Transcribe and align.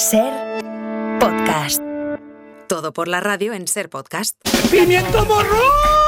Ser 0.00 0.32
podcast. 1.20 1.82
Todo 2.70 2.90
por 2.94 3.06
la 3.06 3.20
radio 3.20 3.52
en 3.52 3.68
Ser 3.68 3.90
podcast. 3.90 4.34
¡Pimiento 4.70 5.26
morro! 5.26 5.58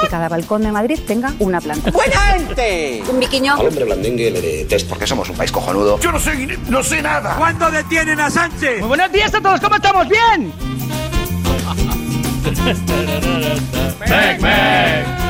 Que 0.00 0.08
cada 0.08 0.30
balcón 0.30 0.62
de 0.62 0.72
Madrid 0.72 0.98
tenga 1.06 1.34
una 1.40 1.60
planta. 1.60 1.90
¡Buena 1.90 2.16
gente! 2.16 3.04
Un 3.06 3.20
biquiño. 3.20 3.52
Al 3.52 3.66
hombre 3.66 3.84
blandengue 3.84 4.30
le 4.30 4.40
detesto 4.40 4.88
porque 4.88 5.06
somos 5.06 5.28
un 5.28 5.36
país 5.36 5.52
cojonudo. 5.52 6.00
Yo 6.00 6.10
no 6.10 6.18
sé, 6.18 6.58
no 6.70 6.82
sé 6.82 7.02
nada. 7.02 7.36
¿Cuándo 7.36 7.70
detienen 7.70 8.18
a 8.18 8.30
Sánchez? 8.30 8.78
Muy 8.78 8.88
buenos 8.88 9.12
días 9.12 9.34
a 9.34 9.42
todos, 9.42 9.60
¿cómo 9.60 9.76
estamos? 9.76 10.08
¿Bien? 10.08 10.54
Meg, 14.08 14.40
Meg. 14.40 15.21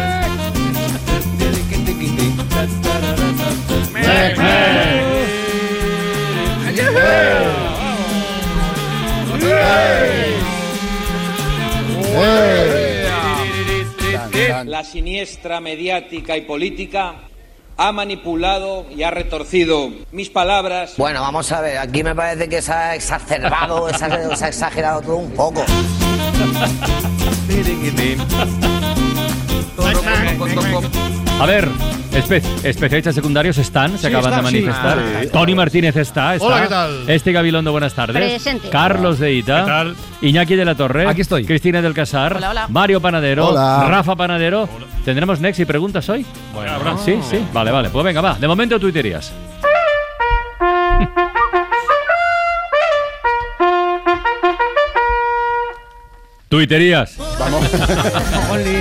La 14.64 14.84
siniestra 14.84 15.60
mediática 15.60 16.36
y 16.36 16.42
política 16.42 17.14
ha 17.76 17.92
manipulado 17.92 18.86
y 18.94 19.02
ha 19.02 19.10
retorcido 19.10 19.90
mis 20.12 20.30
palabras. 20.30 20.94
Bueno, 20.96 21.20
vamos 21.20 21.50
a 21.50 21.60
ver, 21.60 21.78
aquí 21.78 22.04
me 22.04 22.14
parece 22.14 22.48
que 22.48 22.62
se 22.62 22.72
ha 22.72 22.94
exacerbado, 22.94 23.92
se 23.92 24.04
ha, 24.04 24.36
se 24.36 24.44
ha 24.44 24.48
exagerado 24.48 25.02
todo 25.02 25.16
un 25.16 25.32
poco. 25.32 25.64
A 31.42 31.46
ver, 31.46 31.68
espe- 32.12 32.40
especialistas 32.62 33.16
secundarios 33.16 33.58
están, 33.58 33.98
se 33.98 33.98
Sí, 33.98 34.06
acaban 34.14 34.30
de 34.30 34.36
sí. 34.36 34.42
manifestar. 34.44 34.98
Sí. 35.22 35.28
Tony 35.32 35.54
Martínez 35.56 35.96
está, 35.96 36.36
está. 36.36 36.46
Hola, 36.46 36.62
¿qué 36.62 36.68
tal? 36.68 37.10
Este 37.10 37.32
Gabilondo, 37.32 37.72
buenas 37.72 37.94
tardes. 37.94 38.16
Presente. 38.30 38.68
Carlos 38.68 39.18
de 39.18 39.32
Ita. 39.34 39.62
¿Qué 39.64 39.66
tal? 39.70 39.96
Iñaki 40.20 40.54
de 40.54 40.64
la 40.64 40.76
Torre. 40.76 41.08
Aquí 41.08 41.22
estoy. 41.22 41.44
Cristina 41.44 41.82
del 41.82 41.94
Casar. 41.94 42.36
Hola, 42.36 42.50
hola. 42.50 42.66
Mario 42.68 43.00
Panadero. 43.00 43.48
Hola. 43.48 43.86
Rafa 43.88 44.14
Panadero. 44.14 44.68
¿Tendremos 45.04 45.40
Next 45.40 45.58
y 45.58 45.64
preguntas 45.64 46.08
hoy? 46.08 46.24
Bueno, 46.54 46.96
sí, 47.04 47.18
sí. 47.28 47.44
Vale, 47.52 47.72
vale. 47.72 47.90
Pues 47.90 48.04
venga, 48.04 48.20
va. 48.20 48.34
De 48.34 48.46
momento 48.46 48.78
tuiterías. 48.78 49.32
Tuiterías. 56.52 57.16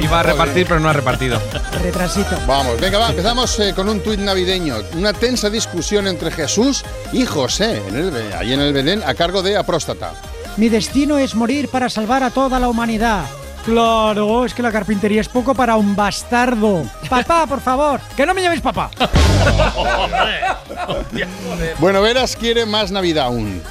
Iba 0.04 0.20
a 0.20 0.24
repartir, 0.24 0.68
pero 0.68 0.82
no 0.82 0.90
ha 0.90 0.94
repartido. 0.94 1.42
Retrasito. 1.82 2.36
Vamos, 2.46 2.78
venga, 2.82 2.98
va, 2.98 3.12
empezamos 3.12 3.58
eh, 3.62 3.72
con 3.74 3.88
un 3.88 4.02
tuit 4.02 4.20
navideño. 4.20 4.76
Una 4.98 5.14
tensa 5.14 5.50
discusión 5.50 6.06
entre 6.06 6.32
Jesús 6.32 6.84
y 7.14 7.26
José, 7.26 7.82
en 7.88 7.96
el, 7.96 8.34
ahí 8.34 8.52
en 8.52 8.60
el 8.60 8.74
Belén, 8.74 9.02
a 9.06 9.14
cargo 9.14 9.42
de 9.42 9.56
Apróstata. 9.56 10.12
Mi 10.58 10.68
destino 10.68 11.18
es 11.18 11.34
morir 11.34 11.70
para 11.70 11.88
salvar 11.88 12.24
a 12.24 12.30
toda 12.30 12.60
la 12.60 12.68
humanidad. 12.68 13.24
Claro, 13.64 14.44
es 14.44 14.54
que 14.54 14.64
la 14.64 14.72
carpintería 14.74 15.22
es 15.22 15.30
poco 15.30 15.56
para 15.56 15.78
un 15.78 15.96
bastardo. 15.96 16.84
Papá, 17.08 17.48
por 17.48 17.62
favor, 17.62 18.02
que 18.18 18.26
no 18.26 18.34
me 18.34 18.42
llaméis 18.42 18.62
papá. 18.62 18.92
Bueno, 21.80 22.02
Veras 22.02 22.36
quiere 22.36 22.66
más 22.66 22.92
Navidad 22.92 23.26
aún. 23.26 23.62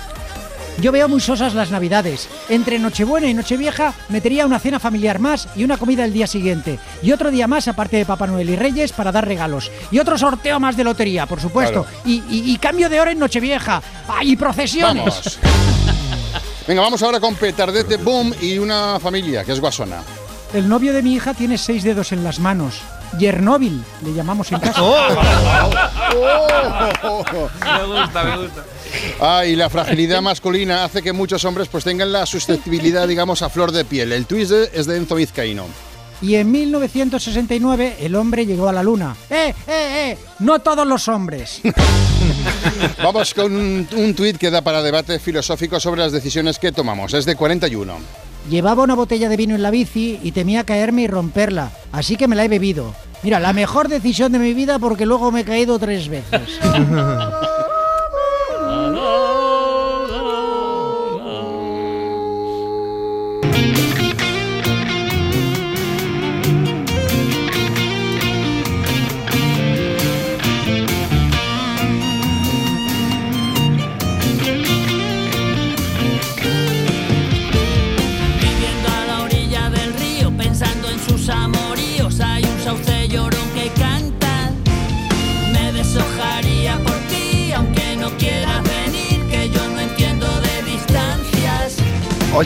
Yo 0.80 0.92
veo 0.92 1.08
muy 1.08 1.20
sosas 1.20 1.52
las 1.54 1.70
navidades. 1.70 2.28
Entre 2.48 2.78
Nochebuena 2.78 3.26
y 3.26 3.34
Nochevieja 3.34 3.92
metería 4.08 4.46
una 4.46 4.58
cena 4.58 4.78
familiar 4.80 5.18
más 5.18 5.48
y 5.54 5.64
una 5.64 5.76
comida 5.76 6.04
el 6.04 6.12
día 6.12 6.26
siguiente. 6.26 6.78
Y 7.02 7.12
otro 7.12 7.30
día 7.30 7.46
más, 7.46 7.68
aparte 7.68 7.96
de 7.98 8.06
Papá 8.06 8.26
Noel 8.26 8.48
y 8.50 8.56
Reyes, 8.56 8.92
para 8.92 9.12
dar 9.12 9.26
regalos. 9.26 9.70
Y 9.90 9.98
otro 9.98 10.16
sorteo 10.16 10.58
más 10.58 10.76
de 10.76 10.84
lotería, 10.84 11.26
por 11.26 11.40
supuesto. 11.40 11.84
Claro. 11.84 11.98
Y, 12.06 12.22
y- 12.30 12.52
y 12.52 12.56
cambio 12.58 12.88
de 12.88 12.98
hora 13.00 13.12
en 13.12 13.18
Nochevieja. 13.18 13.82
¡Ah, 14.08 14.24
y 14.24 14.36
procesiones! 14.36 15.04
Vamos. 15.04 15.38
Venga, 16.66 16.82
vamos 16.82 17.02
ahora 17.02 17.20
con 17.20 17.34
Petardete 17.34 17.96
Boom 17.96 18.32
y 18.40 18.58
una 18.58 18.98
familia, 19.00 19.44
que 19.44 19.52
es 19.52 19.60
Guasona. 19.60 19.98
El 20.54 20.68
novio 20.68 20.92
de 20.92 21.02
mi 21.02 21.14
hija 21.14 21.34
tiene 21.34 21.58
seis 21.58 21.82
dedos 21.82 22.12
en 22.12 22.24
las 22.24 22.38
manos. 22.38 22.80
Yernóbil, 23.18 23.82
le 24.04 24.14
llamamos 24.14 24.50
en 24.52 24.60
casa. 24.60 24.80
Oh. 24.82 25.08
Me 27.60 27.84
gusta, 27.86 28.24
me 28.24 28.36
gusta. 28.36 28.64
Ah, 29.22 29.44
y 29.44 29.54
la 29.54 29.68
fragilidad 29.68 30.22
masculina 30.22 30.84
hace 30.84 31.02
que 31.02 31.12
muchos 31.12 31.44
hombres 31.44 31.68
pues 31.68 31.84
tengan 31.84 32.10
la 32.10 32.24
susceptibilidad, 32.24 33.06
digamos, 33.06 33.42
a 33.42 33.50
flor 33.50 33.70
de 33.70 33.84
piel. 33.84 34.12
El 34.12 34.24
twist 34.24 34.52
es 34.52 34.86
de 34.86 34.96
Enzo 34.96 35.16
Vizcaíno. 35.16 35.66
Y 36.22 36.36
en 36.36 36.50
1969 36.50 37.96
el 38.00 38.14
hombre 38.14 38.46
llegó 38.46 38.68
a 38.68 38.72
la 38.72 38.82
luna. 38.82 39.14
¡Eh, 39.28 39.54
eh, 39.66 40.12
eh! 40.12 40.18
No 40.38 40.60
todos 40.60 40.86
los 40.86 41.06
hombres. 41.08 41.60
Vamos 43.02 43.34
con 43.34 43.54
un, 43.54 43.88
un 43.94 44.14
tuit 44.14 44.38
que 44.38 44.50
da 44.50 44.62
para 44.62 44.82
debate 44.82 45.18
filosófico 45.18 45.80
sobre 45.80 46.00
las 46.00 46.12
decisiones 46.12 46.58
que 46.58 46.72
tomamos. 46.72 47.12
Es 47.12 47.26
de 47.26 47.36
41. 47.36 47.94
Llevaba 48.48 48.82
una 48.82 48.94
botella 48.94 49.28
de 49.28 49.36
vino 49.36 49.54
en 49.54 49.62
la 49.62 49.70
bici 49.70 50.18
y 50.22 50.32
temía 50.32 50.64
caerme 50.64 51.02
y 51.02 51.08
romperla, 51.08 51.72
así 51.92 52.16
que 52.16 52.26
me 52.26 52.36
la 52.36 52.44
he 52.44 52.48
bebido. 52.48 52.94
Mira, 53.22 53.38
la 53.38 53.52
mejor 53.52 53.88
decisión 53.88 54.32
de 54.32 54.38
mi 54.38 54.54
vida 54.54 54.78
porque 54.78 55.04
luego 55.04 55.30
me 55.30 55.40
he 55.40 55.44
caído 55.44 55.78
tres 55.78 56.08
veces. 56.08 56.40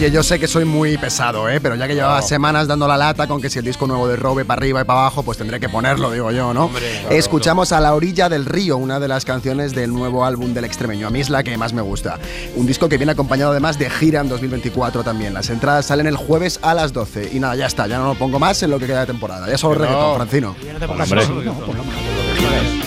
Oye, 0.04 0.12
yo 0.12 0.22
sé 0.22 0.38
que 0.38 0.46
soy 0.46 0.66
muy 0.66 0.98
pesado, 0.98 1.48
¿eh? 1.48 1.60
Pero 1.62 1.76
ya 1.76 1.88
que 1.88 1.94
llevaba 1.94 2.20
semanas 2.20 2.68
dando 2.68 2.86
la 2.86 2.98
lata 2.98 3.26
con 3.26 3.40
que 3.40 3.48
si 3.48 3.60
el 3.60 3.64
disco 3.64 3.86
nuevo 3.86 4.06
de 4.06 4.16
Robe 4.16 4.44
para 4.44 4.58
arriba 4.58 4.82
y 4.82 4.84
para 4.84 5.00
abajo, 5.00 5.22
pues 5.22 5.38
tendré 5.38 5.58
que 5.58 5.70
ponerlo, 5.70 6.10
digo 6.10 6.30
yo, 6.30 6.52
¿no? 6.52 6.70
Escuchamos 7.08 7.72
a 7.72 7.80
La 7.80 7.94
Orilla 7.94 8.28
del 8.28 8.44
Río, 8.44 8.76
una 8.76 9.00
de 9.00 9.08
las 9.08 9.24
canciones 9.24 9.74
del 9.74 9.94
nuevo 9.94 10.26
álbum 10.26 10.52
del 10.52 10.66
extremeño. 10.66 11.06
A 11.06 11.10
mí 11.10 11.20
es 11.20 11.30
la 11.30 11.42
que 11.42 11.56
más 11.56 11.72
me 11.72 11.80
gusta. 11.80 12.18
Un 12.54 12.66
disco 12.66 12.86
que 12.86 12.98
viene 12.98 13.12
acompañado 13.12 13.52
además 13.52 13.78
de 13.78 13.88
gira 13.88 14.20
en 14.20 14.28
2024 14.28 15.04
también. 15.04 15.32
Las 15.32 15.48
entradas 15.48 15.86
salen 15.86 16.06
el 16.06 16.16
jueves 16.16 16.58
a 16.60 16.74
las 16.74 16.92
12. 16.92 17.30
Y 17.32 17.40
nada, 17.40 17.56
ya 17.56 17.64
está, 17.64 17.86
ya 17.86 17.96
no 17.96 18.08
lo 18.08 18.14
pongo 18.14 18.38
más 18.38 18.62
en 18.62 18.72
lo 18.72 18.78
que 18.78 18.86
queda 18.86 19.00
de 19.00 19.06
temporada. 19.06 19.48
Ya 19.48 19.56
solo 19.56 19.76
no. 19.76 19.80
reggaetón, 19.80 20.16
Francino. 20.16 20.56
Hombre. 20.86 21.22
Ya 22.42 22.83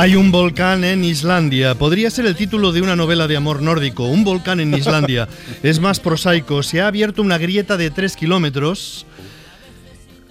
Hay 0.00 0.14
un 0.14 0.30
volcán 0.30 0.84
en 0.84 1.02
Islandia. 1.02 1.74
Podría 1.74 2.08
ser 2.08 2.24
el 2.26 2.36
título 2.36 2.70
de 2.70 2.82
una 2.82 2.94
novela 2.94 3.26
de 3.26 3.36
amor 3.36 3.62
nórdico. 3.62 4.04
Un 4.04 4.22
volcán 4.22 4.60
en 4.60 4.72
Islandia. 4.72 5.28
es 5.64 5.80
más 5.80 5.98
prosaico. 5.98 6.62
Se 6.62 6.80
ha 6.80 6.86
abierto 6.86 7.20
una 7.20 7.36
grieta 7.36 7.76
de 7.76 7.90
3 7.90 8.14
kilómetros. 8.14 9.06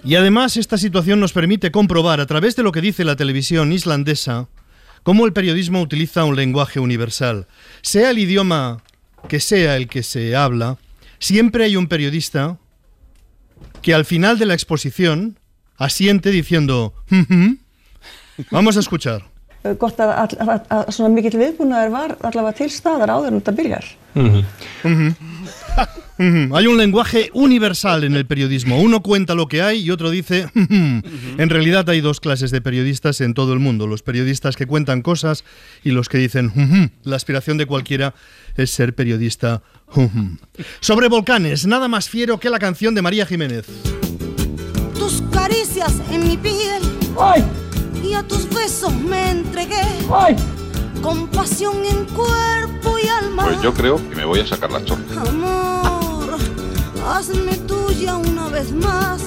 Y 0.02 0.14
además 0.14 0.56
esta 0.56 0.78
situación 0.78 1.20
nos 1.20 1.34
permite 1.34 1.70
comprobar 1.70 2.18
a 2.18 2.24
través 2.24 2.56
de 2.56 2.62
lo 2.62 2.72
que 2.72 2.80
dice 2.80 3.04
la 3.04 3.16
televisión 3.16 3.70
islandesa 3.70 4.48
cómo 5.02 5.26
el 5.26 5.34
periodismo 5.34 5.82
utiliza 5.82 6.24
un 6.24 6.34
lenguaje 6.34 6.80
universal. 6.80 7.46
Sea 7.82 8.08
el 8.08 8.20
idioma 8.20 8.82
que 9.28 9.38
sea 9.38 9.76
el 9.76 9.86
que 9.86 10.02
se 10.02 10.34
habla, 10.34 10.78
siempre 11.18 11.64
hay 11.64 11.76
un 11.76 11.88
periodista 11.88 12.56
que 13.82 13.92
al 13.92 14.06
final 14.06 14.38
de 14.38 14.46
la 14.46 14.54
exposición 14.54 15.38
asiente 15.76 16.30
diciendo, 16.30 16.94
vamos 18.50 18.78
a 18.78 18.80
escuchar. 18.80 19.36
Gott 19.78 19.98
að, 20.00 20.12
að, 20.14 20.34
að, 20.38 20.60
að 20.70 20.90
svona 20.94 21.14
mikill 21.14 21.38
viðbúnaður 21.40 21.90
var 21.90 22.16
allavega 22.22 22.56
til 22.60 22.70
staðar 22.70 23.10
áður 23.10 23.32
en 23.32 23.40
þetta 23.40 23.56
byrjar. 23.58 23.88
Ujú. 24.14 24.44
Ujú. 24.84 26.56
Hay 26.56 26.66
un 26.66 26.76
lenguaje 26.78 27.30
universal 27.32 28.02
en 28.04 28.16
el 28.16 28.26
periodismo. 28.26 28.80
Uno 28.80 29.02
cuenta 29.02 29.34
lo 29.36 29.46
que 29.46 29.62
hay 29.62 29.80
y 29.84 29.90
otro 29.90 30.10
dice... 30.10 30.46
"Ujú". 30.54 31.02
En 31.38 31.48
realidad 31.50 31.88
hay 31.88 32.00
dos 32.00 32.18
clases 32.18 32.50
de 32.50 32.60
periodistas 32.60 33.20
en 33.20 33.34
todo 33.34 33.52
el 33.52 33.60
mundo. 33.60 33.86
Los 33.86 34.02
periodistas 34.02 34.56
que 34.56 34.66
cuentan 34.66 35.02
cosas 35.02 35.44
y 35.84 35.90
los 35.92 36.08
que 36.08 36.18
dicen... 36.18 36.46
"Ujú". 36.54 36.90
La 37.04 37.16
aspiración 37.16 37.56
de 37.58 37.66
cualquiera 37.66 38.14
es 38.56 38.70
ser 38.70 38.94
periodista. 38.94 39.62
Sobre 40.80 41.08
volcanes, 41.08 41.66
nada 41.66 41.86
más 41.88 42.08
fiero 42.08 42.38
que 42.38 42.50
la 42.50 42.58
canción 42.58 42.94
de 42.94 43.02
María 43.02 43.24
Jiménez. 43.24 43.66
Tus 44.98 45.22
caricias 45.32 45.94
en 46.10 46.28
mi 46.28 46.36
piel 46.36 46.82
y 48.08 48.14
a 48.14 48.22
tus 48.22 48.48
besos 48.48 48.92
me 48.94 49.30
entregué. 49.30 49.82
Con 51.02 51.28
pasión 51.28 51.84
en 51.84 52.04
cuerpo 52.06 52.98
y 52.98 53.08
alma. 53.08 53.44
Pues 53.44 53.62
yo 53.62 53.72
creo 53.72 53.96
que 53.96 54.16
me 54.16 54.24
voy 54.24 54.40
a 54.40 54.46
sacar 54.46 54.70
la 54.72 54.84
chorra. 54.84 55.22
Amor, 55.28 56.38
hazme 57.06 57.56
tuya 57.58 58.16
una 58.16 58.48
vez 58.48 58.72
más. 58.72 59.22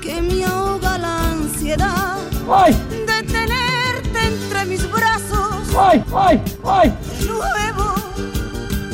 Que 0.00 0.20
me 0.20 0.44
ahoga 0.44 0.98
la 0.98 1.30
ansiedad 1.30 2.18
de 2.30 3.22
tenerte 3.22 4.26
entre 4.26 4.66
mis 4.66 4.90
brazos. 4.90 5.68
De 5.68 7.26
nuevo, 7.26 7.94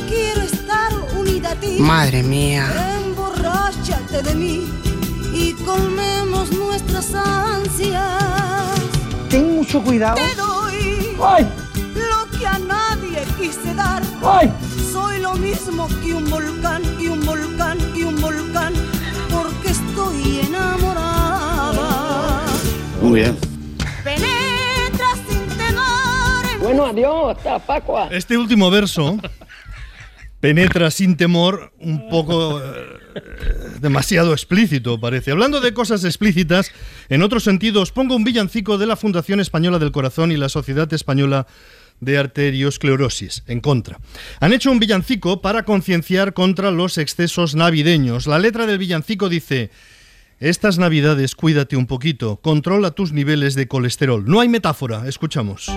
quiero 0.08 0.42
estar 0.42 0.92
unida 1.18 1.50
a 1.50 1.54
ti. 1.56 1.76
Madre 1.80 2.22
mía. 2.22 2.66
Emborráchate 3.04 4.22
de 4.22 4.34
mí 4.34 4.68
y 5.34 5.52
colmemos 5.64 6.52
nuestras 6.52 7.12
ansias. 7.14 8.99
Ten 9.30 9.54
mucho 9.56 9.80
cuidado. 9.82 10.16
Te 10.16 10.34
doy 10.34 11.16
lo 11.94 12.38
que 12.38 12.46
a 12.46 12.58
nadie 12.58 13.22
quise 13.38 13.74
dar. 13.74 14.02
Soy 14.92 15.20
lo 15.20 15.34
mismo 15.34 15.86
que 16.02 16.12
un 16.14 16.28
volcán, 16.28 16.82
y 16.98 17.06
un 17.06 17.24
volcán, 17.24 17.78
y 17.94 18.02
un 18.02 18.20
volcán, 18.20 18.74
porque 19.30 19.70
estoy 19.70 20.40
enamorada. 20.48 21.80
Muy 23.00 23.20
bien. 23.20 23.38
Penetra 24.02 25.14
sin 25.28 25.46
temor 25.56 26.44
en 26.52 26.60
Bueno, 26.60 26.86
adiós, 26.86 27.36
hasta 27.36 27.58
Pascua. 27.60 28.08
Este 28.10 28.36
último 28.36 28.68
verso 28.68 29.16
penetra 30.40 30.90
sin 30.90 31.16
temor 31.16 31.72
un 31.78 32.08
poco 32.08 32.60
eh, 32.60 33.00
demasiado 33.80 34.32
explícito, 34.32 34.98
parece. 34.98 35.30
Hablando 35.30 35.60
de 35.60 35.74
cosas 35.74 36.04
explícitas, 36.04 36.72
en 37.08 37.22
otro 37.22 37.40
sentido, 37.40 37.82
os 37.82 37.92
pongo 37.92 38.16
un 38.16 38.24
villancico 38.24 38.78
de 38.78 38.86
la 38.86 38.96
Fundación 38.96 39.40
Española 39.40 39.78
del 39.78 39.92
Corazón 39.92 40.32
y 40.32 40.36
la 40.36 40.48
Sociedad 40.48 40.92
Española 40.92 41.46
de 42.00 42.18
Arteriosclerosis, 42.18 43.44
en 43.46 43.60
contra. 43.60 44.00
Han 44.40 44.54
hecho 44.54 44.70
un 44.70 44.80
villancico 44.80 45.42
para 45.42 45.64
concienciar 45.64 46.32
contra 46.32 46.70
los 46.70 46.96
excesos 46.96 47.54
navideños. 47.54 48.26
La 48.26 48.38
letra 48.38 48.66
del 48.66 48.78
villancico 48.78 49.28
dice... 49.28 49.70
Estas 50.40 50.78
navidades 50.78 51.34
cuídate 51.34 51.76
un 51.76 51.86
poquito, 51.86 52.36
controla 52.40 52.92
tus 52.92 53.12
niveles 53.12 53.54
de 53.54 53.68
colesterol. 53.68 54.24
No 54.24 54.40
hay 54.40 54.48
metáfora, 54.48 55.06
escuchamos. 55.06 55.70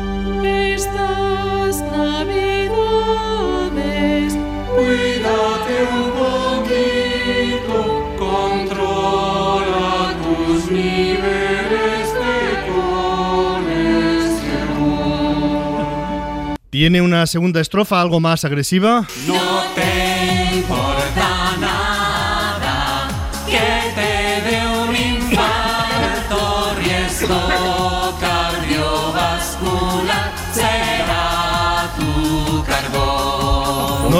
Tiene 16.83 17.01
una 17.01 17.25
segunda 17.27 17.61
estrofa 17.61 18.01
algo 18.01 18.19
más 18.19 18.43
agresiva. 18.43 19.07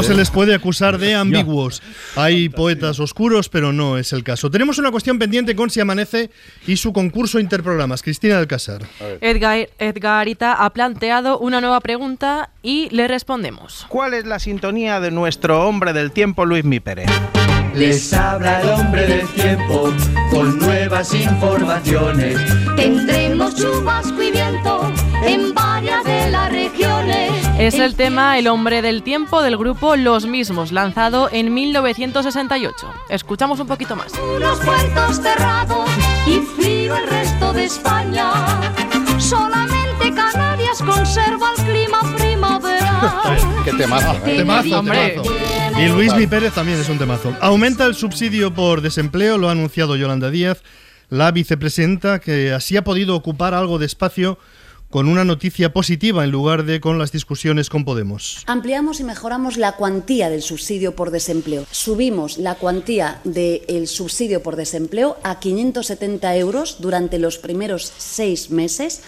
No 0.04 0.10
se 0.10 0.16
les 0.16 0.32
puede 0.32 0.54
acusar 0.54 0.98
de 0.98 1.16
ambiguos. 1.16 1.82
Hay 2.18 2.50
poetas 2.50 3.00
oscuros, 3.00 3.48
pero 3.48 3.72
no 3.72 3.98
es 3.98 4.12
el 4.12 4.22
caso. 4.26 4.52
Tenemos 4.52 4.78
una 4.78 4.92
cuestión 4.92 5.18
pendiente 5.18 5.56
con 5.56 5.70
Si 5.70 5.80
Amanece 5.80 6.30
y 6.68 6.76
su 6.76 6.92
concurso 6.92 7.40
interprogramas. 7.40 8.02
Cristina 8.02 8.38
del 8.38 8.48
Casar. 8.48 8.82
Edgar, 9.22 9.70
Edgarita 9.80 10.66
ha 10.66 10.70
planteado 10.72 11.40
una 11.40 11.62
nueva 11.62 11.80
pregunta 11.80 12.50
y 12.62 12.90
le 12.90 13.08
respondemos. 13.08 13.86
¿Cuál 13.88 14.14
es 14.14 14.26
la 14.26 14.40
sintonía 14.40 15.00
de 15.00 15.10
nuestro 15.10 15.66
hombre 15.66 15.94
del 15.94 16.12
tiempo, 16.12 16.46
Luis 16.46 16.66
Mi 16.66 16.82
Pérez? 16.82 17.10
Les 17.75 18.14
habla 18.14 18.62
el 18.62 18.70
hombre 18.70 19.08
del 19.08 19.28
tiempo 19.30 19.92
con 20.30 20.60
nuevas 20.60 21.14
informaciones. 21.14 22.38
Tendremos 22.75 23.56
chubasco 23.56 24.22
y 24.22 24.31
viento 24.31 24.92
en 25.25 25.54
varias 25.56 26.04
de 26.04 26.30
las 26.30 26.52
regiones. 26.52 27.31
Es 27.58 27.74
el 27.75 27.96
tema 27.96 28.38
El 28.38 28.48
hombre 28.48 28.84
del 28.84 29.02
tiempo 29.02 29.42
del 29.42 29.58
grupo 29.58 29.96
Los 29.96 30.28
Mismos, 30.28 30.72
lanzado 30.72 31.30
en 31.31 31.52
1968. 31.54 32.94
Escuchamos 33.10 33.60
un 33.60 33.68
poquito 33.68 33.96
más. 33.96 34.14
Unos 34.36 34.60
puertos 34.60 35.20
cerrados 35.22 35.90
y 36.28 36.40
frío 36.56 36.96
el 36.96 37.08
resto 37.10 37.54
de 37.54 37.66
España. 37.66 38.31
Solamente 39.18 40.14
Canarias 40.14 40.78
conserva 40.80 41.54
el 41.58 41.64
clima 41.64 42.02
primaveral. 42.18 42.53
Qué 43.64 43.74
temazo. 43.74 44.14
¿eh? 44.26 44.38
Temazo, 44.38 44.80
Hombre. 44.80 45.10
temazo. 45.10 45.32
Y 45.80 45.88
Luis 45.90 46.14
Mi 46.16 46.28
Pérez 46.28 46.54
también 46.54 46.80
es 46.80 46.90
un 46.90 46.98
temazo. 46.98 47.36
Aumenta 47.42 47.86
el 47.86 47.96
subsidio 47.96 48.54
por 48.54 48.82
desempleo, 48.82 49.38
lo 49.38 49.50
ha 49.50 49.52
anunciado 49.52 49.96
Yolanda 49.96 50.30
Díaz, 50.30 50.62
la 51.10 51.32
vicepresidenta, 51.32 52.20
que 52.20 52.52
así 52.54 52.78
ha 52.78 52.84
podido 52.84 53.16
ocupar 53.16 53.54
algo 53.54 53.80
de 53.80 53.86
espacio 53.86 54.38
con 54.90 55.08
una 55.08 55.24
noticia 55.24 55.74
positiva 55.74 56.24
en 56.24 56.30
lugar 56.30 56.66
de 56.66 56.80
con 56.80 57.00
las 57.00 57.12
discusiones 57.12 57.68
con 57.68 57.84
Podemos. 57.84 58.44
Ampliamos 58.46 59.00
y 59.00 59.04
mejoramos 59.04 59.58
la 59.58 59.72
cuantía 59.72 60.30
del 60.30 60.44
subsidio 60.44 60.96
por 60.96 61.10
desempleo. 61.10 61.66
Subimos 61.72 62.38
la 62.38 62.54
cuantía 62.54 63.20
del 63.24 63.88
subsidio 63.88 64.44
por 64.44 64.56
desempleo 64.56 65.18
a 65.24 65.40
570 65.40 66.36
euros 66.36 66.78
durante 66.80 67.18
los 67.18 67.40
primeros 67.40 67.92
seis 67.98 68.52
meses. 68.52 69.02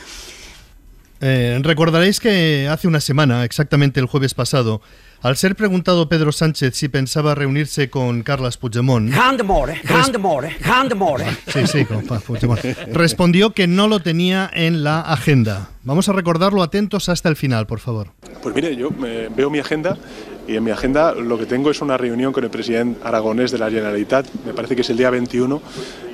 Eh, 1.21 1.59
recordaréis 1.61 2.19
que 2.19 2.67
hace 2.69 2.87
una 2.87 2.99
semana, 2.99 3.43
exactamente 3.45 3.99
el 3.99 4.05
jueves 4.05 4.33
pasado, 4.33 4.81
al 5.21 5.37
ser 5.37 5.55
preguntado 5.55 6.07
Pedro 6.07 6.31
Sánchez 6.31 6.75
si 6.75 6.87
pensaba 6.87 7.33
reunirse 7.33 7.89
con 7.89 8.21
Carles 8.21 8.57
Puigdemont. 8.57 9.11
Sí, 11.47 11.65
sí, 11.65 11.85
con. 11.85 12.05
Respondió 12.93 13.51
que 13.51 13.65
no 13.65 13.87
lo 13.87 14.01
tenía 14.01 14.49
en 14.53 14.83
la 14.83 15.01
agenda. 15.01 15.69
Vamos 15.83 16.09
a 16.09 16.13
recordarlo 16.13 16.61
atentos 16.61 17.09
hasta 17.09 17.29
el 17.29 17.35
final, 17.35 17.65
por 17.65 17.79
favor. 17.79 18.09
Pues 18.43 18.53
mire, 18.53 18.75
yo 18.75 18.89
eh, 19.05 19.29
veo 19.35 19.49
mi 19.49 19.59
agenda 19.59 19.97
y 20.47 20.57
en 20.57 20.63
mi 20.63 20.71
agenda 20.71 21.13
lo 21.15 21.39
que 21.39 21.45
tengo 21.45 21.71
es 21.71 21.81
una 21.81 21.97
reunión 21.97 22.31
con 22.31 22.43
el 22.43 22.49
presidente 22.49 22.99
aragonés 23.03 23.51
de 23.51 23.57
la 23.57 23.69
Generalitat, 23.69 24.27
me 24.45 24.53
parece 24.53 24.75
que 24.75 24.81
es 24.81 24.89
el 24.91 24.97
día 24.97 25.09
21, 25.09 25.61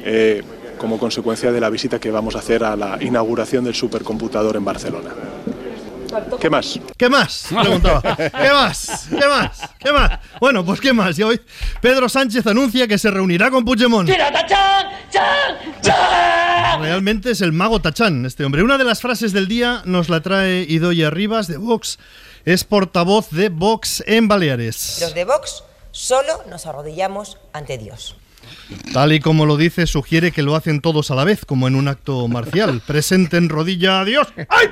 eh, 0.05 0.41
como 0.81 0.97
consecuencia 0.97 1.51
de 1.51 1.61
la 1.61 1.69
visita 1.69 1.99
que 1.99 2.09
vamos 2.09 2.35
a 2.35 2.39
hacer 2.39 2.63
a 2.63 2.75
la 2.75 2.97
inauguración 3.01 3.63
del 3.63 3.75
supercomputador 3.75 4.55
en 4.55 4.65
Barcelona. 4.65 5.11
¿Qué 6.39 6.49
más? 6.49 6.79
¿Qué 6.97 7.07
más? 7.07 7.45
Preguntaba. 7.61 8.01
¿Qué 8.01 8.49
más? 8.51 9.07
¿Qué 9.07 9.27
más? 9.27 9.61
¿Qué 9.77 9.91
más? 9.91 10.19
Bueno, 10.39 10.65
pues 10.65 10.81
¿qué 10.81 10.91
más? 10.91 11.19
Y 11.19 11.23
hoy 11.23 11.39
Pedro 11.81 12.09
Sánchez 12.09 12.47
anuncia 12.47 12.87
que 12.87 12.97
se 12.97 13.11
reunirá 13.11 13.51
con 13.51 13.63
Puigdemont. 13.63 14.09
tachán! 14.09 14.87
¡Chan! 15.11 15.81
¡Chan! 15.83 16.81
Realmente 16.81 17.29
es 17.29 17.41
el 17.41 17.51
mago 17.51 17.79
Tachán, 17.79 18.25
este 18.25 18.43
hombre. 18.43 18.63
Una 18.63 18.79
de 18.79 18.83
las 18.83 19.01
frases 19.01 19.33
del 19.33 19.47
día 19.47 19.83
nos 19.85 20.09
la 20.09 20.21
trae 20.21 20.65
Idoia 20.67 21.11
Rivas 21.11 21.45
de 21.45 21.57
Vox. 21.57 21.99
Es 22.43 22.63
portavoz 22.63 23.29
de 23.29 23.49
Vox 23.49 24.03
en 24.07 24.27
Baleares. 24.27 24.97
Los 24.99 25.13
de 25.13 25.25
Vox 25.25 25.63
solo 25.91 26.43
nos 26.49 26.65
arrodillamos 26.65 27.37
ante 27.53 27.77
Dios. 27.77 28.15
Tal 28.93 29.13
y 29.13 29.19
como 29.19 29.45
lo 29.45 29.57
dice, 29.57 29.87
sugiere 29.87 30.31
que 30.31 30.41
lo 30.41 30.55
hacen 30.55 30.81
todos 30.81 31.11
a 31.11 31.15
la 31.15 31.23
vez, 31.23 31.45
como 31.45 31.67
en 31.67 31.75
un 31.75 31.87
acto 31.87 32.27
marcial. 32.27 32.81
Presenten 32.85 33.49
rodilla 33.49 34.01
a 34.01 34.05
Dios. 34.05 34.27
¡Ay! 34.49 34.67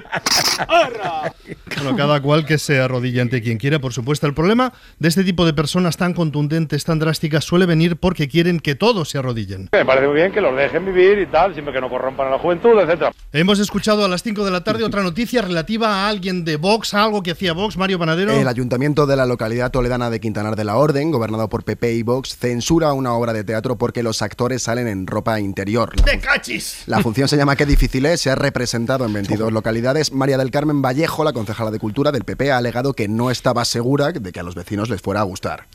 Bueno, 1.76 1.96
cada 1.96 2.22
cual 2.22 2.46
que 2.46 2.58
se 2.58 2.80
arrodille 2.80 3.22
ante 3.22 3.42
quien 3.42 3.58
quiera, 3.58 3.80
por 3.80 3.94
supuesto. 3.94 4.28
El 4.28 4.34
problema 4.34 4.74
de 5.00 5.08
este 5.08 5.24
tipo 5.24 5.46
de 5.46 5.54
personas 5.54 5.98
tan 5.98 6.14
contundentes, 6.14 6.84
tan 6.84 7.00
drásticas, 7.00 7.46
suele 7.46 7.66
venir 7.66 7.98
porque 7.98 8.28
quieren 8.28 8.60
que 8.60 8.76
todos 8.76 9.10
se 9.10 9.18
arrodillen. 9.18 9.70
Me 9.72 9.86
parece 9.86 10.08
muy 10.08 10.16
bien 10.16 10.32
que 10.32 10.42
los 10.42 10.56
dejen 10.56 10.86
vivir 10.86 11.20
y 11.20 11.26
tal, 11.28 11.54
siempre 11.54 11.74
que 11.74 11.82
no 11.82 11.90
corrompan 11.90 12.28
a 12.28 12.32
la 12.32 12.40
juventud, 12.40 12.78
etcétera. 12.80 13.12
Hemos 13.32 13.60
escuchado 13.60 14.04
a 14.04 14.08
las 14.08 14.24
5 14.24 14.44
de 14.44 14.52
la 14.52 14.64
tarde 14.64 14.84
otra 14.84 15.04
noticia 15.04 15.42
relativa 15.42 15.88
a 15.88 16.10
alguien 16.10 16.44
de 16.44 16.58
Vox, 16.58 16.94
a 16.94 17.04
algo 17.04 17.24
que 17.24 17.32
hacía 17.32 17.54
Vox, 17.54 17.78
Mario 17.78 18.00
Panadero. 18.00 18.34
El 18.34 18.48
ayuntamiento 18.48 19.06
de 19.06 19.16
la 19.16 19.26
localidad 19.26 19.72
toledana 19.72 20.10
de 20.10 20.20
Quintanar 20.20 20.56
de 20.56 20.64
la 20.64 20.76
Orden, 20.76 21.12
gobernado 21.12 21.48
por 21.48 21.64
PP 21.64 21.94
y 21.94 22.04
Vox, 22.04 22.38
censura 22.38 22.92
una 22.94 23.14
obra 23.14 23.34
de 23.34 23.44
teatro 23.44 23.78
porque 23.90 24.04
los 24.04 24.22
actores 24.22 24.62
salen 24.62 24.88
en 24.88 25.08
ropa 25.08 25.40
interior. 25.40 26.00
¡De 26.06 26.20
cachis! 26.20 26.84
La 26.86 27.00
función 27.02 27.28
se 27.28 27.38
llama 27.38 27.56
Qué 27.56 27.66
difícil 27.66 28.06
es, 28.06 28.22
se 28.22 28.30
ha 28.30 28.36
representado 28.36 29.04
en 29.04 29.14
22 29.14 29.52
localidades. 29.52 30.12
María 30.14 30.38
del 30.38 30.52
Carmen 30.52 30.84
Vallejo, 30.84 31.24
la 31.24 31.34
concejala 31.34 31.72
de 31.72 31.80
Cultura 31.80 32.12
del 32.12 32.24
PP, 32.24 32.52
ha 32.52 32.58
alegado 32.58 32.94
que 32.94 33.08
no 33.08 33.32
estaba 33.32 33.66
segura 33.66 34.12
de 34.12 34.32
que 34.32 34.40
a 34.40 34.44
los 34.44 34.54
vecinos 34.54 34.92
les 34.92 35.02
fuera 35.02 35.22
a 35.22 35.24
gustar. 35.24 35.66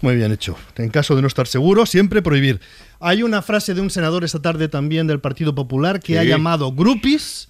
Muy 0.00 0.16
bien 0.16 0.32
hecho. 0.32 0.56
En 0.74 0.88
caso 0.90 1.14
de 1.14 1.22
no 1.22 1.28
estar 1.28 1.46
seguro, 1.46 1.86
siempre 1.86 2.20
prohibir. 2.20 2.60
Hay 2.98 3.22
una 3.22 3.42
frase 3.42 3.74
de 3.74 3.80
un 3.80 3.90
senador 3.90 4.24
esta 4.24 4.42
tarde 4.42 4.66
también 4.66 5.06
del 5.06 5.20
Partido 5.20 5.54
Popular 5.54 6.00
que 6.00 6.14
Sí. 6.14 6.18
ha 6.18 6.24
llamado 6.24 6.72
grupis 6.72 7.48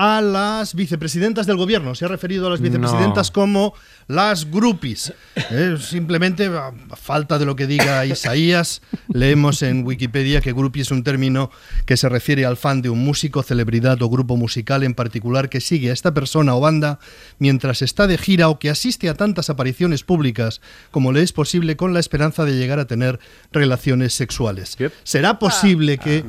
a 0.00 0.22
las 0.22 0.74
vicepresidentas 0.74 1.46
del 1.46 1.58
gobierno. 1.58 1.94
Se 1.94 2.06
ha 2.06 2.08
referido 2.08 2.46
a 2.46 2.50
las 2.50 2.62
vicepresidentas 2.62 3.30
como 3.30 3.74
las 4.08 4.50
grupis. 4.50 5.12
Eh, 5.36 5.76
simplemente, 5.78 6.46
a 6.46 6.72
falta 6.96 7.38
de 7.38 7.44
lo 7.44 7.54
que 7.54 7.66
diga 7.66 8.06
Isaías, 8.06 8.80
leemos 9.08 9.60
en 9.60 9.86
Wikipedia 9.86 10.40
que 10.40 10.54
grupi 10.54 10.80
es 10.80 10.90
un 10.90 11.04
término 11.04 11.50
que 11.84 11.98
se 11.98 12.08
refiere 12.08 12.46
al 12.46 12.56
fan 12.56 12.80
de 12.80 12.88
un 12.88 13.04
músico, 13.04 13.42
celebridad 13.42 14.00
o 14.00 14.08
grupo 14.08 14.38
musical 14.38 14.84
en 14.84 14.94
particular 14.94 15.50
que 15.50 15.60
sigue 15.60 15.90
a 15.90 15.92
esta 15.92 16.14
persona 16.14 16.54
o 16.54 16.60
banda 16.60 16.98
mientras 17.38 17.82
está 17.82 18.06
de 18.06 18.16
gira 18.16 18.48
o 18.48 18.58
que 18.58 18.70
asiste 18.70 19.10
a 19.10 19.14
tantas 19.14 19.50
apariciones 19.50 20.02
públicas 20.02 20.62
como 20.90 21.12
le 21.12 21.20
es 21.20 21.34
posible 21.34 21.76
con 21.76 21.92
la 21.92 22.00
esperanza 22.00 22.46
de 22.46 22.56
llegar 22.56 22.78
a 22.78 22.86
tener 22.86 23.20
relaciones 23.52 24.14
sexuales. 24.14 24.78
¿Será 25.02 25.38
posible 25.38 25.98
que 25.98 26.24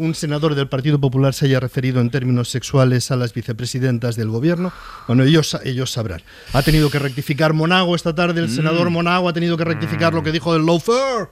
un 0.00 0.14
senador 0.14 0.54
del 0.54 0.66
Partido 0.68 0.98
Popular 0.98 1.34
se 1.34 1.44
haya 1.44 1.60
referido 1.60 2.00
en 2.00 2.10
términos 2.10 2.48
sexuales 2.48 3.10
a 3.10 3.16
las 3.16 3.34
vicepresidentas 3.34 4.16
del 4.16 4.28
gobierno? 4.30 4.72
Bueno, 5.06 5.24
ellos, 5.24 5.58
ellos 5.62 5.90
sabrán. 5.92 6.22
Ha 6.54 6.62
tenido 6.62 6.88
que 6.90 6.98
rectificar 6.98 7.52
Monago 7.52 7.94
esta 7.94 8.14
tarde, 8.14 8.40
el 8.40 8.48
Mm. 8.48 8.54
senador 8.56 8.88
Monago 8.90 9.28
ha 9.28 9.32
tenido 9.34 9.56
que 9.58 9.64
rectificar 9.64 10.14
lo 10.14 10.22
que 10.22 10.32
dijo 10.32 10.54
del 10.54 10.64
lawfare. 10.64 11.28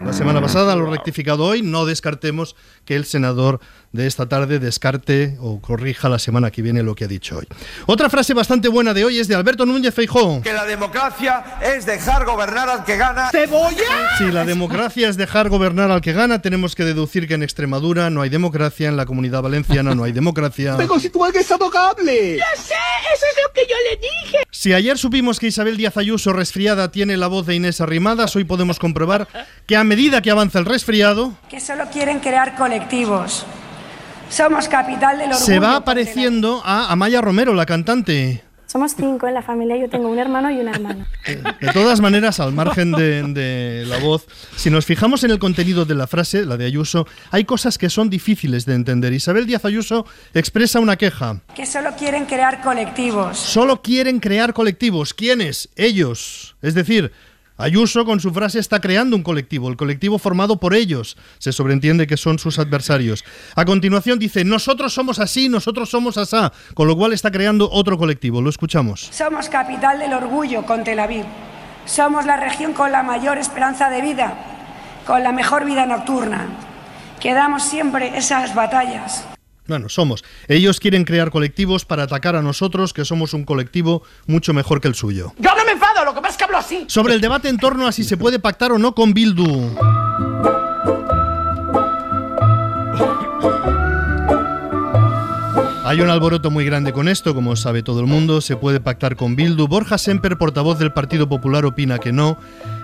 La 0.00 0.12
semana 0.12 0.40
pasada 0.40 0.74
lo 0.76 0.90
rectificado 0.90 1.44
hoy. 1.44 1.62
No 1.62 1.86
descartemos 1.86 2.56
que 2.84 2.96
el 2.96 3.04
senador 3.04 3.60
de 3.92 4.06
esta 4.06 4.28
tarde 4.28 4.58
descarte 4.58 5.36
o 5.40 5.60
corrija 5.60 6.08
la 6.08 6.18
semana 6.18 6.50
que 6.50 6.62
viene 6.62 6.82
lo 6.82 6.94
que 6.94 7.04
ha 7.04 7.08
dicho 7.08 7.38
hoy. 7.38 7.46
Otra 7.86 8.08
frase 8.08 8.34
bastante 8.34 8.68
buena 8.68 8.94
de 8.94 9.04
hoy 9.04 9.18
es 9.18 9.28
de 9.28 9.34
Alberto 9.34 9.66
Núñez 9.66 9.94
Feijóo. 9.94 10.42
Que 10.42 10.52
la 10.52 10.64
democracia 10.64 11.44
es 11.62 11.84
dejar 11.86 12.24
gobernar 12.24 12.68
al 12.68 12.84
que 12.84 12.96
gana. 12.96 13.30
¡Cebolla! 13.30 14.16
Si 14.18 14.30
la 14.30 14.44
democracia 14.44 15.08
es 15.08 15.16
dejar 15.16 15.48
gobernar 15.48 15.90
al 15.90 16.00
que 16.00 16.12
gana, 16.12 16.40
tenemos 16.40 16.74
que 16.74 16.84
deducir 16.84 17.28
que 17.28 17.34
en 17.34 17.42
Extremadura 17.42 18.10
no 18.10 18.22
hay 18.22 18.30
democracia, 18.30 18.88
en 18.88 18.96
la 18.96 19.06
comunidad 19.06 19.42
valenciana 19.42 19.94
no 19.94 20.04
hay 20.04 20.12
democracia. 20.12 20.76
¡Me 20.78 20.86
constituye 20.86 21.32
que 21.32 21.40
es 21.40 21.50
intocable! 21.50 22.38
¡Ya 22.38 22.62
sé! 22.62 22.74
¡Eso 23.14 23.26
es 23.30 23.42
lo 23.46 23.52
que 23.52 23.62
yo 23.68 23.76
le 23.90 23.96
dije! 23.96 24.38
Si 24.50 24.72
ayer 24.72 24.96
supimos 24.96 25.38
que 25.38 25.48
Isabel 25.48 25.76
Díaz 25.76 25.96
Ayuso 25.96 26.32
resfriada 26.32 26.90
tiene 26.90 27.16
la 27.16 27.26
voz 27.26 27.46
de 27.46 27.54
Inés 27.56 27.80
Arrimadas, 27.80 28.34
hoy 28.36 28.44
podemos 28.44 28.78
comprobar 28.78 29.28
que 29.66 29.76
a 29.76 29.84
medida 29.84 30.22
que 30.22 30.30
avanza 30.30 30.58
el 30.58 30.64
resfriado, 30.64 31.34
que 31.48 31.60
solo 31.60 31.84
quieren 31.92 32.20
crear 32.20 32.56
colectivos. 32.56 33.44
Somos 34.28 34.66
capital 34.68 35.18
del 35.18 35.28
orgullo. 35.32 35.44
se 35.44 35.58
va 35.58 35.76
apareciendo 35.76 36.62
a 36.64 36.90
Amaya 36.90 37.20
Romero, 37.20 37.52
la 37.54 37.66
cantante. 37.66 38.42
Somos 38.66 38.94
cinco 38.96 39.28
en 39.28 39.34
la 39.34 39.42
familia, 39.42 39.76
yo 39.76 39.90
tengo 39.90 40.08
un 40.08 40.18
hermano 40.18 40.50
y 40.50 40.58
una 40.58 40.70
hermana. 40.74 41.06
De 41.60 41.72
todas 41.74 42.00
maneras, 42.00 42.40
al 42.40 42.54
margen 42.54 42.92
de, 42.92 43.22
de 43.24 43.84
la 43.84 43.98
voz, 43.98 44.24
si 44.56 44.70
nos 44.70 44.86
fijamos 44.86 45.22
en 45.24 45.30
el 45.30 45.38
contenido 45.38 45.84
de 45.84 45.94
la 45.94 46.06
frase, 46.06 46.46
la 46.46 46.56
de 46.56 46.64
Ayuso, 46.64 47.06
hay 47.30 47.44
cosas 47.44 47.76
que 47.76 47.90
son 47.90 48.08
difíciles 48.08 48.64
de 48.64 48.72
entender. 48.74 49.12
Isabel 49.12 49.44
Díaz 49.44 49.66
Ayuso 49.66 50.06
expresa 50.32 50.80
una 50.80 50.96
queja. 50.96 51.42
Que 51.54 51.66
solo 51.66 51.90
quieren 51.98 52.24
crear 52.24 52.62
colectivos. 52.62 53.36
Solo 53.36 53.82
quieren 53.82 54.20
crear 54.20 54.54
colectivos. 54.54 55.12
¿Quiénes? 55.12 55.68
Ellos. 55.76 56.56
Es 56.62 56.72
decir, 56.72 57.12
Ayuso 57.56 58.04
con 58.04 58.20
su 58.20 58.32
frase 58.32 58.58
está 58.58 58.80
creando 58.80 59.14
un 59.14 59.22
colectivo, 59.22 59.68
el 59.68 59.76
colectivo 59.76 60.18
formado 60.18 60.58
por 60.58 60.74
ellos. 60.74 61.16
Se 61.38 61.52
sobreentiende 61.52 62.06
que 62.06 62.16
son 62.16 62.38
sus 62.38 62.58
adversarios. 62.58 63.24
A 63.54 63.64
continuación 63.64 64.18
dice, 64.18 64.44
nosotros 64.44 64.92
somos 64.92 65.18
así, 65.18 65.48
nosotros 65.48 65.90
somos 65.90 66.16
asá, 66.16 66.52
con 66.74 66.88
lo 66.88 66.96
cual 66.96 67.12
está 67.12 67.30
creando 67.30 67.70
otro 67.70 67.98
colectivo. 67.98 68.40
Lo 68.40 68.50
escuchamos. 68.50 69.08
Somos 69.12 69.48
capital 69.48 69.98
del 69.98 70.12
orgullo 70.14 70.64
con 70.64 70.84
Tel 70.84 70.98
Aviv. 70.98 71.24
Somos 71.84 72.26
la 72.26 72.36
región 72.36 72.72
con 72.72 72.92
la 72.92 73.02
mayor 73.02 73.38
esperanza 73.38 73.90
de 73.90 74.02
vida, 74.02 74.34
con 75.06 75.22
la 75.22 75.32
mejor 75.32 75.64
vida 75.64 75.84
nocturna. 75.86 76.46
Que 77.20 77.34
damos 77.34 77.62
siempre 77.62 78.16
esas 78.16 78.54
batallas. 78.54 79.31
Bueno, 79.72 79.88
somos. 79.88 80.22
Ellos 80.48 80.80
quieren 80.80 81.04
crear 81.04 81.30
colectivos 81.30 81.86
para 81.86 82.02
atacar 82.02 82.36
a 82.36 82.42
nosotros, 82.42 82.92
que 82.92 83.06
somos 83.06 83.32
un 83.32 83.46
colectivo 83.46 84.02
mucho 84.26 84.52
mejor 84.52 84.82
que 84.82 84.88
el 84.88 84.94
suyo. 84.94 85.32
Yo 85.38 85.56
no 85.56 85.64
me 85.64 85.72
enfado, 85.72 86.04
lo 86.04 86.14
que 86.14 86.20
pasa 86.20 86.32
es 86.32 86.36
que 86.36 86.44
hablo 86.44 86.58
así. 86.58 86.84
Sobre 86.88 87.14
el 87.14 87.22
debate 87.22 87.48
en 87.48 87.56
torno 87.56 87.86
a 87.86 87.92
si 87.92 88.04
se 88.04 88.18
puede 88.18 88.38
pactar 88.38 88.72
o 88.72 88.78
no 88.78 88.94
con 88.94 89.14
Bildu. 89.14 89.74
Hay 95.86 96.00
un 96.02 96.10
alboroto 96.10 96.50
muy 96.50 96.66
grande 96.66 96.92
con 96.92 97.08
esto, 97.08 97.34
como 97.34 97.56
sabe 97.56 97.82
todo 97.82 98.00
el 98.00 98.06
mundo. 98.06 98.42
Se 98.42 98.56
puede 98.56 98.78
pactar 98.78 99.16
con 99.16 99.36
Bildu. 99.36 99.68
Borja 99.68 99.96
Semper, 99.96 100.36
portavoz 100.36 100.78
del 100.78 100.92
Partido 100.92 101.30
Popular, 101.30 101.64
opina 101.64 101.98
que 101.98 102.12
no. 102.12 102.36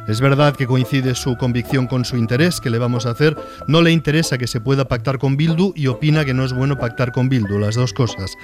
Es 0.08 0.22
verdad 0.22 0.56
que 0.56 0.66
coincide 0.66 1.14
su 1.14 1.36
convicción 1.36 1.86
con 1.86 2.06
su 2.06 2.16
interés, 2.16 2.62
que 2.62 2.70
le 2.70 2.78
vamos 2.78 3.04
a 3.04 3.10
hacer. 3.10 3.36
No 3.66 3.82
le 3.82 3.92
interesa 3.92 4.38
que 4.38 4.46
se 4.46 4.58
pueda 4.58 4.88
pactar 4.88 5.18
con 5.18 5.36
Bildu 5.36 5.74
y 5.76 5.88
opina 5.88 6.24
que 6.24 6.32
no 6.32 6.46
es 6.46 6.54
bueno 6.54 6.78
pactar 6.78 7.12
con 7.12 7.28
Bildu, 7.28 7.58
las 7.58 7.74
dos 7.74 7.92
cosas. 7.92 8.34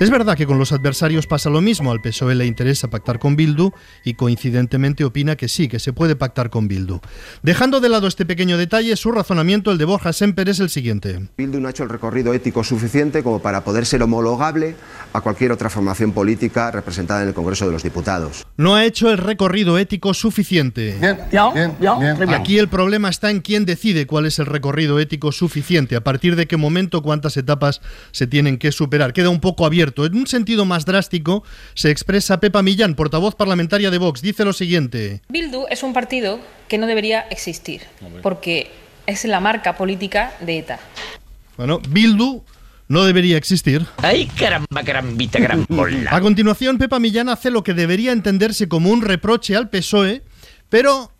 Es 0.00 0.10
verdad 0.10 0.36
que 0.36 0.48
con 0.48 0.58
los 0.58 0.72
adversarios 0.72 1.28
pasa 1.28 1.48
lo 1.48 1.60
mismo. 1.60 1.92
Al 1.92 2.00
PSOE 2.00 2.34
le 2.34 2.44
interesa 2.44 2.90
pactar 2.90 3.20
con 3.20 3.36
Bildu 3.36 3.70
y 4.04 4.14
coincidentemente 4.14 5.04
opina 5.04 5.36
que 5.36 5.46
sí, 5.46 5.68
que 5.68 5.78
se 5.78 5.92
puede 5.92 6.16
pactar 6.16 6.50
con 6.50 6.66
Bildu. 6.66 6.98
Dejando 7.44 7.78
de 7.78 7.88
lado 7.88 8.08
este 8.08 8.26
pequeño 8.26 8.58
detalle, 8.58 8.96
su 8.96 9.12
razonamiento, 9.12 9.70
el 9.70 9.78
de 9.78 9.84
Borja 9.84 10.12
Semper, 10.12 10.48
es 10.48 10.58
el 10.58 10.70
siguiente. 10.70 11.28
Bildu 11.36 11.60
no 11.60 11.68
ha 11.68 11.70
hecho 11.70 11.84
el 11.84 11.88
recorrido 11.88 12.34
ético 12.34 12.64
suficiente 12.64 13.22
como 13.22 13.38
para 13.38 13.62
poder 13.62 13.86
ser 13.86 14.02
homologable 14.02 14.74
a 15.12 15.20
cualquier 15.20 15.52
otra 15.52 15.70
formación 15.70 16.10
política 16.10 16.72
representada 16.72 17.22
en 17.22 17.28
el 17.28 17.34
Congreso 17.34 17.66
de 17.66 17.70
los 17.70 17.84
Diputados. 17.84 18.44
No 18.56 18.74
ha 18.74 18.84
hecho 18.84 19.08
el 19.08 19.18
recorrido 19.18 19.78
ético 19.78 20.14
suficiente. 20.14 21.11
Aquí 22.28 22.58
el 22.58 22.68
problema 22.68 23.08
está 23.08 23.30
en 23.30 23.40
quién 23.40 23.64
decide 23.64 24.06
cuál 24.06 24.26
es 24.26 24.38
el 24.38 24.46
recorrido 24.46 24.98
ético 24.98 25.32
suficiente, 25.32 25.96
a 25.96 26.02
partir 26.02 26.36
de 26.36 26.46
qué 26.46 26.56
momento, 26.56 27.02
cuántas 27.02 27.36
etapas 27.36 27.80
se 28.10 28.26
tienen 28.26 28.58
que 28.58 28.72
superar. 28.72 29.12
Queda 29.12 29.30
un 29.30 29.40
poco 29.40 29.66
abierto. 29.66 30.06
En 30.06 30.16
un 30.16 30.26
sentido 30.26 30.64
más 30.64 30.84
drástico, 30.84 31.44
se 31.74 31.90
expresa 31.90 32.40
Pepa 32.40 32.62
Millán, 32.62 32.94
portavoz 32.94 33.34
parlamentaria 33.34 33.90
de 33.90 33.98
Vox. 33.98 34.22
Dice 34.22 34.44
lo 34.44 34.52
siguiente. 34.52 35.22
Bildu 35.28 35.66
es 35.70 35.82
un 35.82 35.92
partido 35.92 36.40
que 36.68 36.78
no 36.78 36.86
debería 36.86 37.20
existir, 37.30 37.82
porque 38.22 38.70
es 39.06 39.24
la 39.24 39.40
marca 39.40 39.76
política 39.76 40.32
de 40.40 40.58
ETA. 40.58 40.78
Bueno, 41.56 41.80
Bildu 41.88 42.42
no 42.88 43.04
debería 43.04 43.36
existir. 43.36 43.86
¡Ay, 43.98 44.26
caramba, 44.26 44.82
carambita, 44.84 45.40
carambola! 45.40 46.14
A 46.14 46.20
continuación, 46.20 46.78
Pepa 46.78 46.98
Millán 46.98 47.28
hace 47.28 47.50
lo 47.50 47.62
que 47.64 47.74
debería 47.74 48.12
entenderse 48.12 48.68
como 48.68 48.90
un 48.90 49.02
reproche 49.02 49.56
al 49.56 49.70
PSOE, 49.70 50.22
pero 50.72 51.12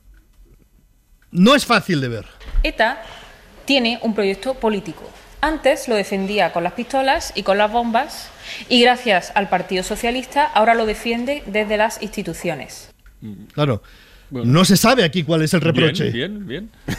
no 1.30 1.54
es 1.54 1.66
fácil 1.66 2.00
de 2.00 2.08
ver. 2.08 2.24
ETA 2.62 3.02
tiene 3.66 3.98
un 4.02 4.14
proyecto 4.14 4.54
político. 4.54 5.02
Antes 5.42 5.88
lo 5.88 5.94
defendía 5.94 6.54
con 6.54 6.64
las 6.64 6.72
pistolas 6.72 7.32
y 7.34 7.42
con 7.42 7.58
las 7.58 7.70
bombas, 7.70 8.30
y 8.70 8.80
gracias 8.80 9.30
al 9.34 9.50
Partido 9.50 9.82
Socialista 9.82 10.46
ahora 10.46 10.72
lo 10.72 10.86
defiende 10.86 11.42
desde 11.44 11.76
las 11.76 12.00
instituciones. 12.00 12.94
Claro. 13.52 13.82
No 14.30 14.64
se 14.64 14.78
sabe 14.78 15.04
aquí 15.04 15.22
cuál 15.22 15.42
es 15.42 15.52
el 15.52 15.60
reproche. 15.60 16.10
Bien, 16.10 16.46
bien, 16.46 16.70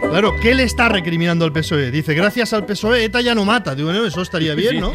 Claro, 0.00 0.32
¿qué 0.40 0.54
le 0.54 0.62
está 0.62 0.88
recriminando 0.88 1.44
al 1.44 1.52
PSOE? 1.52 1.90
Dice, 1.90 2.14
gracias 2.14 2.54
al 2.54 2.64
PSOE, 2.64 3.04
ETA 3.04 3.20
ya 3.20 3.34
no 3.34 3.44
mata. 3.44 3.74
Digo, 3.74 3.90
bueno, 3.90 4.06
eso 4.06 4.22
estaría 4.22 4.54
bien, 4.54 4.80
¿no? 4.80 4.92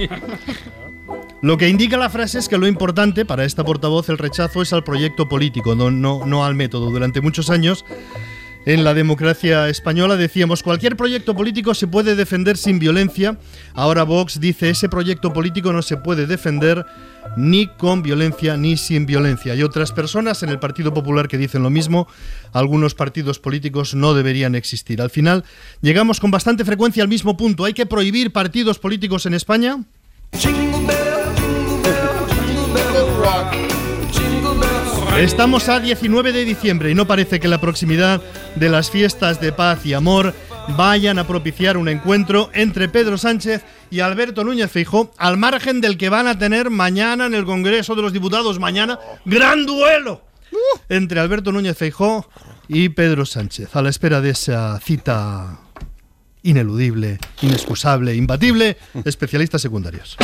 Lo 1.42 1.58
que 1.58 1.70
indica 1.70 1.98
la 1.98 2.12
frase 2.12 2.38
es 2.38 2.48
que 2.48 2.60
lo 2.60 2.68
importante 2.68 3.26
para 3.26 3.46
esta 3.46 3.64
portavoz, 3.64 4.10
el 4.10 4.20
rechazo, 4.20 4.62
es 4.62 4.74
al 4.74 4.84
proyecto 4.84 5.28
político, 5.28 5.74
no, 5.74 6.46
al 6.46 6.54
método. 6.56 6.92
Durante 6.92 7.20
muchos 7.20 7.50
años, 7.50 7.84
en 8.68 8.84
la 8.84 8.94
democracia 8.94 9.68
española 9.68 10.18
decíamos, 10.18 10.62
cualquier 10.62 10.96
proyecto 10.96 11.36
político 11.36 11.74
se 11.74 11.88
puede 11.88 12.16
defender 12.16 12.58
sin 12.58 12.78
violencia. 12.78 13.40
Ahora 13.74 14.04
Vox 14.04 14.40
dice, 14.40 14.70
ese 14.70 14.88
proyecto 14.88 15.34
político 15.34 15.74
no 15.74 15.82
se 15.82 15.98
puede 15.98 16.28
defender 16.28 16.86
ni 17.36 17.66
con 17.66 18.04
violencia 18.04 18.56
ni 18.56 18.78
sin 18.78 19.08
violencia. 19.08 19.54
Hay 19.54 19.64
otras 19.64 19.92
personas 19.92 20.44
en 20.44 20.50
el 20.50 20.60
Partido 20.60 20.94
Popular 20.94 21.28
que 21.28 21.40
dicen 21.40 21.64
lo 21.64 21.72
mismo. 21.72 22.08
Algunos 22.54 22.94
partidos 22.94 23.40
políticos 23.40 23.96
no 23.96 24.14
deberían 24.14 24.54
existir. 24.54 25.02
Al 25.02 25.10
final, 25.10 25.44
llegamos 25.82 26.20
con 26.20 26.30
bastante 26.30 26.66
frecuencia 26.66 27.02
al 27.02 27.10
mismo 27.10 27.36
punto. 27.36 27.66
¿Hay 27.66 27.74
que 27.74 27.88
prohibir 27.88 28.32
partidos 28.32 28.78
políticos 28.78 29.26
en 29.26 29.34
España? 29.34 29.80
Estamos 35.22 35.70
a 35.70 35.80
19 35.80 36.32
de 36.32 36.46
diciembre 36.46 36.90
y 36.90 36.96
no 36.96 37.06
parece 37.06 37.40
que 37.40 37.48
la 37.48 37.62
proximidad 37.62 38.22
de 38.56 38.70
las 38.70 38.90
fiestas 38.90 39.40
de 39.40 39.52
paz 39.52 39.86
y 39.86 39.94
amor 39.94 40.34
vayan 40.70 41.20
a 41.20 41.28
propiciar 41.28 41.78
un 41.78 41.90
encuentro 41.90 42.50
entre 42.54 42.90
Pedro 42.90 43.20
Sánchez 43.20 43.62
y 43.92 44.00
Alberto 44.00 44.44
Núñez 44.44 44.72
Feijóo, 44.72 45.12
al 45.18 45.38
margen 45.38 45.80
del 45.80 45.98
que 45.98 46.10
van 46.10 46.26
a 46.26 46.40
tener 46.40 46.72
mañana 46.72 47.28
en 47.28 47.36
el 47.36 47.46
Congreso 47.46 47.94
de 47.94 48.02
los 48.02 48.14
Diputados. 48.14 48.58
Mañana, 48.58 49.00
gran 49.26 49.68
duelo 49.68 50.24
entre 50.90 51.20
Alberto 51.20 51.52
Núñez 51.52 51.78
Feijóo 51.78 52.28
y 52.68 52.90
Pedro 52.90 53.26
Sánchez, 53.26 53.76
a 53.76 53.82
la 53.84 53.90
espera 53.90 54.22
de 54.22 54.32
esa 54.32 54.80
cita 54.80 55.60
ineludible, 56.44 57.20
inexcusable, 57.42 58.16
imbatible, 58.16 58.78
especialistas 59.06 59.62
secundarios. 59.62 60.18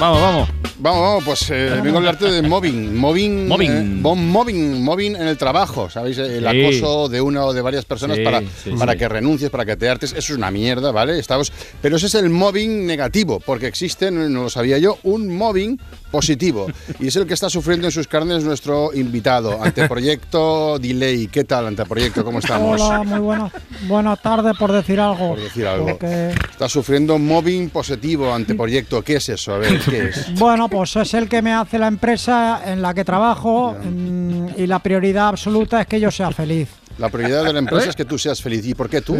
Vamos, 0.00 0.20
vamos. 0.20 0.48
Vamos, 0.80 1.00
vamos, 1.02 1.24
pues 1.24 1.50
eh, 1.50 1.80
vengo 1.82 1.96
a 1.96 1.98
hablarte 1.98 2.30
de 2.30 2.40
mobbing. 2.40 2.96
Mobbing. 2.96 3.48
Mobbing. 3.48 3.70
eh, 3.72 4.00
bon- 4.00 4.28
mobbing, 4.28 4.80
mobbing 4.84 5.16
en 5.16 5.26
el 5.26 5.36
trabajo, 5.36 5.90
¿sabéis? 5.90 6.18
El 6.18 6.48
Sí. 6.48 6.64
acoso 6.64 7.08
de 7.08 7.20
una 7.20 7.44
o 7.46 7.52
de 7.52 7.60
varias 7.62 7.84
personas 7.84 8.16
Sí, 8.18 8.22
para, 8.22 8.40
sí, 8.42 8.70
para 8.78 8.92
sí. 8.92 8.98
que 8.98 9.08
renuncies, 9.08 9.50
para 9.50 9.64
que 9.66 9.76
te 9.76 9.88
hartes. 9.88 10.12
Eso 10.12 10.32
es 10.34 10.38
una 10.38 10.52
mierda, 10.52 10.92
¿vale? 10.92 11.18
Estamos, 11.18 11.52
pero 11.82 11.96
ese 11.96 12.06
es 12.06 12.14
el 12.14 12.30
mobbing 12.30 12.86
negativo, 12.86 13.40
porque 13.40 13.66
existe, 13.66 14.12
no 14.12 14.28
no 14.28 14.44
lo 14.44 14.50
sabía 14.50 14.78
yo, 14.78 14.98
un 15.02 15.36
mobbing 15.36 15.80
positivo. 16.10 16.66
Y 17.00 17.08
es 17.08 17.16
el 17.16 17.26
que 17.26 17.34
está 17.34 17.50
sufriendo 17.50 17.86
en 17.86 17.92
sus 17.92 18.06
carnes 18.06 18.44
nuestro 18.44 18.92
invitado. 18.94 19.62
Anteproyecto 19.62 20.78
Delay. 20.78 21.28
¿Qué 21.28 21.44
tal, 21.44 21.66
Anteproyecto? 21.66 22.24
¿Cómo 22.24 22.38
estamos? 22.38 22.80
Hola, 22.80 23.02
muy 23.02 23.18
buenas, 23.18 23.52
buenas 23.86 24.22
tardes 24.22 24.56
por 24.58 24.72
decir 24.72 25.00
algo. 25.00 25.30
Por 25.30 25.40
decir 25.40 25.66
algo. 25.66 25.86
Porque, 25.86 26.30
Está 26.50 26.68
sufriendo 26.68 27.18
mobbing 27.18 27.70
positivo, 27.70 28.32
Anteproyecto. 28.32 29.02
¿Qué 29.02 29.16
es 29.16 29.28
eso? 29.28 29.54
A 29.54 29.58
ver, 29.58 29.80
¿qué 29.80 30.08
es? 30.08 30.34
bueno, 30.34 30.68
pues 30.68 30.96
es 30.96 31.14
el 31.14 31.28
que 31.28 31.42
me 31.42 31.52
hace 31.52 31.78
la 31.78 31.88
empresa 31.88 32.62
en 32.64 32.82
la 32.82 32.94
que 32.94 33.04
trabajo 33.04 33.74
mm, 33.74 34.48
y 34.56 34.66
la 34.66 34.78
prioridad 34.80 35.28
absoluta 35.28 35.80
es 35.80 35.86
que 35.86 36.00
yo 36.00 36.10
sea 36.10 36.30
feliz. 36.30 36.68
La 36.98 37.08
prioridad 37.10 37.44
de 37.44 37.52
la 37.52 37.60
empresa 37.60 37.90
es 37.90 37.96
que 37.96 38.04
tú 38.04 38.18
seas 38.18 38.42
feliz. 38.42 38.66
¿Y 38.66 38.74
por 38.74 38.88
qué 38.88 39.00
tú? 39.00 39.16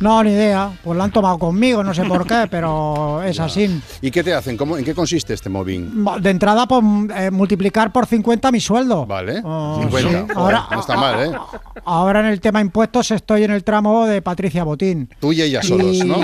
No, 0.00 0.22
ni 0.22 0.30
idea. 0.30 0.70
Pues 0.82 0.96
la 0.96 1.04
han 1.04 1.10
tomado 1.12 1.38
conmigo, 1.38 1.82
no 1.82 1.92
sé 1.92 2.04
por 2.04 2.26
qué, 2.26 2.46
pero 2.50 3.22
es 3.22 3.38
así. 3.40 3.80
¿Y 4.00 4.10
qué 4.10 4.22
te 4.22 4.32
hacen? 4.34 4.56
¿Cómo, 4.56 4.76
¿En 4.78 4.84
qué 4.84 4.94
consiste 4.94 5.34
este 5.34 5.48
mobbing? 5.48 6.04
De 6.20 6.30
entrada, 6.30 6.66
pues 6.66 6.84
eh, 7.16 7.30
multiplicar 7.30 7.92
por 7.92 8.06
50 8.06 8.52
mi 8.52 8.60
sueldo. 8.60 9.06
Vale. 9.06 9.40
Oh, 9.44 9.78
50. 9.82 9.98
sí. 9.98 10.14
Joder, 10.34 10.36
Ahora- 10.36 10.66
no 10.70 10.80
está 10.80 10.96
mal, 10.96 11.26
¿eh? 11.26 11.32
Ahora 11.84 12.20
en 12.20 12.26
el 12.26 12.40
tema 12.40 12.60
impuestos 12.60 13.10
estoy 13.10 13.44
en 13.44 13.50
el 13.50 13.64
tramo 13.64 14.06
de 14.06 14.22
Patricia 14.22 14.62
Botín. 14.64 15.08
Tú 15.20 15.32
y 15.32 15.42
ella 15.42 15.62
solos, 15.62 15.96
Y 15.96 16.00
¿no? 16.04 16.18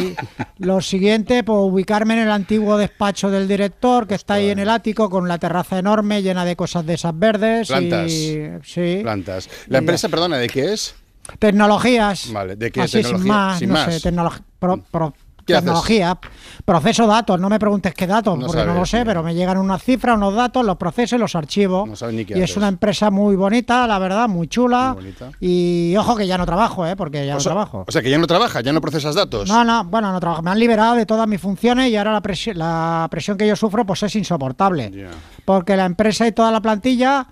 Lo 0.59 0.81
siguiente, 0.81 1.43
pues 1.43 1.59
ubicarme 1.61 2.15
en 2.15 2.21
el 2.21 2.31
antiguo 2.31 2.77
despacho 2.77 3.31
del 3.31 3.49
director, 3.49 4.07
que 4.07 4.15
está 4.15 4.35
ahí 4.35 4.51
en 4.51 4.59
el 4.59 4.69
ático, 4.69 5.11
con 5.11 5.27
la 5.29 5.39
terraza 5.39 5.79
enorme, 5.79 6.23
llena 6.23 6.45
de 6.45 6.55
cosas 6.57 6.85
de 6.87 6.95
esas 6.95 7.19
verdes. 7.19 7.69
Plantas. 7.69 8.11
Y, 8.13 8.41
sí. 8.63 8.99
Plantas. 9.03 9.49
La 9.69 9.79
empresa, 9.79 10.09
perdona, 10.09 10.37
¿de 10.39 10.49
qué 10.49 10.73
es? 10.73 10.95
Tecnologías. 11.39 12.33
Vale, 12.33 12.57
¿de 12.57 12.71
qué 12.71 12.83
Así 12.83 12.99
tecnología? 13.03 13.23
sin 13.23 13.29
más, 13.33 13.59
Sin 13.59 13.69
no 13.69 13.75
más. 13.75 13.95
sé, 13.95 14.11
tecnolog- 14.11 14.41
pro- 14.59 14.83
pro- 14.91 15.15
¿Qué 15.47 15.53
haces? 15.53 15.65
tecnología, 15.67 16.19
proceso 16.65 17.07
datos, 17.07 17.39
no 17.39 17.51
me 17.51 17.59
preguntes 17.59 17.93
qué 17.93 18.07
datos, 18.07 18.39
No 18.39 18.47
porque 18.47 18.65
no 18.65 18.73
lo 18.73 18.87
sé, 18.87 19.05
pero 19.05 19.23
me 19.23 19.35
llegan 19.35 19.59
unas 19.59 19.83
cifras, 19.83 20.17
unos 20.17 20.35
datos, 20.35 20.65
los 20.65 20.79
proceso 20.79 21.17
y 21.17 21.19
los 21.19 21.35
archivo. 21.35 21.85
No 21.87 21.95
sabes 21.97 22.15
ni 22.15 22.25
qué 22.25 22.39
y 22.39 22.41
es 22.41 22.57
una 22.57 22.67
empresa 22.69 23.11
muy 23.11 23.37
bonita, 23.37 23.87
la 23.87 23.99
verdad, 23.99 24.27
muy 24.27 24.49
chula. 24.49 24.97
Y 25.41 25.95
ojo 25.99 26.17
que 26.17 26.27
ya 26.27 26.39
no 26.39 26.47
trabajo, 26.47 26.87
¿eh? 26.87 26.97
porque 26.97 27.27
ya 27.27 27.35
O 27.35 27.37
no 27.37 27.41
sea, 27.41 27.53
trabajo. 27.53 27.85
o 27.87 27.93
sea, 27.93 28.01
que 28.01 28.09
ya 28.09 28.17
no 28.17 28.27
trabajas, 28.27 28.63
ya 28.65 28.73
no 28.73 28.81
procesas 28.81 29.15
datos. 29.15 29.47
No, 29.51 29.63
no, 29.67 29.85
bueno, 29.85 30.13
no 30.13 30.19
trabajo. 30.21 30.41
Me 30.41 30.51
han 30.51 30.59
liberado 30.59 30.95
de 30.95 31.05
todas 31.05 31.29
mis 31.29 31.43
funciones 31.43 31.91
y 31.91 31.97
ahora 31.97 32.13
la, 32.15 32.23
presi- 32.23 32.55
la 32.55 33.07
presión 33.11 33.37
que 33.37 33.47
yo 33.47 33.55
sufro 33.55 33.85
pues 33.85 34.03
es 34.03 34.17
insoportable. 34.17 35.11
Porque 35.45 35.77
la 35.77 35.85
empresa 35.85 36.27
y 36.27 36.33
toda 36.33 36.51
la 36.53 36.63
plantilla 36.63 37.27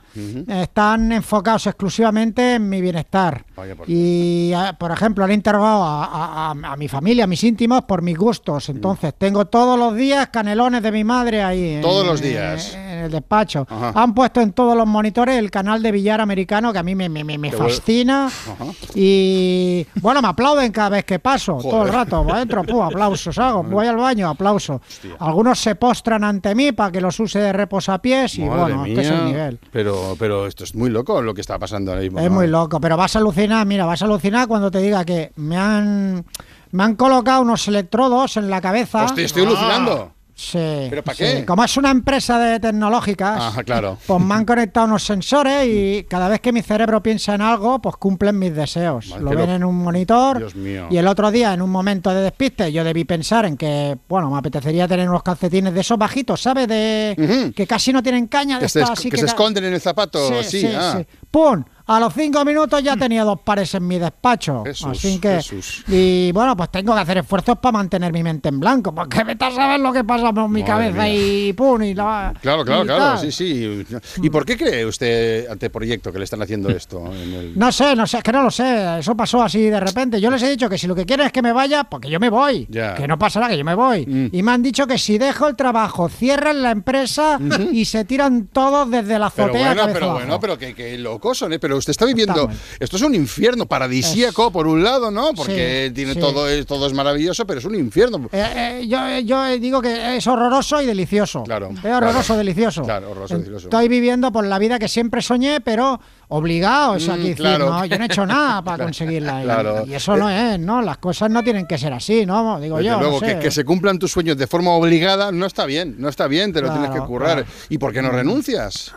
están 0.48 1.12
enfocados 1.12 1.66
exclusivamente 1.66 2.56
en 2.56 2.68
mi 2.68 2.82
bienestar. 2.82 3.46
Vaya 3.62 3.76
por 3.76 3.88
Y, 3.88 4.52
eh, 4.52 4.72
por 4.76 4.90
ejemplo, 4.90 5.24
han 5.24 5.30
interrogado 5.30 5.84
a, 5.84 6.04
a- 6.04 6.50
a- 6.50 6.72
a 6.72 6.76
mi 6.76 6.88
familia, 6.88 7.24
a 7.24 7.26
mis 7.28 7.44
íntimos, 7.44 7.82
por 7.82 8.02
mis 8.02 8.18
gustos. 8.18 8.68
Entonces, 8.68 9.14
tengo 9.16 9.44
todos 9.44 9.78
los 9.78 9.94
días 9.94 10.28
canelones 10.32 10.82
de 10.82 10.90
mi 10.90 11.04
madre 11.04 11.42
ahí. 11.44 11.78
Todos 11.80 12.04
los 12.04 12.20
días. 12.20 12.76
En 13.02 13.06
el 13.06 13.12
despacho. 13.12 13.66
Ajá. 13.68 13.92
Han 13.94 14.14
puesto 14.14 14.40
en 14.40 14.52
todos 14.52 14.76
los 14.76 14.86
monitores 14.86 15.36
el 15.36 15.50
canal 15.50 15.82
de 15.82 15.90
billar 15.90 16.20
americano 16.20 16.72
que 16.72 16.78
a 16.78 16.82
mí 16.82 16.94
me, 16.94 17.08
me- 17.08 17.24
me- 17.24 17.50
fascina. 17.50 18.26
Ajá. 18.26 18.64
Y 18.94 19.86
bueno, 20.00 20.22
me 20.22 20.28
aplauden 20.28 20.70
cada 20.72 20.90
vez 20.90 21.04
que 21.04 21.18
paso, 21.18 21.58
todo 21.60 21.82
el 21.82 21.90
Joder. 21.90 21.94
rato. 21.94 22.26
Adentro, 22.32 22.62
pu, 22.62 22.82
aplausos 22.82 23.36
hago. 23.38 23.62
Voy 23.64 23.86
al 23.86 23.96
baño, 23.96 24.28
aplauso. 24.28 24.80
Algunos 25.18 25.58
se 25.58 25.74
postran 25.74 26.22
ante 26.24 26.54
mí 26.54 26.72
para 26.72 26.92
que 26.92 27.00
los 27.00 27.18
use 27.18 27.38
de 27.40 27.52
reposapiés 27.52 28.38
y 28.38 28.42
Madre 28.44 28.74
bueno, 28.74 28.86
es 28.86 28.94
que 28.94 29.00
es 29.00 29.08
el 29.08 29.14
mía. 29.16 29.24
nivel. 29.24 29.58
Pero, 29.72 30.16
pero 30.18 30.46
esto 30.46 30.64
es 30.64 30.74
muy 30.74 30.90
loco 30.90 31.20
lo 31.22 31.34
que 31.34 31.40
está 31.40 31.58
pasando 31.58 31.90
ahora 31.90 32.02
mismo. 32.02 32.18
Es 32.20 32.26
¿no? 32.26 32.30
muy 32.36 32.46
loco, 32.46 32.80
pero 32.80 32.96
vas 32.96 33.16
a 33.16 33.18
alucinar, 33.18 33.66
mira, 33.66 33.84
vas 33.84 34.02
a 34.02 34.04
alucinar 34.04 34.46
cuando 34.46 34.70
te 34.70 34.78
diga 34.78 35.04
que 35.04 35.32
me 35.36 35.56
han 35.56 36.24
me 36.70 36.84
han 36.84 36.94
colocado 36.96 37.42
unos 37.42 37.66
electrodos 37.68 38.36
en 38.38 38.48
la 38.48 38.60
cabeza. 38.60 39.04
Hostia, 39.04 39.24
estoy 39.24 39.44
alucinando. 39.44 40.12
Sí. 40.42 40.86
¿Pero 40.90 41.04
para 41.04 41.16
sí. 41.16 41.22
qué? 41.24 41.44
Como 41.44 41.62
es 41.64 41.76
una 41.76 41.90
empresa 41.90 42.38
de 42.38 42.58
tecnológicas, 42.58 43.40
Ajá, 43.40 43.62
claro. 43.62 43.96
pues 44.06 44.20
me 44.20 44.34
han 44.34 44.44
conectado 44.44 44.86
unos 44.86 45.04
sensores 45.04 45.66
y 45.68 46.04
cada 46.08 46.28
vez 46.28 46.40
que 46.40 46.52
mi 46.52 46.62
cerebro 46.62 47.00
piensa 47.02 47.34
en 47.36 47.42
algo, 47.42 47.80
pues 47.80 47.94
cumplen 47.96 48.38
mis 48.38 48.54
deseos. 48.54 49.06
Lo 49.20 49.30
ven 49.30 49.48
lo- 49.48 49.54
en 49.54 49.64
un 49.64 49.76
monitor 49.76 50.38
Dios 50.38 50.56
mío. 50.56 50.88
y 50.90 50.96
el 50.96 51.06
otro 51.06 51.30
día, 51.30 51.52
en 51.54 51.62
un 51.62 51.70
momento 51.70 52.10
de 52.12 52.22
despiste, 52.22 52.72
yo 52.72 52.82
debí 52.82 53.04
pensar 53.04 53.46
en 53.46 53.56
que, 53.56 53.96
bueno, 54.08 54.30
me 54.30 54.38
apetecería 54.38 54.88
tener 54.88 55.08
unos 55.08 55.22
calcetines 55.22 55.72
de 55.72 55.80
esos 55.80 55.96
bajitos, 55.96 56.42
¿sabes? 56.42 56.66
De 56.66 57.52
que 57.54 57.66
casi 57.66 57.92
no 57.92 58.02
tienen 58.02 58.26
caña, 58.26 58.56
de 58.56 58.62
Que 58.64 58.68
se, 58.68 58.80
estas 58.80 58.98
así 58.98 59.10
que 59.10 59.18
se 59.18 59.26
esconden 59.26 59.64
en 59.64 59.74
el 59.74 59.80
zapato, 59.80 60.26
Sí, 60.28 60.34
sí. 60.42 60.60
sí, 60.62 60.72
ah. 60.76 60.94
sí. 60.98 61.06
¡Pum! 61.30 61.62
A 61.94 62.00
los 62.00 62.14
cinco 62.14 62.44
minutos 62.44 62.82
ya 62.82 62.96
tenía 62.96 63.24
dos 63.24 63.40
pares 63.40 63.74
en 63.74 63.86
mi 63.86 63.98
despacho. 63.98 64.62
Jesús, 64.64 64.88
Así 64.98 65.18
que. 65.20 65.34
Jesús. 65.36 65.84
Y 65.88 66.32
bueno, 66.32 66.56
pues 66.56 66.70
tengo 66.70 66.94
que 66.94 67.00
hacer 67.00 67.18
esfuerzos 67.18 67.58
para 67.58 67.72
mantener 67.72 68.12
mi 68.12 68.22
mente 68.22 68.48
en 68.48 68.58
blanco. 68.60 68.94
Porque 68.94 69.22
vete 69.24 69.44
a 69.44 69.50
saber 69.50 69.80
lo 69.80 69.92
que 69.92 70.02
pasa 70.04 70.32
por 70.32 70.48
mi 70.48 70.62
Madre 70.62 70.64
cabeza 70.90 71.02
mía. 71.02 71.14
y 71.48 71.52
pum, 71.52 71.82
y 71.82 71.94
la. 71.94 72.32
Claro, 72.40 72.64
claro, 72.64 72.82
y 72.84 72.86
claro, 72.86 73.04
tal. 73.04 73.18
sí, 73.18 73.32
sí. 73.32 73.84
¿Y 74.22 74.30
por 74.30 74.44
qué 74.44 74.56
cree 74.56 74.86
usted 74.86 75.48
ante 75.48 75.68
proyecto 75.70 76.12
que 76.12 76.18
le 76.18 76.24
están 76.24 76.40
haciendo 76.42 76.68
esto? 76.76 77.04
en 77.12 77.34
el- 77.34 77.58
No 77.58 77.70
sé, 77.72 77.94
no 77.94 78.06
sé, 78.06 78.18
es 78.18 78.22
que 78.24 78.32
no 78.32 78.42
lo 78.42 78.50
sé. 78.50 78.98
Eso 78.98 79.16
pasó 79.16 79.42
así 79.42 79.60
de 79.62 79.80
repente. 79.80 80.20
Yo 80.20 80.30
les 80.30 80.42
he 80.42 80.48
dicho 80.50 80.68
que 80.68 80.78
si 80.78 80.86
lo 80.86 80.94
que 80.94 81.04
quieren 81.04 81.26
es 81.26 81.32
que 81.32 81.42
me 81.42 81.52
vaya, 81.52 81.84
porque 81.84 82.08
yo 82.08 82.18
me 82.18 82.30
voy. 82.30 82.66
Ya. 82.70 82.92
Mm. 82.92 82.96
Que 82.96 83.08
no 83.08 83.18
pasará, 83.18 83.48
que 83.48 83.58
yo 83.58 83.64
me 83.64 83.74
voy. 83.74 84.30
Y 84.32 84.42
me 84.42 84.52
han 84.52 84.62
dicho 84.62 84.86
que 84.86 84.98
si 84.98 85.18
dejo 85.18 85.48
el 85.48 85.56
trabajo, 85.56 86.08
cierran 86.08 86.62
la 86.62 86.70
empresa 86.70 87.38
y 87.72 87.84
se 87.84 88.04
tiran 88.04 88.46
todos 88.46 88.90
desde 88.90 89.18
la 89.18 89.28
Pero 89.30 89.48
azotea. 89.48 89.74
bueno, 89.74 89.92
pero 89.92 90.04
abajo. 90.06 90.18
bueno, 90.20 90.40
pero 90.40 90.58
que, 90.58 90.74
que 90.74 90.96
locos 90.98 91.38
son, 91.38 91.52
¿eh? 91.52 91.58
Pero 91.58 91.81
usted 91.82 91.90
está 91.90 92.04
viviendo. 92.06 92.48
Esto 92.80 92.96
es 92.96 93.02
un 93.02 93.14
infierno 93.14 93.66
paradisíaco, 93.66 94.50
por 94.50 94.66
un 94.66 94.82
lado, 94.82 95.10
¿no? 95.10 95.32
Porque 95.34 95.86
Sí, 95.88 95.94
tiene 95.94 96.14
sí. 96.14 96.20
todo, 96.20 96.48
es, 96.48 96.64
todo 96.66 96.86
es 96.86 96.92
maravilloso, 96.94 97.46
pero 97.46 97.58
es 97.60 97.64
un 97.66 97.74
infierno. 97.74 98.28
Eh, 98.32 98.80
eh, 98.82 98.86
yo, 98.88 99.18
yo 99.20 99.44
digo 99.58 99.82
que 99.82 100.16
es 100.16 100.26
horroroso 100.26 100.80
y 100.80 100.86
delicioso. 100.86 101.42
Claro. 101.42 101.70
Es 101.70 101.84
horroroso, 101.84 102.26
claro. 102.34 102.38
delicioso. 102.38 102.82
Claro, 102.82 103.10
horroroso, 103.10 103.34
delicioso. 103.34 103.66
Estoy 103.66 103.88
viviendo 103.88 104.32
por 104.32 104.46
la 104.46 104.58
vida 104.58 104.78
que 104.78 104.88
siempre 104.88 105.20
soñé, 105.22 105.60
pero 105.60 106.00
obligado. 106.28 106.92
O 106.94 107.00
sea, 107.00 107.14
Mm, 107.14 107.16
que 107.16 107.22
decir, 107.22 107.36
claro. 107.36 107.70
no, 107.70 107.84
yo 107.84 107.98
no 107.98 108.04
he 108.04 108.06
hecho 108.06 108.24
nada 108.26 108.62
para 108.64 108.84
conseguirla. 108.84 109.40
Y- 109.40 109.44
claro. 109.44 109.84
Y, 109.86 109.94
eso 109.94 110.16
no 110.16 110.30
es, 110.30 110.58
¿no? 110.58 110.80
Las 110.82 110.98
cosas 110.98 111.30
no 111.30 111.42
tienen 111.42 111.66
que 111.66 111.76
ser 111.78 111.92
así, 111.92 112.24
¿no? 112.24 112.58
Digo 112.60 112.76
Desde 112.78 112.88
yo. 112.90 112.94
no 112.96 113.00
luego, 113.02 113.20
sé. 113.20 113.26
que, 113.26 113.38
que 113.40 113.50
se 113.50 113.64
cumplan 113.64 113.98
tus 113.98 114.12
sueños 114.12 114.36
de 114.36 114.46
forma 114.46 114.70
obligada 114.70 115.30
no 115.32 115.46
está 115.46 115.66
bien, 115.66 115.96
no 115.98 116.08
está 116.08 116.26
bien, 116.28 116.52
te 116.52 116.60
lo 116.60 116.70
tienes 116.72 116.90
que 116.90 117.00
currar. 117.00 117.44
¿Y 117.68 117.78
por 117.78 117.92
qué 117.92 118.00
no 118.02 118.10
renuncias? 118.10 118.92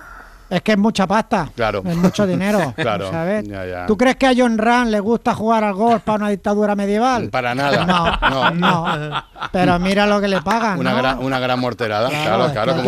Es 0.47 0.61
que 0.61 0.73
es 0.73 0.77
mucha 0.77 1.07
pasta. 1.07 1.49
Claro. 1.55 1.81
Es 1.85 1.95
mucho 1.97 2.27
dinero. 2.27 2.73
Claro, 2.75 3.09
¿sabes? 3.09 3.47
ya, 3.47 3.65
ya. 3.65 3.85
¿Tú 3.87 3.97
crees 3.97 4.15
que 4.15 4.27
a 4.27 4.33
John 4.37 4.57
Rand 4.59 4.91
le 4.91 4.99
gusta 4.99 5.33
jugar 5.33 5.63
al 5.63 5.73
golf 5.73 6.03
para 6.03 6.17
una 6.17 6.29
dictadura 6.29 6.75
medieval? 6.75 7.29
Para 7.29 7.55
nada. 7.55 8.19
No, 8.27 8.51
no. 8.51 9.23
Pero 9.51 9.79
mira 9.79 10.05
lo 10.05 10.21
que 10.21 10.27
le 10.27 10.41
pagan. 10.41 10.77
Una, 10.79 10.91
¿no? 10.91 10.97
gran, 10.97 11.19
una 11.19 11.39
gran 11.39 11.59
morterada. 11.59 12.09
Claro, 12.09 12.23
Claro, 12.25 12.45
es 12.45 12.51
claro. 12.51 12.73
que 12.73 12.79
hay 12.79 12.85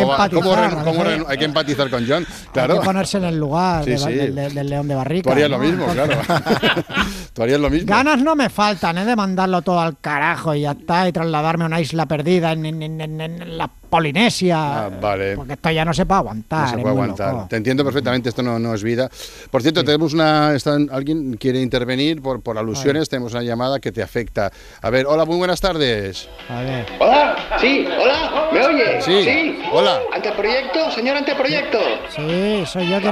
¿Cómo 0.84 1.04
que 1.04 1.26
hay 1.28 1.38
que 1.38 1.46
empatizar 1.46 1.90
con 1.90 2.06
John. 2.08 2.26
Hay 2.30 2.48
Claro. 2.54 2.80
que 2.80 2.86
ponerse 2.86 3.18
en 3.18 3.24
el 3.26 3.38
lugar 3.40 3.84
Sí, 3.86 3.92
de- 3.92 3.98
sí. 3.98 4.14
del, 4.14 4.36
del- 4.36 4.54
del 4.54 4.70
león 4.70 4.88
de 4.88 4.96
barrica. 4.96 5.24
Tú 5.24 5.32
harías 5.32 5.50
lo 5.50 5.58
mismo, 5.58 5.86
claro. 5.88 6.14
Tú 7.34 7.44
harías 7.44 7.60
lo 7.60 7.70
mismo. 7.70 7.88
Ganas 7.88 8.20
no 8.22 8.36
me 8.36 8.50
faltan, 8.50 8.98
¿eh? 8.98 9.06
De 9.06 9.16
mandarlo 9.16 9.62
todo 9.62 9.80
al 9.80 9.98
carajo 10.00 10.54
y 10.56 10.62
ya 10.62 10.72
está, 10.72 11.08
y 11.08 11.12
trasladarme 11.12 11.64
a 11.64 11.68
una 11.68 11.80
isla 11.82 12.06
perdida 12.06 12.52
en, 12.52 12.66
en- 12.66 12.82
en- 12.84 13.02
en- 13.02 13.22
en 13.22 13.58
la 13.58 13.70
Polinesia. 13.90 14.86
Ah, 14.86 14.90
vale. 15.02 15.36
Porque 15.36 15.54
esto 15.54 15.70
ya 15.72 15.84
no 15.86 15.94
se 15.94 16.06
puede 16.06 16.20
aguantar. 16.20 16.62
No 16.64 16.70
se 16.70 16.78
puede 16.78 16.90
aguantar. 16.90 17.34
loco. 17.34 17.48
Te 17.50 17.56
entiendo 17.56 17.84
perfectamente, 17.84 18.30
esto 18.30 18.44
no, 18.44 18.60
no 18.60 18.74
es 18.74 18.84
vida. 18.84 19.10
Por 19.52 19.62
cierto, 19.62 19.84
tenemos 19.84 20.14
una. 20.14 20.54
están- 20.56 20.90
¿Alguien 20.92 21.36
quiere 21.38 21.62
intervenir 21.62 22.22
por, 22.22 22.42
por 22.42 22.58
alusiones? 22.58 23.10
Tenemos 23.10 23.34
una 23.34 23.44
llamada 23.44 23.80
que 23.80 23.92
te 23.92 24.02
afecta. 24.04 24.52
A 24.82 24.90
ver, 24.90 25.06
hola, 25.08 25.26
muy 25.26 25.38
buenas 25.38 25.60
tardes. 25.62 26.28
A 26.50 26.62
ver. 26.62 26.86
Hola, 27.00 27.36
sí, 27.60 27.88
hola, 28.02 28.50
¿me 28.54 28.66
oye? 28.66 29.02
Sí, 29.02 29.60
hola. 29.72 30.00
Anteproyecto, 30.14 30.92
señor 30.92 31.18
Anteproyecto. 31.18 31.80
Sí, 32.16 32.64
soy 32.66 32.90
yo 32.90 33.00
que- 33.00 33.08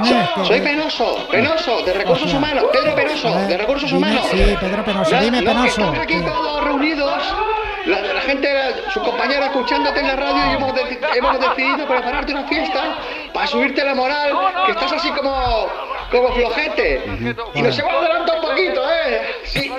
Soy 0.46 0.60
Penoso, 0.60 1.26
Penoso, 1.30 1.82
de 1.84 1.92
Recursos 1.92 2.24
Hostia. 2.24 2.38
Humanos, 2.38 2.64
Pedro 2.72 2.94
Penoso, 2.94 3.34
de 3.46 3.56
Recursos 3.56 3.90
dime- 3.90 3.98
Humanos. 3.98 4.26
Sí, 4.30 4.56
Pedro 4.60 4.84
Penoso, 4.84 5.20
dime 5.20 5.42
los 5.42 5.54
que 5.54 5.58
Penoso. 5.60 5.66
estamos 5.80 5.98
aquí 5.98 6.20
todos 6.20 6.64
reunidos, 6.64 7.12
la, 7.86 8.00
la 8.00 8.20
gente, 8.22 8.48
su 8.92 9.00
compañera 9.00 9.46
escuchándote 9.46 10.00
en 10.00 10.06
la 10.08 10.16
radio 10.16 10.50
y 10.50 10.54
hemos, 10.54 10.72
deci- 10.74 10.98
hemos 11.16 11.40
decidido 11.40 11.86
prepararte 11.86 12.32
una 12.32 12.44
fiesta 12.48 12.98
para 13.32 13.46
subirte 13.46 13.84
la 13.84 13.94
moral, 13.94 14.32
que 14.66 14.72
estás 14.72 14.92
así 14.92 15.08
como, 15.10 15.68
como 16.10 16.32
flojete. 16.34 17.02
Y 17.54 17.62
nos 17.62 17.78
hemos 17.78 17.92
adelantado 17.94 18.40
un 18.40 18.48
poquito, 18.48 18.82
¿eh? 18.90 19.22
Sí. 19.44 19.70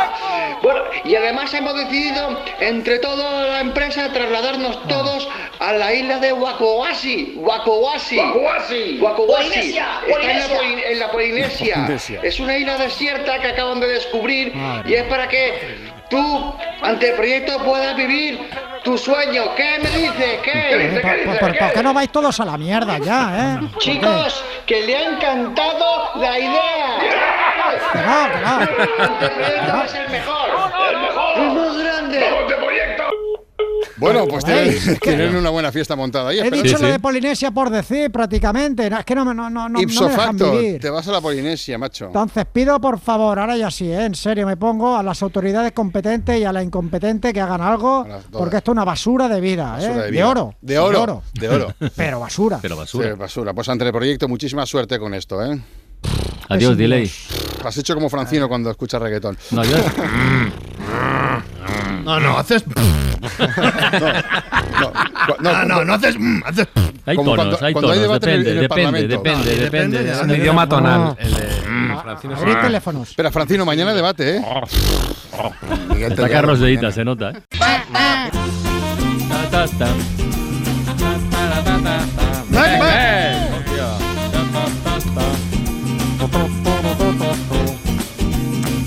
bueno, 0.62 0.80
y 1.04 1.14
además 1.14 1.52
hemos 1.54 1.74
decidido, 1.76 2.42
entre 2.60 2.98
toda 2.98 3.46
la 3.46 3.60
empresa, 3.60 4.12
trasladarnos 4.12 4.86
todos 4.88 5.28
a 5.58 5.72
la 5.72 5.92
isla 5.94 6.18
de 6.18 6.32
Wacoasi. 6.32 7.34
Wacoasi. 7.36 8.16
Wacoasi. 8.18 8.98
Wacoasi. 9.00 9.32
Polinesia, 9.48 9.86
Está 10.06 10.30
en 10.30 10.38
la, 10.38 10.88
en 10.90 10.98
la 10.98 11.10
Polinesia. 11.10 11.74
Polinesia. 11.74 12.20
Es 12.22 12.40
una 12.40 12.56
isla 12.58 12.76
desierta 12.76 13.38
que 13.40 13.48
acaban 13.48 13.80
de 13.80 13.86
descubrir 13.88 14.54
Madre 14.54 14.90
y 14.90 14.94
es 14.94 15.02
para 15.04 15.28
que 15.28 15.78
tú, 16.08 16.54
ante 16.82 17.10
el 17.10 17.16
proyecto, 17.16 17.58
puedas 17.64 17.96
vivir 17.96 18.48
tu 18.84 18.96
sueño. 18.98 19.54
¿Qué 19.56 19.78
me 19.82 19.90
dices? 19.90 20.38
¿Qué? 20.42 20.52
Eh, 20.54 21.00
¿Por, 21.00 21.24
por- 21.24 21.38
por- 21.38 21.58
por 21.58 21.72
qué 21.72 21.82
no 21.82 21.92
vais 21.94 22.10
todos 22.10 22.38
a 22.40 22.44
la 22.44 22.56
mierda 22.58 22.98
ya, 22.98 23.58
eh? 23.62 23.68
Chicos, 23.78 24.44
que 24.66 24.82
le 24.82 24.96
ha 24.96 25.04
encantado 25.10 26.10
la 26.16 26.38
idea. 26.38 26.98
Que 27.92 27.98
no, 27.98 28.32
que 28.32 28.38
no. 28.40 28.60
Este 28.62 29.28
proyecto 29.30 29.82
es 29.84 29.94
el 29.94 30.08
mejor. 30.10 30.48
El 30.90 30.98
mejor. 31.00 31.65
Bueno, 33.98 34.26
pues 34.28 34.44
tienen, 34.44 34.98
tienen 35.00 35.36
una 35.36 35.50
buena 35.50 35.72
fiesta 35.72 35.96
montada 35.96 36.30
ahí. 36.30 36.38
He 36.38 36.42
espera. 36.44 36.62
dicho 36.62 36.78
lo 36.78 36.88
de 36.88 36.98
Polinesia 37.00 37.50
por 37.50 37.70
decir 37.70 38.10
prácticamente. 38.10 38.90
No, 38.90 38.98
es 38.98 39.04
que 39.04 39.14
no, 39.14 39.24
me- 39.24 39.34
no, 39.34 39.48
no, 39.48 39.68
no, 39.68 39.80
Ipso 39.80 40.04
me 40.04 40.10
dejan 40.10 40.38
facto, 40.38 40.52
vivir. 40.58 40.80
te 40.80 40.90
vas 40.90 41.06
a 41.08 41.12
la 41.12 41.20
Polinesia, 41.20 41.78
macho. 41.78 42.06
Entonces 42.06 42.44
pido 42.52 42.78
por 42.80 42.98
favor, 43.00 43.38
ahora 43.38 43.56
ya 43.56 43.70
sí, 43.70 43.90
¿eh? 43.90 44.04
en 44.04 44.14
serio, 44.14 44.46
me 44.46 44.56
pongo 44.56 44.96
a 44.96 45.02
las 45.02 45.22
autoridades 45.22 45.72
competentes 45.72 46.38
y 46.38 46.44
a 46.44 46.52
la 46.52 46.62
incompetente 46.62 47.32
que 47.32 47.40
hagan 47.40 47.60
algo, 47.62 48.06
porque 48.32 48.58
esto 48.58 48.72
es 48.72 48.74
una 48.74 48.84
basura 48.84 49.28
de 49.28 49.40
vida, 49.40 49.78
¿eh? 49.80 49.88
De, 49.94 50.10
vida. 50.10 50.28
oro. 50.28 50.54
De 50.60 50.78
oro. 50.78 51.22
De 51.32 51.48
oro. 51.48 51.74
Pero 51.96 52.20
basura. 52.20 52.58
Pero 52.60 52.76
basura. 52.76 53.12
Sí, 53.12 53.18
basura. 53.18 53.54
Pues 53.54 53.68
ante 53.68 53.84
el 53.86 53.92
proyecto, 53.92 54.28
muchísima 54.28 54.66
suerte 54.66 54.98
con 54.98 55.14
esto, 55.14 55.42
¿eh? 55.44 55.58
Adiós, 56.48 56.76
delay. 56.76 57.10
Has 57.64 57.76
hecho 57.78 57.94
como 57.94 58.08
Francino 58.10 58.48
cuando 58.48 58.70
escucha 58.70 58.98
reggaetón. 58.98 59.36
No, 59.50 59.64
yo- 59.64 59.76
No, 62.04 62.20
no, 62.20 62.38
haces. 62.38 62.62
No, 65.40 65.64
no, 65.64 65.84
no 65.84 65.98
mm, 66.18 66.42
haces 66.44 66.68
Hay 67.06 67.16
tonos, 67.16 67.62
hay 67.62 67.74
tonos, 67.74 67.98
depende, 67.98 68.54
depende, 68.54 69.08
depende, 69.08 69.08
No, 69.08 69.56
depende. 69.56 70.10
Es 70.10 70.20
un 70.20 70.30
idioma 70.30 70.68
tonal. 70.68 71.16
Abrid 72.36 72.56
teléfonos. 72.60 73.10
Espera, 73.10 73.30
Francino, 73.30 73.64
mañana 73.64 73.94
debate, 73.94 74.36
¿eh? 74.36 74.42
Está 75.98 76.28
Carlos 76.28 76.60
se 76.92 77.04
nota, 77.04 77.30
¿eh? 77.30 77.42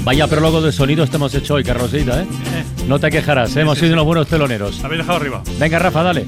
Vaya 0.04 0.28
prólogo 0.28 0.62
de 0.62 0.72
sonidos 0.72 1.10
te 1.10 1.18
hemos 1.18 1.34
hecho 1.36 1.56
hoy, 1.56 1.64
Carlosita, 1.64 2.24
¿eh? 2.24 2.26
No 2.88 3.00
te 3.00 3.10
quejarás, 3.12 3.56
¿eh? 3.56 3.62
hemos 3.62 3.78
sido 3.78 3.94
unos 3.94 4.06
buenos 4.06 4.28
teloneros. 4.28 4.84
Habéis 4.84 5.00
dejado 5.02 5.18
arriba. 5.20 5.44
Venga, 5.60 5.78
Rafa, 5.80 6.04
dale. 6.04 6.26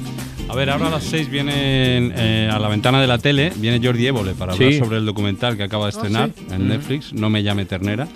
A 0.49 0.53
ver, 0.55 0.69
ahora 0.69 0.87
a 0.87 0.89
las 0.89 1.03
6 1.05 1.29
viene 1.29 2.11
eh, 2.13 2.49
a 2.51 2.59
la 2.59 2.67
ventana 2.67 2.99
de 2.99 3.07
la 3.07 3.17
tele, 3.17 3.53
viene 3.55 3.79
Jordi 3.85 4.05
Évole 4.05 4.33
para 4.33 4.51
hablar 4.51 4.71
Sí. 4.73 4.79
sobre 4.79 4.97
el 4.97 5.05
documental 5.05 5.55
que 5.55 5.63
acaba 5.63 5.85
de 5.85 5.91
estrenar 5.91 6.31
sí. 6.37 6.45
en 6.51 6.65
Mm. 6.65 6.67
Netflix, 6.67 7.13
No 7.13 7.29
me 7.29 7.41
llame 7.41 7.63
ternera. 7.65 8.07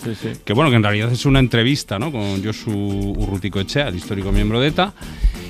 Que 0.44 0.52
bueno, 0.54 0.70
que 0.70 0.76
en 0.76 0.84
realidad 0.84 1.12
es 1.12 1.26
una 1.26 1.40
entrevista, 1.40 1.98
¿no? 1.98 2.12
Con 2.12 2.44
Josu 2.44 2.72
Urruticoechea, 2.72 3.88
el 3.88 3.96
histórico 3.96 4.34
miembro 4.34 4.60
de 4.60 4.68
ETA. 4.68 4.94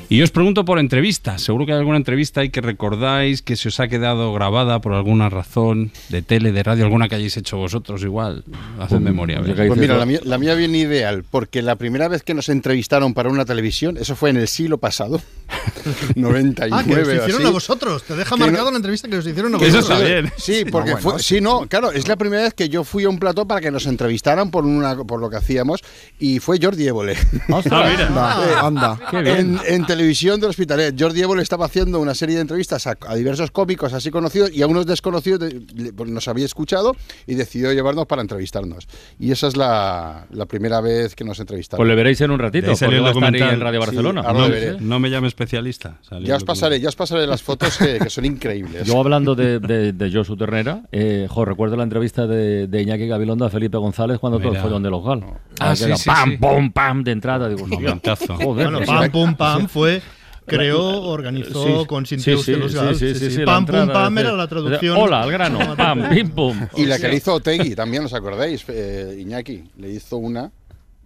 Y 0.08 0.18
yo 0.18 0.24
os 0.24 0.32
pregunto 0.32 0.66
por 0.66 0.78
entrevistas. 0.80 1.42
Seguro 1.42 1.66
que 1.66 1.72
hay 1.74 1.80
alguna 1.80 1.98
entrevista 1.98 2.42
ahí 2.42 2.50
que 2.50 2.62
recordáis 2.62 3.42
que 3.42 3.56
se 3.56 3.70
os 3.70 3.80
ha 3.80 3.88
quedado 3.88 4.32
grabada 4.34 4.80
por 4.80 4.94
alguna 4.94 5.30
razón, 5.30 5.92
de 6.10 6.22
tele, 6.22 6.52
de 6.52 6.62
radio, 6.62 6.86
alguna 6.86 7.10
que 7.10 7.16
hayáis 7.16 7.36
hecho 7.38 7.58
vosotros 7.58 8.04
igual. 8.04 8.44
Haced 8.80 9.00
memoria. 9.00 9.40
a 9.40 9.42
ver. 9.42 9.68
Pues 9.68 9.80
mira, 9.80 9.98
la 9.98 10.06
mía, 10.06 10.20
la 10.24 10.38
mía 10.38 10.54
viene 10.54 10.78
ideal, 10.78 11.24
porque 11.30 11.62
la 11.64 11.76
primera 11.76 12.08
vez 12.08 12.22
que 12.24 12.34
nos 12.36 12.50
entrevistaron 12.50 13.14
para 13.16 13.30
una 13.30 13.46
televisión, 13.46 13.98
eso 13.98 14.16
fue 14.16 14.30
en 14.30 14.38
el 14.38 14.48
siglo 14.48 14.78
pasado, 14.78 15.22
99 16.16 16.72
Ah, 16.72 16.84
que 16.84 16.94
os 17.02 17.08
hicieron 17.08 17.42
así. 17.42 17.48
a 17.48 17.52
vosotros. 17.52 18.04
Te 18.04 18.16
deja 18.16 18.36
Que 18.36 18.40
no- 18.40 18.46
marcado 18.48 18.72
la 18.72 18.78
entrevista 18.78 19.08
que 19.08 19.18
os 19.18 19.26
hicieron 19.26 19.56
a 19.56 19.58
eso 19.58 19.66
vosotros. 19.78 20.00
está 20.02 20.06
bien. 20.22 20.32
Sí, 20.38 20.66
porque 20.72 20.92
No, 20.92 20.98
bueno, 20.98 21.12
fue, 21.12 21.20
sí, 21.24 21.42
no, 21.42 21.66
claro, 21.68 21.92
es 21.92 22.08
la 22.08 22.16
primera 22.16 22.44
vez 22.44 22.54
que 22.54 22.70
yo 22.70 22.84
fui 22.84 23.04
a 23.06 23.10
un 23.10 23.18
plató 23.20 23.48
para 23.48 23.60
que 23.62 23.72
nos 23.72 23.86
entrevistaran 23.88 24.52
por 24.52 24.66
una 24.66 24.96
por 24.98 25.20
lo 25.20 25.30
que 25.30 25.38
hacíamos 25.38 25.82
y 26.20 26.40
fue 26.40 26.60
Jordi 26.62 26.88
Évole. 26.88 27.16
Ah, 27.50 27.62
mira. 27.90 28.08
Anda, 28.08 28.36
Eh, 28.46 28.56
anda. 28.62 29.00
Qué 29.12 29.22
bien. 29.22 29.38
En, 29.38 29.60
en 29.76 29.86
televisión 29.96 30.40
del 30.42 30.50
Hospitalet, 30.50 30.96
Jordi 31.00 31.22
Évole 31.22 31.42
estaba 31.42 31.66
haciendo 31.66 32.00
una 32.00 32.14
serie 32.16 32.36
de 32.36 32.42
entrevistas 32.42 32.86
a, 32.88 32.98
a 33.08 33.16
diversos 33.16 33.52
cómicos 33.52 33.94
así 33.94 34.12
conocidos 34.12 34.52
y 34.52 34.62
a 34.62 34.68
unos 34.68 34.86
desconocidos 34.86 35.40
de- 35.40 35.62
le- 35.74 35.94
pues 35.94 36.10
nos 36.10 36.28
había 36.28 36.46
escuchado 36.46 36.96
y 37.26 37.36
decidió 37.36 37.72
llevarnos 37.72 38.06
para 38.06 38.22
entrevistarnos. 38.22 38.88
Y 39.20 39.32
esa 39.32 39.48
es 39.48 39.56
la, 39.56 40.28
la 40.32 40.46
primera 40.46 40.82
vez 40.82 41.16
que 41.16 41.24
nos 41.24 41.40
entrevistaron. 41.40 41.80
Pues 41.80 41.88
le 41.90 41.96
veréis 41.96 42.20
en 42.22 42.32
un 42.32 42.40
ratito, 42.40 42.72
porque 42.72 42.96
el 42.96 43.04
documental. 43.04 43.54
en 43.54 43.60
Radio 43.62 43.82
Sí, 43.82 43.86
Barcelona. 43.88 44.22
ahora 44.22 44.34
No, 44.34 44.48
lo 44.48 44.54
veré. 44.54 44.78
no 44.80 45.00
me 45.00 45.10
llame 45.10 45.28
especialista. 45.28 46.00
Ya 46.22 46.36
os 46.36 46.44
pasaré, 46.44 46.80
ya 46.80 46.90
os 46.90 46.96
pasaré 46.96 47.26
las 47.26 47.42
fotos 47.42 47.78
que, 47.78 48.00
que 48.00 48.10
son 48.10 48.26
increíbles. 48.26 48.86
Yo 48.88 49.00
hablando 49.00 49.34
de, 49.36 49.60
de, 49.60 49.94
de 49.94 50.12
Josu 50.12 50.36
Ternera, 50.36 50.82
eh, 50.92 51.28
jo, 51.30 51.46
recuerdo 51.46 51.76
la 51.78 51.84
entrevista 51.84 52.28
de, 52.28 52.68
de 52.68 52.82
Iñaki 52.82 53.08
Gabilondo 53.08 53.46
a 53.46 53.50
Felipe 53.50 53.78
González 53.78 54.20
cuando 54.20 54.40
todo 54.40 54.54
el 54.54 54.60
follón 54.60 54.84
de 54.84 54.90
los 54.90 55.04
gal. 55.04 55.24
Ah, 55.60 55.76
sí, 55.76 55.86
sí, 55.96 56.04
pam, 56.10 56.32
sí. 56.32 56.38
pum, 56.38 56.72
pam, 56.72 57.04
de 57.04 57.12
entrada. 57.12 57.48
Digo, 57.48 57.64
hostia, 57.64 57.80
Momentazo. 57.80 58.36
joder, 58.36 58.70
Bueno, 58.72 58.86
pam, 58.86 59.04
sí. 59.04 59.10
pum, 59.10 59.36
pam 59.36 59.62
Sí. 59.62 59.68
Fue. 60.00 60.02
Creó, 60.48 61.02
organizó, 61.02 61.82
Sí, 61.82 61.88
consintió 61.88 62.34
sí, 62.36 62.40
usted 62.40 62.54
sí, 62.54 62.60
los 62.60 62.72
sí, 62.72 62.78
gal. 62.78 62.96
sí, 62.96 63.16
sí, 63.16 63.32
sí, 63.32 63.42
Pam, 63.46 63.66
pum, 63.66 63.88
pam 63.88 64.18
era 64.20 64.32
la 64.34 64.48
traducción. 64.48 64.96
Hola, 64.96 65.24
al 65.24 65.32
grano, 65.32 65.58
pam, 65.76 66.08
pim, 66.10 66.30
pum. 66.30 66.68
Y 66.78 66.86
la 66.86 67.00
que 67.00 67.08
le 67.08 67.16
hizo 67.16 67.34
Otegui, 67.34 67.74
también 67.74 68.04
os 68.06 68.14
acordáis, 68.14 68.64
eh, 68.68 69.18
Iñaki, 69.20 69.64
le 69.80 69.90
hizo 69.90 70.18
una. 70.18 70.52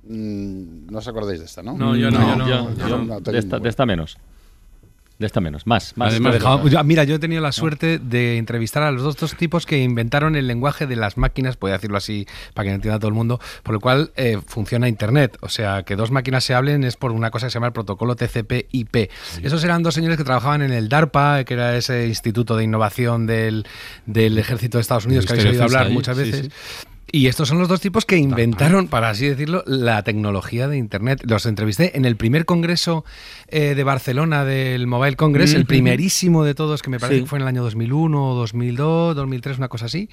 mm, 0.03 0.87
no 0.91 0.97
os 0.99 1.07
acordáis 1.07 1.39
de 1.39 1.45
esta, 1.45 1.63
¿no? 1.63 1.77
No, 1.77 1.95
yo 1.95 2.11
no, 2.11 2.19
yo 2.19 2.35
no. 2.35 2.47
Yo- 2.49 2.87
yo- 2.87 2.97
No, 3.03 3.19
de, 3.21 3.39
esta, 3.39 3.59
de 3.59 3.69
esta 3.69 3.85
menos. 3.85 4.17
De 5.19 5.27
esta 5.27 5.41
menos. 5.41 5.67
Más, 5.67 5.97
más. 5.97 6.13
Además, 6.13 6.39
yo- 6.39 6.83
mira, 6.85 7.03
yo 7.03 7.15
he 7.15 7.19
tenido 7.19 7.41
la 7.41 7.51
suerte 7.51 7.99
de 7.99 8.37
entrevistar 8.37 8.83
a 8.83 8.91
los 8.91 9.03
dos, 9.03 9.17
dos 9.17 9.35
tipos 9.35 9.65
que 9.65 9.77
inventaron 9.79 10.37
el 10.37 10.47
lenguaje 10.47 10.87
de 10.87 10.95
las 10.95 11.17
máquinas, 11.17 11.59
voy 11.59 11.71
a 11.71 11.73
decirlo 11.73 11.97
así 11.97 12.25
para 12.53 12.63
que 12.63 12.69
lo 12.69 12.75
entienda 12.75 12.99
todo 12.99 13.09
el 13.09 13.15
mundo, 13.15 13.41
por 13.63 13.75
el 13.75 13.81
cual 13.81 14.13
eh, 14.15 14.39
funciona 14.47 14.87
Internet. 14.87 15.37
O 15.41 15.49
sea, 15.49 15.83
que 15.83 15.97
dos 15.97 16.09
máquinas 16.09 16.45
se 16.45 16.53
hablen 16.53 16.85
es 16.85 16.95
por 16.95 17.11
una 17.11 17.31
cosa 17.31 17.47
que 17.47 17.51
se 17.51 17.55
llama 17.55 17.67
el 17.67 17.73
protocolo 17.73 18.15
TCP/IP. 18.15 19.09
Esos 19.43 19.61
eran 19.65 19.83
dos 19.83 19.93
señores 19.93 20.17
que 20.17 20.23
trabajaban 20.23 20.61
en 20.61 20.71
el 20.71 20.87
DARPA, 20.87 21.43
que 21.43 21.53
era 21.53 21.75
ese 21.75 22.07
instituto 22.07 22.55
de 22.55 22.63
innovación 22.63 23.27
del, 23.27 23.67
del 24.05 24.37
ejército 24.37 24.77
de 24.77 24.83
Estados 24.83 25.05
Unidos 25.05 25.25
que 25.25 25.33
habéis 25.33 25.47
oído 25.49 25.63
hablar 25.65 25.89
muchas 25.89 26.15
sí, 26.15 26.23
veces. 26.23 26.49
Y 27.11 27.27
estos 27.27 27.47
son 27.47 27.57
los 27.59 27.67
dos 27.67 27.81
tipos 27.81 28.05
que 28.05 28.17
inventaron, 28.17 28.87
para 28.87 29.09
así 29.09 29.27
decirlo, 29.27 29.63
la 29.65 30.03
tecnología 30.03 30.67
de 30.67 30.77
Internet. 30.77 31.21
Los 31.25 31.45
entrevisté 31.45 31.97
en 31.97 32.05
el 32.05 32.15
primer 32.15 32.45
congreso 32.45 33.03
eh, 33.47 33.73
de 33.75 33.83
Barcelona 33.83 34.45
del 34.45 34.85
Mobile 34.85 35.15
Congress, 35.15 35.53
el 35.53 35.65
primerísimo 35.65 36.43
de 36.43 36.53
todos, 36.53 36.81
que 36.83 36.89
me 36.89 36.99
parece 36.99 37.17
Sí. 37.19 37.23
que 37.23 37.29
fue 37.29 37.39
en 37.39 37.43
el 37.43 37.47
año 37.47 37.63
2001, 37.63 38.35
2002, 38.35 39.15
2003, 39.15 39.57
una 39.57 39.67
cosa 39.69 39.85
así. 39.85 40.09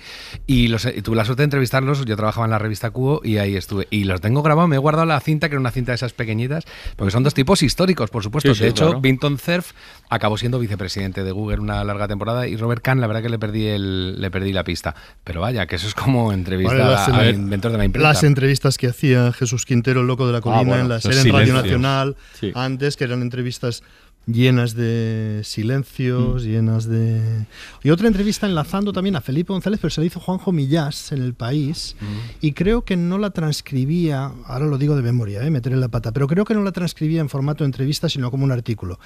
Y, 0.47 0.69
los, 0.69 0.87
y 0.87 1.03
tuve 1.03 1.17
la 1.17 1.25
suerte 1.27 1.43
de 1.43 1.45
entrevistarlos. 1.45 2.05
Yo 2.07 2.17
trabajaba 2.17 2.47
en 2.47 2.51
la 2.53 2.59
revista 2.59 2.91
Cubo 2.91 3.21
y 3.23 3.37
ahí 3.39 3.57
estuve. 3.57 3.87
Y 3.91 4.05
los 4.05 4.21
tengo 4.23 4.43
grabados. 4.43 4.71
Me 4.71 4.77
he 4.77 4.79
guardado 4.79 5.05
la 5.07 5.21
cinta, 5.21 5.49
que 5.49 5.55
era 5.57 5.61
una 5.61 5.71
cinta 5.73 5.93
de 5.93 5.97
esas 5.97 6.15
pequeñitas, 6.15 6.65
porque 6.97 7.11
son 7.11 7.23
dos 7.23 7.35
tipos 7.35 7.63
históricos, 7.63 8.09
por 8.11 8.23
supuesto. 8.23 8.55
Sí, 8.55 8.59
sí, 8.59 8.65
de 8.65 8.71
hecho, 8.71 8.87
claro. 8.87 9.01
Vinton 9.03 9.37
Cerf 9.39 9.73
acabó 10.09 10.39
siendo 10.39 10.59
vicepresidente 10.59 11.25
de 11.25 11.33
Google 11.33 11.59
una 11.61 11.85
larga 11.85 12.09
temporada 12.09 12.47
y 12.49 12.57
Robert 12.57 12.81
Kahn, 12.83 13.01
la 13.01 13.07
verdad 13.07 13.23
que 13.23 13.29
le 13.29 13.39
perdí, 13.39 13.67
el, 13.67 14.21
le 14.21 14.31
perdí 14.31 14.53
la 14.55 14.65
pista. 14.65 14.95
Pero 15.25 15.43
vaya, 15.43 15.67
que 15.67 15.77
eso 15.77 15.89
es 15.89 15.95
como 15.95 16.33
entrevistar 16.33 16.77
Bueno, 16.77 16.86
las- 16.91 17.09
a- 17.09 17.17
al 17.19 17.35
inventor 17.35 17.73
de 17.73 17.79
la 17.79 17.85
imprenta. 17.85 18.09
Las 18.09 18.23
entrevistas 18.25 18.79
que 18.79 18.89
hacía 18.89 19.33
Jesús 19.33 19.65
Quintero, 19.65 20.01
el 20.01 20.07
loco 20.07 20.27
de 20.27 20.33
la 20.33 20.41
colina, 20.41 20.63
bueno, 20.63 20.83
en 20.83 20.89
la 20.89 21.01
serie 21.01 21.21
en 21.21 21.33
Radio. 21.33 21.55
Nacional, 21.55 22.17
Sí. 22.41 22.53
antes, 22.55 22.97
que 22.97 23.05
eran 23.05 23.23
entrevistas 23.23 23.83
llenas 24.29 24.75
de 24.75 25.43
silencios, 25.45 26.43
Mm. 26.43 26.47
llenas 26.49 26.87
de... 26.89 27.47
Y 27.85 27.91
otra 27.91 28.09
entrevista 28.09 28.45
enlazando 28.49 28.93
también 28.93 29.15
a 29.15 29.21
Felipe 29.21 29.53
González, 29.53 29.79
pero 29.81 29.91
se 29.93 30.01
la 30.01 30.07
hizo 30.09 30.19
Juanjo 30.19 30.51
Millás 30.51 31.13
en 31.13 31.23
El 31.23 31.35
País, 31.35 31.95
Mm. 32.01 32.05
y 32.41 32.53
creo 32.53 32.83
que 32.85 32.97
no 32.97 33.19
la 33.19 33.31
transcribía, 33.31 34.33
ahora 34.47 34.67
lo 34.67 34.79
digo 34.79 34.97
de 34.97 35.03
memoria, 35.03 35.45
¿eh? 35.45 35.51
meter 35.53 35.73
en 35.73 35.81
la 35.81 35.87
pata, 35.89 36.11
pero 36.11 36.27
creo 36.27 36.45
que 36.45 36.55
no 36.55 36.65
la 36.65 36.73
transcribía 36.73 37.21
en 37.21 37.29
formato 37.29 37.63
de 37.63 37.67
entrevista, 37.67 38.09
sino 38.09 38.33
como 38.33 38.43
un 38.45 38.51
artículo. 38.51 38.99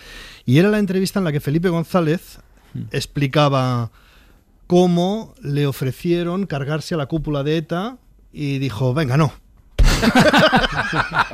Y 0.46 0.56
era 0.56 0.70
la 0.70 0.78
entrevista 0.78 1.18
en 1.18 1.24
la 1.26 1.32
que 1.32 1.40
Felipe 1.40 1.68
González 1.68 2.38
Mm. 2.72 2.82
explicaba 2.92 3.90
cómo 4.70 5.34
le 5.42 5.66
ofrecieron 5.66 6.46
cargarse 6.46 6.94
a 6.94 6.96
la 6.96 7.06
cúpula 7.06 7.42
de 7.42 7.56
ETA 7.56 7.96
y 8.32 8.60
dijo, 8.60 8.94
venga, 8.94 9.16
no. 9.16 9.32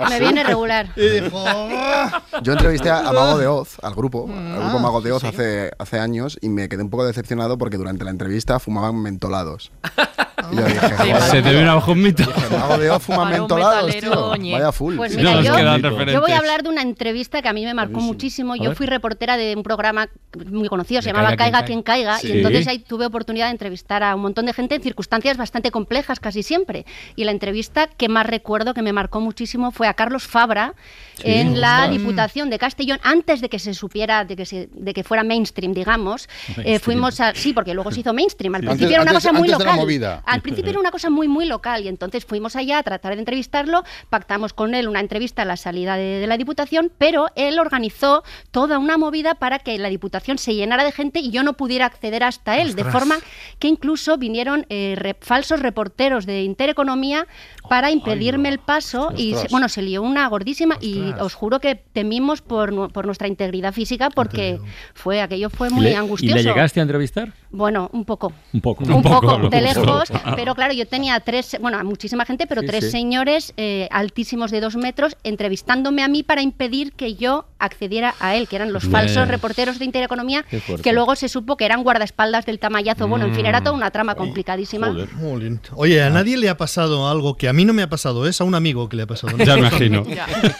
Me 0.08 0.18
viene 0.18 0.42
regular. 0.42 0.88
Y 0.96 1.06
dijo, 1.20 1.44
"Ah". 1.46 2.22
Yo 2.42 2.54
entrevisté 2.54 2.88
a, 2.88 3.02
Mago 3.02 3.36
de 3.36 3.46
Oz, 3.46 3.76
al 3.82 3.94
grupo, 3.94 4.26
al 4.26 4.54
Ah, 4.54 4.58
grupo 4.62 4.78
Mago 4.78 5.02
de 5.02 5.12
Oz 5.12 5.24
hace, 5.24 5.70
hace 5.78 6.00
años 6.00 6.38
y 6.40 6.48
me 6.48 6.70
quedé 6.70 6.82
un 6.82 6.88
poco 6.88 7.04
decepcionado 7.04 7.58
porque 7.58 7.76
durante 7.76 8.06
la 8.06 8.10
entrevista 8.10 8.58
fumaban 8.58 9.02
mentolados. 9.02 9.70
Y 10.52 10.56
yo. 10.56 11.20
Se 11.20 11.42
te 11.42 11.50
viene 11.52 11.68
abajo 11.68 11.92
un 11.92 12.02
mito. 12.02 12.22
Dije, 12.24 12.56
Mago 12.56 12.78
de 12.78 12.90
Oz 12.90 13.02
fuma 13.02 13.18
Para 13.18 13.30
un 13.30 13.38
mentolados, 13.40 13.86
metalero, 13.86 14.32
tío. 14.32 14.36
ñe. 14.42 14.52
Vaya 14.52 14.72
full. 14.72 14.96
Pues 14.96 15.12
Sí. 15.12 15.18
mira, 15.18 15.40
yo, 15.42 15.54
quedan 15.54 15.82
yo 15.82 16.20
voy 16.20 16.32
a 16.32 16.38
hablar 16.38 16.62
de 16.62 16.68
una 16.68 16.82
entrevista 16.82 17.42
que 17.42 17.48
a 17.48 17.52
mí 17.52 17.64
me 17.64 17.74
marcó 17.74 18.00
muchísimo. 18.00 18.56
Yo 18.56 18.74
fui 18.74 18.86
reportera 18.86 19.36
de 19.36 19.54
un 19.56 19.62
programa 19.62 20.08
muy 20.50 20.68
conocido, 20.68 21.02
se 21.02 21.08
De 21.08 21.12
llamaba 21.14 21.36
Caiga 21.36 21.44
Caiga 21.52 21.58
quien 21.66 21.76
quien 21.76 21.82
caiga, 21.82 22.18
Sí. 22.18 22.28
y 22.28 22.32
entonces 22.32 22.66
ahí 22.68 22.78
tuve 22.78 23.06
oportunidad 23.06 23.46
de 23.46 23.52
entrevistar 23.52 24.02
a 24.02 24.14
un 24.14 24.22
montón 24.22 24.46
de 24.46 24.52
gente 24.52 24.74
en 24.76 24.82
circunstancias 24.82 25.36
bastante 25.36 25.70
complejas 25.70 26.20
casi 26.20 26.42
siempre. 26.42 26.86
Y 27.16 27.24
la 27.24 27.30
entrevista 27.32 27.86
que 27.88 28.08
más 28.08 28.26
recuerdo, 28.26 28.74
que 28.74 28.82
me 28.82 28.92
marcó 28.92 29.20
muchísimo, 29.20 29.70
fue 29.70 29.88
a 29.88 29.94
Carlos 29.94 30.26
Fabra 30.26 30.74
Sí. 31.16 31.22
en 31.32 31.60
la. 31.60 31.88
Diputación 31.88 32.50
de 32.50 32.58
Castellón, 32.58 32.98
antes 33.02 33.40
de 33.40 33.48
que 33.48 33.58
se 33.58 33.72
supiera, 33.72 34.24
de 34.24 34.36
que, 34.36 34.44
se, 34.44 34.68
de 34.72 34.92
que 34.92 35.02
fuera 35.04 35.22
mainstream, 35.24 35.72
digamos. 35.72 36.28
Eh, 36.64 36.78
fuimos 36.78 37.20
a... 37.20 37.34
Sí, 37.34 37.52
porque 37.52 37.74
luego 37.74 37.90
se 37.90 38.00
hizo 38.00 38.12
mainstream. 38.12 38.54
Al 38.56 38.62
principio 38.62 38.88
era 38.94 39.02
una 39.02 39.10
antes- 39.12 39.24
cosa 39.24 39.32
muy 39.38 39.48
local. 39.48 40.22
al 40.26 40.40
principio 40.42 40.70
era 40.70 40.80
una 40.80 40.90
cosa 40.90 41.08
muy, 41.10 41.26
muy 41.28 41.46
local 41.46 41.84
y 41.84 41.88
entonces 41.88 42.24
fuimos 42.24 42.54
allá 42.56 42.78
a 42.78 42.82
tratar 42.82 43.14
de 43.14 43.20
entrevistarlo, 43.20 43.82
pactamos 44.10 44.52
con 44.52 44.74
él 44.74 44.88
una 44.88 45.00
entrevista 45.00 45.42
a 45.42 45.44
la 45.44 45.56
salida 45.56 45.96
de, 45.96 46.18
de 46.20 46.26
la 46.26 46.36
Diputación, 46.36 46.92
pero 46.98 47.28
él 47.34 47.58
organizó 47.58 48.22
toda 48.50 48.78
una 48.78 48.98
movida 48.98 49.34
para 49.36 49.58
que 49.58 49.78
la 49.78 49.88
Diputación 49.88 50.38
se 50.38 50.54
llenara 50.54 50.84
de 50.84 50.92
gente 50.92 51.20
y 51.20 51.30
yo 51.30 51.42
no 51.42 51.54
pudiera 51.54 51.86
acceder 51.86 52.24
hasta 52.24 52.58
él, 52.58 52.74
de 52.74 52.84
forma 52.84 53.16
que 53.58 53.68
incluso 53.68 54.18
vinieron 54.18 54.66
eh, 54.68 54.94
re- 54.98 55.16
falsos 55.20 55.60
reporteros 55.60 56.26
de 56.26 56.42
Intereconomía 56.42 57.26
para 57.68 57.90
impedirme 57.90 58.48
el 58.48 58.58
paso 58.58 59.12
y 59.16 59.32
Ostras. 59.34 59.50
bueno, 59.50 59.68
se 59.68 59.82
lió 59.82 60.02
una 60.02 60.28
gordísima 60.28 60.76
y 60.80 61.05
os 61.20 61.34
juro 61.34 61.60
que 61.60 61.74
temimos 61.74 62.42
por, 62.42 62.92
por 62.92 63.06
nuestra 63.06 63.28
integridad 63.28 63.72
física 63.72 64.10
porque 64.10 64.58
fue 64.94 65.20
aquello 65.20 65.50
fue 65.50 65.68
¿Y 65.68 65.72
muy 65.72 65.84
le- 65.84 65.92
¿Y 65.92 65.94
angustioso. 65.94 66.36
le 66.36 66.42
llegaste 66.42 66.80
a 66.80 66.82
entrevistar? 66.82 67.32
Bueno, 67.50 67.88
un 67.92 68.04
poco. 68.04 68.32
Un 68.52 68.60
poco. 68.60 68.84
Un, 68.84 69.02
poco, 69.02 69.48
de 69.48 69.60
lejos, 69.60 70.10
pero 70.34 70.54
claro, 70.54 70.74
yo 70.74 70.86
tenía 70.86 71.18
tres, 71.20 71.56
bueno, 71.60 71.78
a 71.78 71.84
muchísima 71.84 72.24
gente, 72.26 72.46
pero 72.46 72.60
Sí, 72.62 72.66
tres 72.66 72.84
sí. 72.84 72.90
señores 72.90 73.54
eh, 73.56 73.88
altísimos 73.90 74.50
de 74.50 74.60
dos 74.60 74.76
metros 74.76 75.16
entrevistándome 75.24 76.02
a 76.02 76.08
mí 76.08 76.22
para 76.22 76.42
impedir 76.42 76.92
que 76.92 77.14
yo 77.14 77.46
accediera 77.58 78.14
a 78.20 78.34
él, 78.36 78.48
que 78.48 78.56
eran 78.56 78.72
los 78.72 78.84
falsos 78.84 79.28
reporteros 79.28 79.78
de 79.78 79.84
Intereconomía, 79.86 80.44
que 80.82 80.92
luego 80.92 81.16
se 81.16 81.28
supo 81.28 81.56
que 81.56 81.64
eran 81.64 81.82
guardaespaldas 81.82 82.44
del 82.46 82.58
tamallazo. 82.58 83.08
Bueno, 83.08 83.26
en 83.26 83.34
fin, 83.34 83.46
era 83.46 83.60
toda 83.62 83.74
una 83.74 83.90
trama 83.90 84.14
complicadísima. 84.14 84.94
Jolín. 85.20 85.60
Oye, 85.74 86.02
a 86.02 86.10
nadie 86.10 86.36
le 86.36 86.48
ha 86.48 86.56
pasado 86.56 87.08
algo 87.08 87.36
que 87.36 87.48
a 87.48 87.52
mí 87.52 87.64
no 87.64 87.72
me 87.72 87.82
ha 87.82 87.88
pasado, 87.88 88.26
es 88.26 88.40
a 88.40 88.44
un 88.44 88.54
amigo 88.54 88.88
que 88.88 88.96
le 88.96 89.02
ha 89.04 89.06
pasado. 89.06 89.36
¿no? 89.36 89.44
Ya 89.44 89.54
me 89.54 89.60
imagino. 89.60 90.02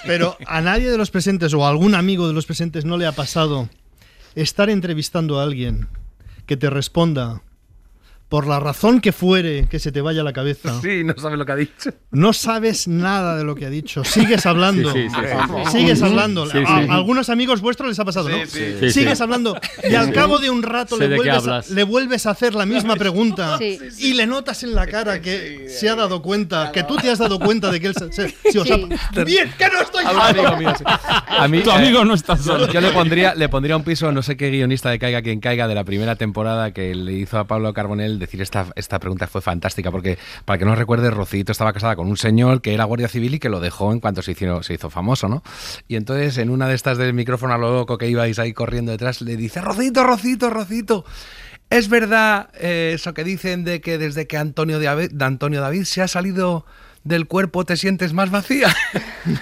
Pero 0.06 0.35
a 0.46 0.60
nadie 0.60 0.90
de 0.90 0.98
los 0.98 1.10
presentes 1.10 1.54
o 1.54 1.64
a 1.64 1.68
algún 1.68 1.94
amigo 1.94 2.26
de 2.28 2.34
los 2.34 2.46
presentes 2.46 2.84
no 2.84 2.96
le 2.96 3.06
ha 3.06 3.12
pasado 3.12 3.68
estar 4.34 4.68
entrevistando 4.70 5.40
a 5.40 5.42
alguien 5.42 5.88
que 6.46 6.56
te 6.56 6.70
responda 6.70 7.42
por 8.28 8.46
la 8.48 8.58
razón 8.58 9.00
que 9.00 9.12
fuere 9.12 9.66
que 9.70 9.78
se 9.78 9.92
te 9.92 10.00
vaya 10.00 10.24
la 10.24 10.32
cabeza. 10.32 10.80
Sí, 10.82 11.04
no 11.04 11.14
sabes 11.16 11.38
lo 11.38 11.46
que 11.46 11.52
ha 11.52 11.56
dicho. 11.56 11.90
No 12.10 12.32
sabes 12.32 12.88
nada 12.88 13.36
de 13.36 13.44
lo 13.44 13.54
que 13.54 13.66
ha 13.66 13.70
dicho. 13.70 14.02
Sigues 14.04 14.46
hablando. 14.46 14.92
Sí, 14.92 15.08
sí, 15.08 15.16
sí. 15.16 15.70
Sigues 15.78 16.02
hablando. 16.02 16.46
Sí, 16.46 16.58
A, 16.58 16.80
sí. 16.82 16.86
a 16.90 16.94
algunos 16.94 17.30
amigos 17.30 17.60
vuestros 17.60 17.88
les 17.88 17.98
ha 18.00 18.04
pasado, 18.04 18.28
¿no? 18.28 18.36
Sí, 18.38 18.46
sí. 18.48 18.64
Sí, 18.80 18.90
Sigues 18.90 19.18
sí. 19.18 19.22
hablando 19.22 19.56
y 19.88 19.94
al 19.94 20.12
cabo 20.12 20.38
de 20.38 20.50
un 20.50 20.62
rato 20.64 20.96
le 20.98 21.14
vuelves, 21.14 21.46
a, 21.46 21.62
le 21.72 21.84
vuelves 21.84 22.26
a 22.26 22.30
hacer 22.30 22.54
la 22.54 22.66
misma 22.66 22.96
pregunta 22.96 23.58
Sí. 23.58 23.78
y 23.98 24.14
le 24.14 24.26
notas 24.26 24.62
en 24.64 24.74
la 24.74 24.86
cara 24.88 25.20
que 25.20 25.68
se 25.68 25.88
ha 25.88 25.94
dado 25.94 26.20
cuenta, 26.20 26.72
que 26.72 26.82
tú 26.82 26.96
te 26.96 27.10
has 27.10 27.18
dado 27.20 27.38
cuenta 27.38 27.70
de 27.70 27.80
que 27.80 27.86
él 27.88 27.94
se... 27.94 28.12
se- 28.12 28.34
sí, 28.50 28.58
o 28.58 28.64
sea, 28.64 28.76
bien, 29.24 29.52
que 29.56 29.68
no 29.72 29.80
estoy 29.82 30.04
A 30.04 30.10
un 30.10 30.20
amigo 30.20 30.56
mío, 30.56 30.72
sí. 30.76 30.84
A 31.28 31.46
mí, 31.48 31.60
Tu 31.62 31.70
eh, 31.70 31.74
amigo 31.74 32.04
no 32.04 32.14
está 32.14 32.36
yo- 32.36 32.42
solo. 32.42 32.72
Yo 32.72 32.80
le 32.80 32.90
pondría, 32.90 33.34
le 33.36 33.48
pondría 33.48 33.76
un 33.76 33.84
piso, 33.84 34.10
no 34.10 34.22
sé 34.22 34.36
qué 34.36 34.50
guionista 34.50 34.90
de 34.90 34.98
Caiga 34.98 35.22
quien 35.22 35.38
caiga 35.40 35.68
de 35.68 35.74
la 35.76 35.84
primera 35.84 36.16
temporada 36.16 36.72
que 36.72 36.94
le 36.94 37.12
hizo 37.12 37.38
a 37.38 37.46
Pablo 37.46 37.72
Carbonell 37.72 38.15
decir 38.18 38.42
esta, 38.42 38.66
esta 38.76 38.98
pregunta 38.98 39.26
fue 39.26 39.40
fantástica, 39.40 39.90
porque 39.90 40.18
para 40.44 40.58
que 40.58 40.64
no 40.64 40.74
recuerde, 40.74 41.10
Rocito 41.10 41.52
estaba 41.52 41.72
casada 41.72 41.96
con 41.96 42.08
un 42.08 42.16
señor 42.16 42.60
que 42.60 42.74
era 42.74 42.84
guardia 42.84 43.08
civil 43.08 43.34
y 43.34 43.38
que 43.38 43.48
lo 43.48 43.60
dejó 43.60 43.92
en 43.92 44.00
cuanto 44.00 44.22
se 44.22 44.32
hizo, 44.32 44.62
se 44.62 44.74
hizo 44.74 44.90
famoso, 44.90 45.28
¿no? 45.28 45.42
Y 45.88 45.96
entonces 45.96 46.38
en 46.38 46.50
una 46.50 46.68
de 46.68 46.74
estas 46.74 46.98
del 46.98 47.14
micrófono 47.14 47.54
a 47.54 47.58
lo 47.58 47.72
loco 47.72 47.98
que 47.98 48.08
ibais 48.08 48.38
ahí 48.38 48.52
corriendo 48.52 48.92
detrás, 48.92 49.20
le 49.20 49.36
dice, 49.36 49.60
Rocito, 49.60 50.04
Rocito, 50.04 50.50
Rocito. 50.50 51.04
¿Es 51.68 51.88
verdad 51.88 52.50
eh, 52.54 52.92
eso 52.94 53.12
que 53.12 53.24
dicen 53.24 53.64
de 53.64 53.80
que 53.80 53.98
desde 53.98 54.26
que 54.26 54.36
Antonio 54.36 54.78
de 54.78 54.88
Antonio 55.20 55.60
David 55.60 55.84
se 55.84 56.00
ha 56.00 56.08
salido 56.08 56.64
del 57.06 57.26
cuerpo 57.26 57.64
te 57.64 57.76
sientes 57.76 58.12
más 58.12 58.30
vacía? 58.30 58.74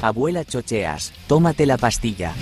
Abuela 0.01 0.43
chocheas, 0.43 1.13
tómate 1.27 1.65
la 1.65 1.77
pastilla. 1.77 2.33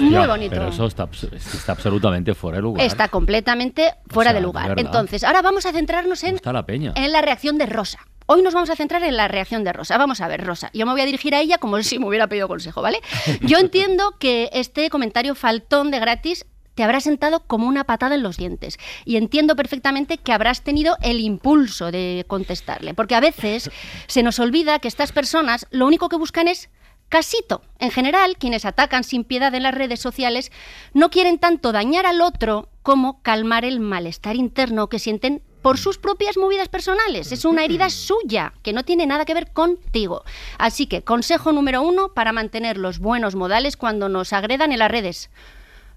Muy 0.00 0.12
Ya, 0.12 0.26
bonito. 0.26 0.50
Pero 0.56 0.68
eso 0.68 0.86
está, 0.86 1.04
abs- 1.08 1.32
está 1.32 1.72
absolutamente 1.72 2.34
fuera 2.34 2.56
de 2.58 2.62
lugar. 2.62 2.84
Está 2.86 3.08
completamente 3.08 3.94
fuera 4.08 4.30
O 4.30 4.32
sea, 4.32 4.40
de 4.40 4.46
lugar. 4.46 4.74
Entonces, 4.78 5.24
ahora 5.24 5.42
vamos 5.42 5.66
a 5.66 5.72
centrarnos 5.72 6.22
en, 6.24 6.36
Está 6.36 6.52
la 6.52 6.64
peña. 6.66 6.92
en 6.96 7.12
la 7.12 7.20
reacción 7.22 7.58
de 7.58 7.66
Rosa. 7.66 7.98
Hoy 8.26 8.42
nos 8.42 8.52
vamos 8.52 8.68
a 8.68 8.76
centrar 8.76 9.02
en 9.04 9.16
la 9.16 9.26
reacción 9.28 9.64
de 9.64 9.72
Rosa. 9.72 9.96
Vamos 9.96 10.20
a 10.20 10.28
ver, 10.28 10.44
Rosa. 10.44 10.70
Yo 10.74 10.84
me 10.84 10.92
voy 10.92 11.00
a 11.00 11.06
dirigir 11.06 11.34
a 11.34 11.40
ella 11.40 11.56
como 11.58 11.82
si 11.82 11.98
me 11.98 12.06
hubiera 12.06 12.26
pedido 12.26 12.46
consejo, 12.46 12.82
¿vale? 12.82 13.00
Yo 13.40 13.56
entiendo 13.58 14.14
que 14.18 14.50
este 14.52 14.90
comentario 14.90 15.34
faltón 15.34 15.90
de 15.90 15.98
gratis 15.98 16.44
te 16.74 16.84
habrá 16.84 17.00
sentado 17.00 17.40
como 17.40 17.66
una 17.66 17.84
patada 17.84 18.14
en 18.14 18.22
los 18.22 18.36
dientes. 18.36 18.78
Y 19.04 19.16
entiendo 19.16 19.56
perfectamente 19.56 20.18
que 20.18 20.32
habrás 20.32 20.62
tenido 20.62 20.96
el 21.02 21.18
impulso 21.20 21.90
de 21.90 22.24
contestarle. 22.28 22.94
Porque 22.94 23.14
a 23.16 23.20
veces 23.20 23.70
se 24.06 24.22
nos 24.22 24.38
olvida 24.38 24.78
que 24.78 24.86
estas 24.88 25.10
personas 25.10 25.66
lo 25.70 25.86
único 25.86 26.08
que 26.08 26.16
buscan 26.16 26.46
es 26.48 26.68
casito. 27.08 27.62
En 27.78 27.90
general, 27.90 28.36
quienes 28.38 28.64
atacan 28.64 29.04
sin 29.04 29.24
piedad 29.24 29.54
en 29.54 29.62
las 29.62 29.74
redes 29.74 30.00
sociales 30.00 30.52
no 30.94 31.10
quieren 31.10 31.38
tanto 31.38 31.72
dañar 31.72 32.06
al 32.06 32.20
otro 32.20 32.68
como 32.82 33.22
calmar 33.22 33.64
el 33.64 33.80
malestar 33.80 34.36
interno 34.36 34.88
que 34.88 34.98
sienten 34.98 35.42
por 35.62 35.78
sus 35.78 35.98
propias 35.98 36.36
movidas 36.36 36.68
personales. 36.68 37.32
Es 37.32 37.44
una 37.44 37.64
herida 37.64 37.90
suya 37.90 38.52
que 38.62 38.72
no 38.72 38.84
tiene 38.84 39.06
nada 39.06 39.24
que 39.24 39.34
ver 39.34 39.52
contigo. 39.52 40.24
Así 40.58 40.86
que, 40.86 41.02
consejo 41.02 41.52
número 41.52 41.82
uno 41.82 42.14
para 42.14 42.32
mantener 42.32 42.78
los 42.78 42.98
buenos 42.98 43.34
modales 43.34 43.76
cuando 43.76 44.08
nos 44.08 44.32
agredan 44.32 44.72
en 44.72 44.78
las 44.78 44.90
redes. 44.90 45.30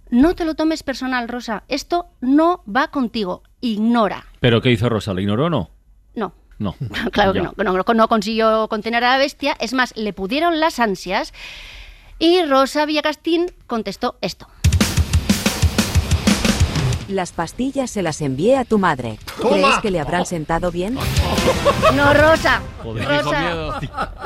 No 0.10 0.36
te 0.36 0.44
lo 0.44 0.56
tomes 0.56 0.84
personal, 0.84 1.30
Rosa. 1.30 1.64
Esto 1.70 2.08
no 2.20 2.64
va 2.66 2.90
contigo. 2.90 3.44
Ignora. 3.62 4.26
¿Pero 4.42 4.62
qué 4.62 4.72
hizo 4.72 4.90
Rosa? 4.90 5.14
¿Le 5.14 5.22
ignoró 5.22 5.46
o 5.46 5.50
no? 5.50 5.70
No. 6.62 6.76
Claro 7.12 7.34
que 7.34 7.42
no, 7.64 7.84
no, 7.94 8.08
consiguió 8.08 8.68
contener 8.68 9.04
a 9.04 9.12
la 9.14 9.18
bestia. 9.18 9.58
Es 9.60 9.74
más, 9.74 9.94
le 9.98 10.14
pudieron 10.14 10.60
las 10.60 10.80
ansias 10.80 11.34
y 12.20 12.44
Rosa 12.44 12.86
Villacastín 12.86 13.52
contestó 13.66 14.16
esto. 14.22 14.48
Las 17.08 17.32
pastillas 17.32 17.90
se 17.90 18.04
las 18.04 18.22
envié 18.22 18.58
a 18.58 18.64
tu 18.64 18.78
madre. 18.78 19.18
Toma. 19.42 19.56
¿Crees 19.56 19.80
que 19.80 19.92
le 19.92 20.00
habrán 20.00 20.26
sentado 20.26 20.72
bien? 20.72 20.98
No, 21.96 22.14
Rosa. 22.14 22.62
Joder, 22.84 23.08
Rosa. 23.08 23.80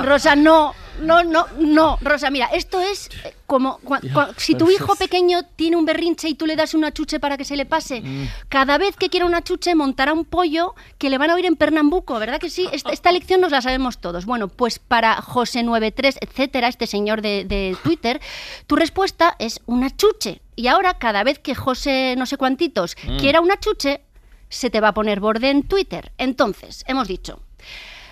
Rosa, 0.04 0.36
no. 0.36 0.74
No, 1.02 1.24
no, 1.24 1.46
no. 1.60 1.98
Rosa, 2.02 2.30
mira, 2.30 2.48
esto 2.48 2.80
es 2.80 3.10
eh, 3.24 3.34
como 3.46 3.80
cua- 3.80 4.02
cua- 4.02 4.34
si 4.38 4.56
tu 4.56 4.70
hijo 4.72 4.96
pequeño 4.96 5.44
tiene 5.56 5.76
un 5.76 5.86
berrinche 5.86 6.30
y 6.30 6.36
tú 6.36 6.46
le 6.46 6.56
das 6.56 6.74
una 6.74 6.92
chuche 6.92 7.20
para 7.20 7.38
que 7.38 7.44
se 7.46 7.56
le 7.58 7.66
pase. 7.66 8.02
Cada 8.50 8.78
vez 8.78 8.96
que 8.96 9.10
quiera 9.10 9.26
una 9.26 9.44
chuche 9.44 9.76
montará 9.76 10.14
un 10.14 10.26
pollo 10.26 10.74
que 10.98 11.10
le 11.10 11.18
van 11.18 11.30
a 11.32 11.36
oír 11.36 11.46
en 11.46 11.56
Pernambuco, 11.56 12.18
¿verdad 12.20 12.40
que 12.40 12.50
sí? 12.50 12.68
Esta, 12.72 12.92
esta 12.92 13.12
lección 13.14 13.42
nos 13.42 13.52
la 13.52 13.62
sabemos 13.62 13.98
todos. 14.00 14.26
Bueno, 14.26 14.48
pues 14.48 14.80
para 14.80 15.18
José93, 15.22 16.18
etcétera, 16.22 16.68
este 16.68 16.88
señor 16.88 17.22
de, 17.22 17.46
de 17.46 17.78
Twitter, 17.84 18.22
tu 18.68 18.76
respuesta 18.76 19.36
es 19.40 19.60
una 19.66 19.96
chuche. 19.96 20.42
Y 20.56 20.68
ahora, 20.68 20.98
cada 20.98 21.24
vez 21.24 21.40
que 21.40 21.56
José 21.56 22.16
no 22.18 22.26
sé 22.26 22.38
cuantitos 22.38 22.96
Mm. 23.06 23.18
quiera 23.18 23.42
una 23.42 23.60
chuche, 23.60 24.02
se 24.50 24.70
te 24.70 24.80
va 24.80 24.90
a 24.90 24.94
poner 24.94 25.20
borde 25.20 25.50
en 25.50 25.64
Twitter. 25.64 26.12
Entonces, 26.18 26.84
hemos 26.88 27.08
dicho, 27.08 27.40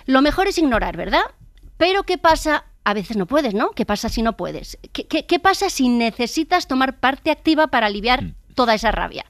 lo 0.06 0.20
mejor 0.20 0.48
es 0.48 0.58
ignorar, 0.58 0.96
¿verdad? 0.96 1.22
Pero 1.78 2.02
¿qué 2.04 2.18
pasa? 2.18 2.64
A 2.84 2.92
veces 2.94 3.16
no 3.16 3.26
puedes, 3.26 3.54
¿no? 3.54 3.70
¿Qué 3.70 3.86
pasa 3.86 4.08
si 4.08 4.20
no 4.22 4.36
puedes? 4.36 4.78
¿Qué, 4.92 5.06
qué- 5.06 5.24
qué 5.26 5.38
pasa 5.38 5.70
si 5.70 5.88
necesitas 5.88 6.68
tomar 6.68 6.98
parte 7.00 7.30
activa 7.30 7.68
para 7.68 7.86
aliviar 7.86 8.34
toda 8.54 8.74
esa 8.74 8.90
rabia? 8.92 9.24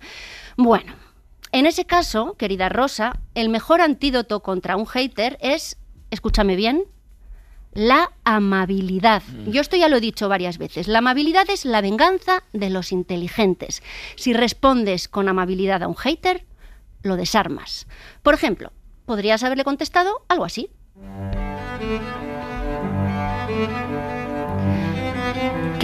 Bueno, 0.57 0.95
en 1.53 1.67
ese 1.67 1.85
caso, 1.85 2.35
querida 2.37 2.69
Rosa, 2.69 3.21
el 3.35 3.49
mejor 3.49 3.81
antídoto 3.81 4.41
contra 4.41 4.77
un 4.77 4.87
hater 4.87 5.39
es, 5.41 5.77
escúchame 6.11 6.57
bien, 6.57 6.85
la 7.73 8.11
amabilidad. 8.25 9.23
Yo 9.47 9.61
esto 9.61 9.77
ya 9.77 9.89
lo 9.89 9.97
he 9.97 10.01
dicho 10.01 10.29
varias 10.29 10.59
veces. 10.59 10.87
La 10.89 10.99
amabilidad 10.99 11.49
es 11.51 11.65
la 11.65 11.81
venganza 11.81 12.43
de 12.53 12.71
los 12.71 12.93
inteligentes. 12.93 13.83
Si 14.17 14.33
respondes 14.33 15.09
con 15.09 15.29
amabilidad 15.29 15.83
a 15.83 15.89
un 15.89 15.97
hater, 15.97 16.45
lo 17.03 17.17
desarmas. 17.17 17.87
Por 18.23 18.35
ejemplo, 18.35 18.73
podrías 19.07 19.43
haberle 19.43 19.65
contestado 19.65 20.25
algo 20.29 20.45
así. 20.45 20.71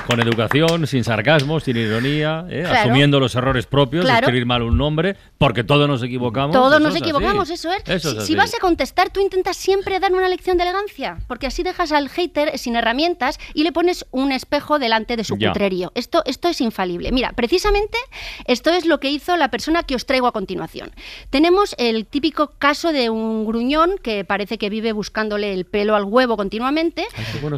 Con 0.08 0.20
educación, 0.22 0.86
sin 0.88 1.04
sarcasmo, 1.04 1.60
sin 1.60 1.78
ironía, 1.78 2.46
¿eh? 2.50 2.62
Claro. 2.62 2.80
asumiendo 2.80 3.20
los 3.20 3.34
errores 3.36 3.66
propios 3.66 4.06
Claro. 4.06 4.20
escribir 4.28 4.46
mal 4.46 4.62
un 4.62 4.78
nombre, 4.78 5.16
porque 5.38 5.64
todos 5.64 5.88
nos 5.88 6.04
equivocamos. 6.04 6.54
Todos 6.56 6.80
nos 6.80 6.90
es 6.96 7.02
así. 7.02 7.04
equivocamos, 7.10 7.50
eso 7.50 7.72
es. 7.72 7.82
Eso 7.88 8.12
si, 8.12 8.18
es 8.18 8.24
si 8.26 8.34
así. 8.34 8.36
vas 8.36 8.54
a 8.56 8.60
contestar, 8.60 9.10
tú 9.10 9.20
intentas 9.20 9.58
siempre 9.58 10.00
dar 10.00 10.14
una 10.14 10.30
lección 10.30 10.58
de 10.58 10.64
elegancia, 10.64 11.18
porque 11.28 11.48
así 11.48 11.64
dejas 11.64 11.92
al 11.92 12.10
hater 12.10 12.58
sin 12.58 12.76
herramientas 12.76 13.40
y 13.54 13.64
le 13.64 13.72
pones 13.72 14.06
un 14.12 14.32
espejo 14.32 14.80
delante 14.80 15.16
de 15.18 15.24
su 15.24 15.38
Ya. 15.38 15.50
cutrerío. 15.50 15.92
Esto, 15.96 16.22
esto 16.26 16.50
es 16.50 16.62
infalible. 16.62 17.12
Mira, 17.12 17.32
precisamente 17.34 17.98
esto 18.46 18.72
es 18.72 18.86
lo 18.86 19.00
que 19.00 19.10
hizo 19.10 19.36
la 19.38 19.50
persona 19.50 19.84
que 19.84 19.96
os 19.96 20.06
traigo 20.06 20.28
a 20.28 20.32
continuación. 20.32 20.92
Tenemos 21.30 21.76
el 21.78 22.06
típico 22.06 22.52
caso 22.60 22.92
de 22.92 23.10
un 23.10 23.46
gruñón 23.46 23.96
que 24.02 24.24
parece 24.24 24.58
que 24.58 24.70
vive 24.70 24.92
buscándole 24.92 25.54
el 25.54 25.66
pelo 25.66 25.96
al 25.96 26.04
huevo 26.04 26.38
continuamente. 26.38 27.06
bueno 27.42 27.58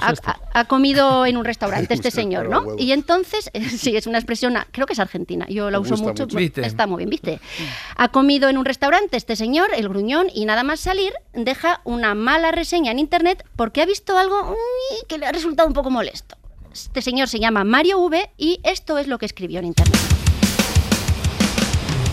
ha, 0.54 0.66
comido 0.66 1.26
en 1.26 1.38
un 1.38 1.46
restaurante 1.46 1.94
este 1.94 2.10
el 2.37 2.37
señor, 2.43 2.65
¿no? 2.65 2.76
Y 2.78 2.91
entonces, 2.91 3.50
sí, 3.78 3.95
es 3.95 4.08
una 4.08 4.17
expresión, 4.17 4.56
creo 4.71 4.86
que 4.86 4.93
es 4.93 5.00
argentina, 5.00 5.45
yo 5.50 5.69
la 5.69 5.80
Me 5.80 5.84
uso 5.84 5.97
mucho, 5.97 6.23
mucho. 6.23 6.28
pues, 6.28 6.36
Viste. 6.45 6.65
está 6.65 6.88
muy 6.88 6.97
bien, 7.00 7.10
¿viste? 7.10 7.39
Ha 7.95 8.10
comido 8.10 8.50
en 8.50 8.58
un 8.58 8.65
restaurante 8.65 9.17
este 9.17 9.36
señor, 9.36 9.69
el 9.76 9.89
gruñón, 9.89 10.28
y 10.34 10.45
nada 10.45 10.63
más 10.63 10.80
salir 10.80 11.13
deja 11.34 11.82
una 11.84 12.15
mala 12.15 12.52
reseña 12.52 12.91
en 12.91 13.00
internet 13.00 13.45
porque 13.56 13.82
ha 13.82 13.86
visto 13.86 14.17
algo 14.17 14.56
que 15.08 15.17
le 15.17 15.26
ha 15.26 15.32
resultado 15.32 15.67
un 15.67 15.73
poco 15.73 15.89
molesto. 15.89 16.36
Este 16.73 17.02
señor 17.02 17.28
se 17.28 17.39
llama 17.39 17.63
Mario 17.63 18.00
V 18.00 18.30
y 18.38 18.60
esto 18.63 18.97
es 19.00 19.08
lo 19.08 19.17
que 19.17 19.26
escribió 19.26 19.60
en 19.60 19.65
internet. 19.65 19.97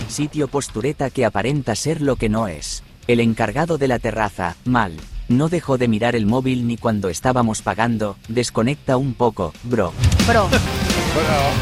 Sitio 0.09 0.49
postureta 0.49 1.11
que 1.11 1.25
aparenta 1.25 1.75
ser 1.75 2.01
lo 2.01 2.17
que 2.17 2.29
no 2.29 2.47
es. 2.49 2.83
El 3.09 3.21
encargado 3.21 3.79
de 3.79 3.89
la 3.89 3.99
terraza, 3.99 4.57
mal. 4.65 4.93
No 5.29 5.49
dejó 5.49 5.79
de 5.79 5.89
mirar 5.89 6.15
el 6.17 6.27
móvil 6.27 6.67
ni 6.67 6.77
cuando 6.77 7.09
estábamos 7.09 7.63
pagando. 7.63 8.17
Desconecta 8.29 8.97
un 8.99 9.15
poco, 9.15 9.53
bro. 9.63 9.93
Bro. 10.27 10.49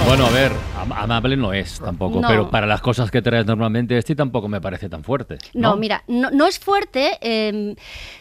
Bueno, 0.07 0.27
a 0.27 0.31
ver, 0.31 0.53
am- 0.79 0.92
amable 0.92 1.37
no 1.37 1.53
es 1.53 1.79
tampoco, 1.79 2.20
No. 2.20 2.27
pero 2.29 2.51
para 2.51 2.66
las 2.66 2.81
cosas 2.81 3.11
que 3.11 3.22
traes 3.22 3.46
normalmente, 3.46 3.96
este 3.98 4.16
tampoco 4.16 4.48
me 4.48 4.61
parece 4.61 4.88
tan 4.88 5.05
fuerte. 5.05 5.38
No, 5.55 5.77
mira, 5.77 6.03
no, 6.09 6.31
no 6.31 6.46
es 6.46 6.59
fuerte 6.59 7.18
eh, 7.20 7.77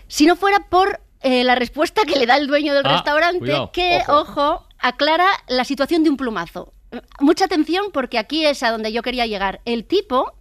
si 0.07 0.25
no 0.25 0.35
fuera 0.35 0.67
por 0.69 0.99
eh, 1.21 1.43
la 1.43 1.55
respuesta 1.55 2.01
que 2.05 2.17
le 2.19 2.25
da 2.25 2.35
el 2.37 2.47
dueño 2.47 2.73
del 2.73 2.85
Ah, 2.85 2.93
restaurante, 2.93 3.39
cuidado. 3.39 3.71
que, 3.71 4.01
Ojo. 4.07 4.21
ojo. 4.21 4.67
aclara 4.79 5.27
la 5.47 5.63
situación 5.63 6.03
de 6.03 6.09
un 6.09 6.17
plumazo. 6.17 6.73
Mucha 7.21 7.45
atención 7.45 7.85
porque 7.93 8.17
aquí 8.19 8.45
es 8.45 8.61
a 8.63 8.71
donde 8.71 8.91
yo 8.91 9.01
quería 9.01 9.25
llegar. 9.25 9.61
El 9.63 9.85
tipo 9.85 10.33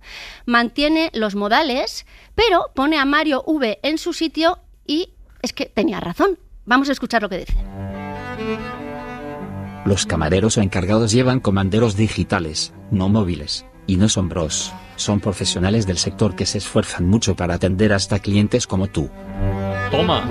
mantiene 0.46 1.10
los 1.14 1.36
modales, 1.36 2.06
pero 2.34 2.70
pone 2.74 2.98
a 2.98 3.04
Mario 3.04 3.44
V 3.46 3.78
en 3.84 3.98
su 3.98 4.12
sitio 4.12 4.58
y 4.90 5.14
es 5.40 5.52
que 5.52 5.66
tenía 5.66 6.00
razón. 6.00 6.36
Vamos 6.66 6.88
a 6.88 6.92
escuchar 6.92 7.22
lo 7.22 7.28
que 7.28 7.38
dice. 7.38 7.54
Los 9.84 10.04
camareros 10.04 10.58
o 10.58 10.62
encargados 10.62 11.12
llevan 11.12 11.38
comanderos 11.38 11.96
digitales, 11.96 12.74
no 12.90 13.08
móviles, 13.08 13.64
y 13.86 13.96
no 13.96 14.08
son 14.08 14.28
bros, 14.28 14.72
son 14.96 15.20
profesionales 15.20 15.86
del 15.86 15.96
sector 15.96 16.34
que 16.34 16.44
se 16.44 16.58
esfuerzan 16.58 17.06
mucho 17.06 17.36
para 17.36 17.54
atender 17.54 17.92
hasta 17.92 18.18
clientes 18.18 18.66
como 18.66 18.88
tú. 18.88 19.08
Toma. 19.92 20.24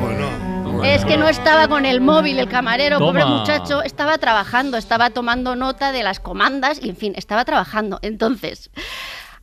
Es 0.84 1.06
que 1.06 1.17
no 1.17 1.30
estaba 1.30 1.69
con 1.69 1.86
el 1.86 2.02
móvil 2.02 2.38
el 2.38 2.50
camarero, 2.50 3.00
pobre 3.00 3.26
muchacho, 3.26 3.82
estaba 3.82 4.17
trabajando, 4.17 4.78
estaba 4.78 5.10
tomando 5.10 5.56
nota 5.56 5.93
de 5.93 6.04
las 6.04 6.19
comandas 6.19 6.80
y 6.84 6.89
en 6.89 6.98
fin, 6.98 7.13
estaba 7.15 7.45
trabajando. 7.45 8.00
Entonces, 8.02 8.72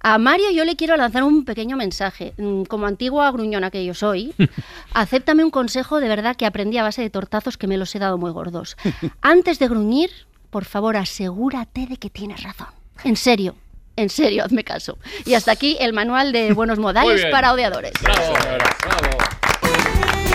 a 0.09 0.19
Mario 0.19 0.53
yo 0.53 0.65
le 0.65 0.77
quiero 0.77 0.97
lanzar 0.97 1.25
un 1.25 1.45
pequeño 1.45 1.77
mensaje. 1.77 2.33
Mm, 2.37 2.63
Como 2.63 2.87
antigua 2.87 3.29
gruñona 3.33 3.73
que 3.73 3.85
yo 3.85 3.93
soy, 3.93 4.33
acéptame 4.95 5.43
un 5.43 5.51
consejo 5.51 5.99
de 5.99 6.07
verdad 6.09 6.37
que 6.37 6.47
aprendí 6.47 6.79
a 6.79 6.85
base 6.85 7.03
de 7.03 7.11
tortazos 7.11 7.57
que 7.57 7.67
me 7.67 7.77
los 7.77 7.93
he 7.93 7.99
dado 7.99 8.17
muy 8.17 8.31
gordos. 8.31 8.77
Antes 9.21 9.59
de 9.59 9.67
gruñir, 9.67 10.11
por 10.51 10.65
favor, 10.65 10.97
asegúrate 10.97 11.87
de 11.89 11.97
que 11.97 12.09
tienes 12.09 12.45
razón. 12.45 12.69
En 13.03 13.17
serio. 13.17 13.57
En 13.97 14.09
serio, 14.09 14.45
hazme 14.45 14.63
caso. 14.63 14.97
Y 15.25 15.35
hasta 15.35 15.51
aquí 15.51 15.77
el 15.81 15.93
manual 15.93 16.31
de 16.31 16.53
buenos 16.53 16.79
modales 16.79 17.27
para 17.33 17.53
odiadores. 17.53 17.93
Bravo, 18.01 18.33
bravo. 18.33 19.17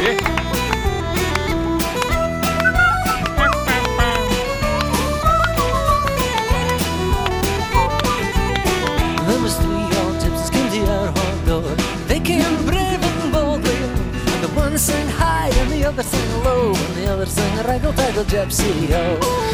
There 0.01 0.40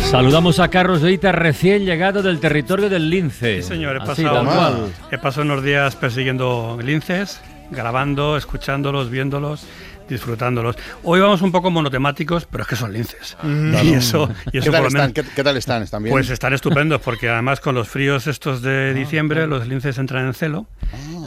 Saludamos 0.09 0.59
a 0.59 0.69
Carlos 0.69 1.01
Deita, 1.01 1.31
recién 1.31 1.85
llegado 1.85 2.21
del 2.21 2.39
territorio 2.39 2.89
del 2.89 3.09
lince. 3.09 3.61
Sí, 3.61 3.67
señor, 3.69 3.97
he 3.97 3.99
Así, 4.03 4.23
pasado, 4.23 4.89
he 5.11 5.17
pasado 5.17 5.41
unos 5.43 5.63
días 5.63 5.95
persiguiendo 5.95 6.77
linces, 6.83 7.41
grabando, 7.71 8.37
escuchándolos, 8.37 9.09
viéndolos, 9.09 9.65
disfrutándolos. 10.09 10.75
Hoy 11.03 11.19
vamos 11.19 11.41
un 11.41 11.51
poco 11.51 11.69
monotemáticos, 11.71 12.45
pero 12.49 12.63
es 12.63 12.69
que 12.69 12.75
son 12.75 12.93
linces. 12.93 13.37
Y 13.83 13.93
eso, 13.93 14.29
y 14.51 14.57
eso 14.59 14.65
¿Qué 14.65 14.71
tal 14.71 14.71
por 14.71 14.81
lo 14.81 14.87
están? 14.87 15.01
menos- 15.01 15.13
¿Qué, 15.13 15.23
qué 15.35 15.43
tal 15.43 15.57
están? 15.57 15.83
¿Están 15.83 16.03
bien? 16.03 16.13
Pues 16.13 16.29
están 16.29 16.53
estupendos, 16.53 17.01
porque 17.01 17.29
además 17.29 17.59
con 17.59 17.75
los 17.75 17.87
fríos 17.87 18.27
estos 18.27 18.61
de 18.61 18.93
diciembre, 18.93 19.47
los 19.47 19.67
linces 19.67 19.97
entran 19.97 20.25
en 20.27 20.33
celo 20.33 20.67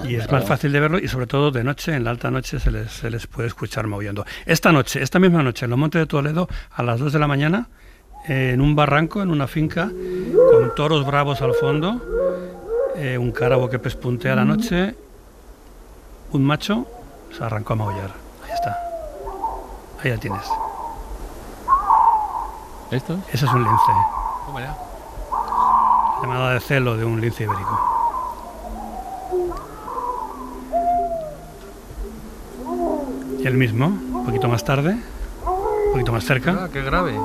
y 0.08 0.14
es 0.16 0.30
más 0.30 0.44
fácil 0.44 0.72
de 0.72 0.80
verlo 0.80 0.98
y 0.98 1.08
sobre 1.08 1.26
todo 1.26 1.50
de 1.50 1.62
noche, 1.64 1.94
en 1.94 2.04
la 2.04 2.10
alta 2.10 2.30
noche, 2.30 2.58
se 2.58 2.70
les, 2.70 2.90
se 2.90 3.10
les 3.10 3.26
puede 3.26 3.48
escuchar 3.48 3.86
moviendo. 3.86 4.24
Esta 4.46 4.72
noche, 4.72 5.02
esta 5.02 5.18
misma 5.18 5.42
noche, 5.42 5.64
en 5.66 5.70
los 5.70 5.78
Montes 5.78 6.00
de 6.00 6.06
Toledo, 6.06 6.48
a 6.72 6.82
las 6.82 6.98
2 7.00 7.12
de 7.12 7.18
la 7.18 7.26
mañana, 7.26 7.68
en 8.26 8.60
un 8.60 8.74
barranco, 8.76 9.22
en 9.22 9.30
una 9.30 9.46
finca, 9.46 9.90
con 10.50 10.74
toros 10.74 11.06
bravos 11.06 11.40
al 11.42 11.54
fondo, 11.54 12.00
eh, 12.96 13.16
un 13.18 13.30
cárabo 13.32 13.68
que 13.70 13.78
pespuntea 13.78 14.34
a 14.34 14.36
la 14.36 14.44
noche, 14.44 14.94
un 16.32 16.44
macho 16.44 16.86
se 17.36 17.42
arrancó 17.42 17.72
a 17.72 17.76
maullar. 17.76 18.10
Ahí 20.02 20.10
ya 20.10 20.18
tienes. 20.18 20.46
¿Esto? 22.90 23.18
Ese 23.32 23.44
es 23.46 23.52
un 23.52 23.62
lince. 23.62 23.92
Llamada 26.22 26.54
de 26.54 26.60
celo 26.60 26.96
de 26.96 27.04
un 27.04 27.20
lince 27.20 27.44
ibérico. 27.44 27.78
Y 33.38 33.46
el 33.46 33.54
mismo, 33.54 33.86
un 33.86 34.24
poquito 34.26 34.48
más 34.48 34.64
tarde, 34.64 34.96
un 35.46 35.92
poquito 35.92 36.12
más 36.12 36.24
cerca. 36.24 36.64
Ah, 36.64 36.68
qué 36.70 36.82
grave. 36.82 37.18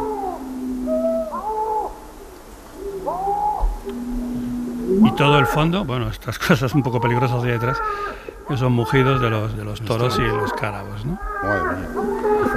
Y 5.04 5.12
todo 5.12 5.40
el 5.40 5.46
fondo, 5.46 5.84
bueno, 5.84 6.10
estas 6.10 6.40
cosas 6.48 6.74
un 6.74 6.84
poco 6.84 7.02
peligrosas 7.02 7.42
de 7.44 7.52
detrás, 7.52 7.78
que 8.48 8.58
son 8.58 8.74
mugidos 8.74 9.22
de 9.22 9.30
los, 9.30 9.56
de 9.58 9.64
los 9.64 9.82
toros 9.82 10.18
y 10.20 10.22
los 10.22 10.54
cárabos, 10.54 11.06
¿no? 11.06 11.20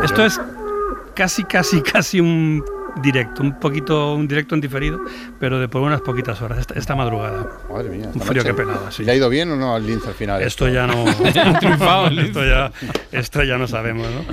Esto 0.02 0.24
es 0.24 0.40
casi, 1.14 1.44
casi, 1.44 1.82
casi 1.82 2.20
un, 2.20 2.64
directo, 3.02 3.42
un 3.42 3.58
poquito, 3.58 4.14
un 4.14 4.26
directo 4.28 4.54
en 4.54 4.60
diferido, 4.60 5.00
pero 5.40 5.58
de 5.58 5.68
por 5.68 5.82
unas 5.82 6.00
poquitas 6.00 6.40
horas, 6.42 6.58
esta, 6.58 6.74
esta 6.74 6.94
madrugada. 6.94 7.46
Madre 7.70 7.88
mía. 7.90 8.10
Un 8.14 8.20
frío 8.20 8.42
noche. 8.42 8.48
que 8.48 8.54
pelada, 8.54 8.90
sí. 8.90 9.04
¿Le 9.04 9.12
ha 9.12 9.14
ido 9.14 9.28
bien 9.28 9.50
o 9.50 9.56
no 9.56 9.74
al 9.74 9.86
lince 9.86 10.08
al 10.08 10.14
final? 10.14 10.42
Esto 10.42 10.68
ya 10.68 10.86
no. 10.86 11.04
Esto, 12.28 12.44
ya, 12.44 12.72
esto 13.12 13.42
ya 13.42 13.58
no 13.58 13.66
sabemos, 13.66 14.06
¿no? 14.10 14.24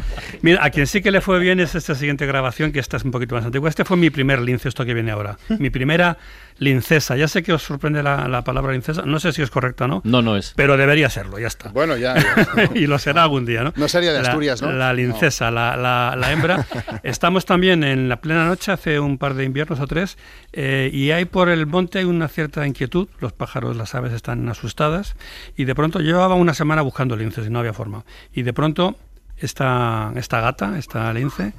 Mira, 0.42 0.64
a 0.64 0.70
quien 0.70 0.88
sí 0.88 1.02
que 1.02 1.12
le 1.12 1.22
fue 1.22 1.40
bien 1.40 1.60
es 1.60 1.76
esta 1.76 1.96
siguiente 1.96 2.26
grabación, 2.26 2.72
que 2.72 2.80
esta 2.80 2.98
es 2.98 3.04
un 3.04 3.12
poquito 3.12 3.36
más 3.36 3.46
antigua. 3.46 3.70
Este 3.70 3.86
fue 3.86 3.98
mi 3.98 4.10
primer 4.10 4.40
lince, 4.42 4.70
esto 4.70 4.86
que 4.86 4.94
viene 4.94 5.12
ahora. 5.12 5.38
Mi 5.60 5.70
primera 5.70 6.18
lincesa. 6.58 7.16
Ya 7.18 7.28
sé 7.28 7.44
que 7.44 7.52
os 7.54 7.62
sorprende 7.64 8.02
la, 8.02 8.28
la 8.28 8.44
palabra 8.44 8.72
lincesa. 8.74 9.04
No 9.06 9.20
sé 9.20 9.32
si 9.34 9.42
es 9.42 9.50
correcta 9.50 9.86
o 9.86 9.88
no. 9.88 10.02
No, 10.06 10.22
no 10.22 10.38
es. 10.38 10.54
Pero 10.56 10.78
debería 10.78 11.10
serlo, 11.10 11.38
ya 11.40 11.48
está. 11.48 11.70
Bueno, 11.70 11.98
ya. 11.98 12.16
y 12.74 12.88
lo 12.88 12.98
será 13.00 13.24
algún 13.24 13.46
día, 13.46 13.64
¿no? 13.64 13.74
No 13.76 13.88
sería 13.88 14.14
de 14.14 14.22
La- 14.22 14.30
Asturias, 14.30 14.62
¿no? 14.62 14.72
La 14.72 14.94
lincesa, 14.94 15.52
la, 15.52 15.76
la- 15.76 16.16
la 16.18 16.32
hembra. 16.32 16.66
Estamos 17.04 17.46
también 17.46 17.84
en 17.84 18.08
la 18.10 18.18
plena 18.22 18.46
noche, 18.46 18.55
hace 18.72 19.00
un 19.00 19.18
par 19.18 19.34
de 19.34 19.44
inviernos 19.44 19.80
o 19.80 19.88
tres, 19.88 20.18
eh, 20.54 20.90
y 20.92 21.12
hay 21.12 21.26
por 21.26 21.50
el 21.50 21.66
monte 21.66 22.00
hay 22.00 22.06
una 22.06 22.28
cierta 22.28 22.66
inquietud. 22.66 23.08
Los 23.20 23.34
pájaros, 23.34 23.76
las 23.76 23.96
aves 23.96 24.14
están 24.14 24.48
asustadas, 24.50 25.16
y 25.56 25.66
de 25.66 25.76
pronto 25.76 26.00
llevaba 26.00 26.36
una 26.36 26.54
semana 26.54 26.82
buscando 26.82 27.16
linces 27.16 27.48
y 27.48 27.50
no 27.50 27.60
había 27.60 27.74
forma. 27.74 28.06
Y 28.34 28.44
de 28.44 28.54
pronto 28.54 28.96
esta, 29.38 30.12
esta 30.16 30.42
gata, 30.42 30.78
esta 30.78 31.12
lince, 31.14 31.54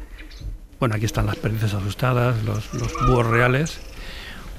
bueno, 0.78 0.94
aquí 0.94 1.04
están 1.04 1.26
las 1.26 1.36
perdices 1.36 1.74
asustadas, 1.74 2.42
los, 2.44 2.72
los 2.74 2.92
búhos 3.06 3.26
reales. 3.26 3.80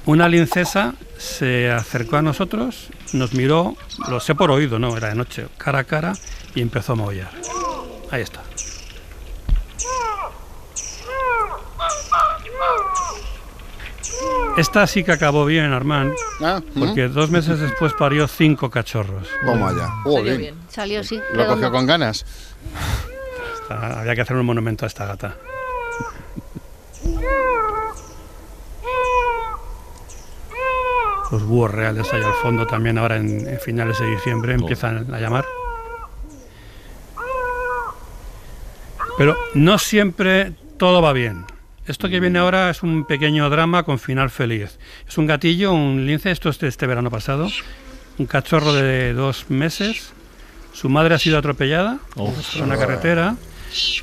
Una 0.06 0.30
lincesa 0.30 0.96
se 1.18 1.70
acercó 1.70 2.16
a 2.16 2.22
nosotros, 2.22 2.90
nos 3.12 3.34
miró, 3.34 3.76
lo 4.10 4.22
sé 4.22 4.36
por 4.36 4.52
oído, 4.52 4.80
no, 4.80 4.96
era 4.96 5.10
de 5.10 5.16
noche, 5.16 5.48
cara 5.58 5.80
a 5.80 5.84
cara, 5.84 6.14
y 6.56 6.62
empezó 6.62 6.94
a 6.94 6.96
maullar. 6.96 7.32
Ahí 8.10 8.22
está. 8.22 8.47
Esta 14.58 14.88
sí 14.88 15.04
que 15.04 15.12
acabó 15.12 15.46
bien, 15.46 15.72
Armand, 15.72 16.14
porque 16.80 17.08
dos 17.10 17.30
meses 17.30 17.60
después 17.60 17.94
parió 17.94 18.28
cinco 18.28 18.70
cachorros. 18.72 19.28
Toma 19.46 19.72
ya. 19.78 19.88
Joder. 20.04 20.38
bien. 20.38 20.56
Salió, 20.68 21.04
sí. 21.04 21.18
Lo 21.18 21.24
redondo. 21.44 21.54
cogió 21.56 21.72
con 21.72 21.86
ganas. 21.86 22.26
Está- 23.62 24.00
había 24.00 24.16
que 24.16 24.22
hacer 24.22 24.36
un 24.36 24.46
monumento 24.48 24.86
a 24.86 24.88
esta 24.88 25.06
gata. 25.06 25.36
Los 31.32 31.44
búhos 31.44 31.72
reales 31.72 32.12
ahí 32.14 32.24
al 32.24 32.34
fondo 32.36 32.66
también 32.66 32.98
ahora 32.98 33.18
en, 33.18 33.48
en 33.48 33.60
finales 33.60 34.00
de 34.00 34.08
diciembre 34.08 34.54
empiezan 34.54 35.14
a 35.14 35.20
llamar. 35.20 35.46
Pero 39.18 39.36
no 39.54 39.78
siempre 39.78 40.54
todo 40.78 41.02
va 41.02 41.12
bien. 41.12 41.46
Esto 41.88 42.10
que 42.10 42.20
viene 42.20 42.40
ahora 42.40 42.70
es 42.70 42.84
un 42.84 43.06
pequeño 43.06 43.50
drama 43.50 43.84
con 43.84 43.98
final 43.98 44.30
feliz. 44.30 44.78
Es 45.08 45.18
un 45.18 45.26
gatillo, 45.26 45.72
un 45.72 46.06
lince, 46.06 46.32
esto 46.32 46.50
es 46.50 46.60
de 46.60 46.68
este 46.68 46.86
verano 46.86 47.10
pasado, 47.10 47.48
un 48.18 48.26
cachorro 48.26 48.74
de 48.74 49.14
dos 49.14 49.50
meses. 49.50 50.12
Su 50.74 50.90
madre 50.90 51.16
ha 51.16 51.20
sido 51.20 51.38
atropellada 51.38 52.00
en 52.56 52.64
una 52.64 52.78
carretera. 52.78 53.38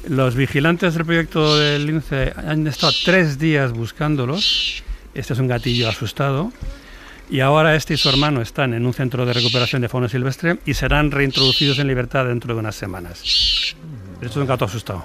Los 0.09 0.35
vigilantes 0.35 0.95
del 0.95 1.05
proyecto 1.05 1.59
del 1.59 1.85
lince 1.85 2.32
han 2.35 2.66
estado 2.66 2.95
tres 3.05 3.39
días 3.39 3.72
buscándolos. 3.72 4.82
Este 5.12 5.35
es 5.35 5.39
un 5.39 5.49
gatillo 5.49 5.87
asustado. 5.87 6.53
Y 7.28 7.41
ahora 7.41 7.76
este 7.76 7.95
y 7.95 7.97
su 7.99 8.09
hermano 8.09 8.41
están 8.41 8.72
en 8.72 8.87
un 8.87 8.95
centro 8.95 9.26
de 9.26 9.35
recuperación 9.35 9.82
de 9.82 9.91
fauna 9.91 10.09
silvestre 10.09 10.59
y 10.64 10.72
serán 10.72 11.11
reintroducidos 11.11 11.78
en 11.78 11.89
libertad 11.89 12.24
dentro 12.24 12.55
de 12.55 12.61
unas 12.61 12.76
semanas. 12.76 13.20
Esto 14.22 14.26
es 14.26 14.37
un 14.37 14.47
gato 14.47 14.64
asustado. 14.64 15.05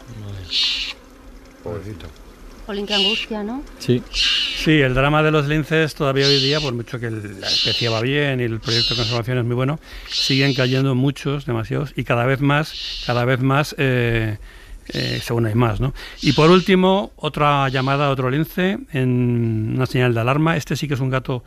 Pobrecito. 1.62 2.08
Jolín, 2.70 2.86
qué 2.86 2.94
angustia, 2.94 3.42
¿no? 3.42 3.64
Sí. 3.80 4.04
Sí, 4.12 4.80
el 4.80 4.94
drama 4.94 5.24
de 5.24 5.32
los 5.32 5.48
linces 5.48 5.96
todavía 5.96 6.28
hoy 6.28 6.40
día, 6.40 6.60
por 6.60 6.72
mucho 6.72 7.00
que 7.00 7.10
la 7.10 7.48
especie 7.48 7.90
va 7.90 8.00
bien 8.00 8.40
y 8.40 8.44
el 8.44 8.60
proyecto 8.60 8.94
de 8.94 8.98
conservación 8.98 9.40
es 9.40 9.44
muy 9.44 9.56
bueno, 9.56 9.80
siguen 10.08 10.54
cayendo 10.54 10.94
muchos, 10.94 11.48
demasiados, 11.48 11.94
y 11.96 12.04
cada 12.04 12.28
vez 12.28 12.42
más, 12.42 13.02
cada 13.08 13.26
vez 13.26 13.40
más, 13.40 13.74
eh, 13.80 14.38
eh, 14.90 15.20
según 15.24 15.48
hay 15.48 15.56
más, 15.56 15.82
¿no? 15.82 15.96
Y 16.22 16.34
por 16.34 16.52
último, 16.52 17.12
otra 17.16 17.70
llamada 17.70 18.06
a 18.06 18.10
otro 18.12 18.30
lince 18.30 18.78
en 18.92 19.74
una 19.76 19.88
señal 19.88 20.14
de 20.14 20.20
alarma. 20.20 20.56
Este 20.56 20.76
sí 20.76 20.88
que 20.88 20.94
es 20.94 21.00
un 21.00 21.10
gato, 21.10 21.44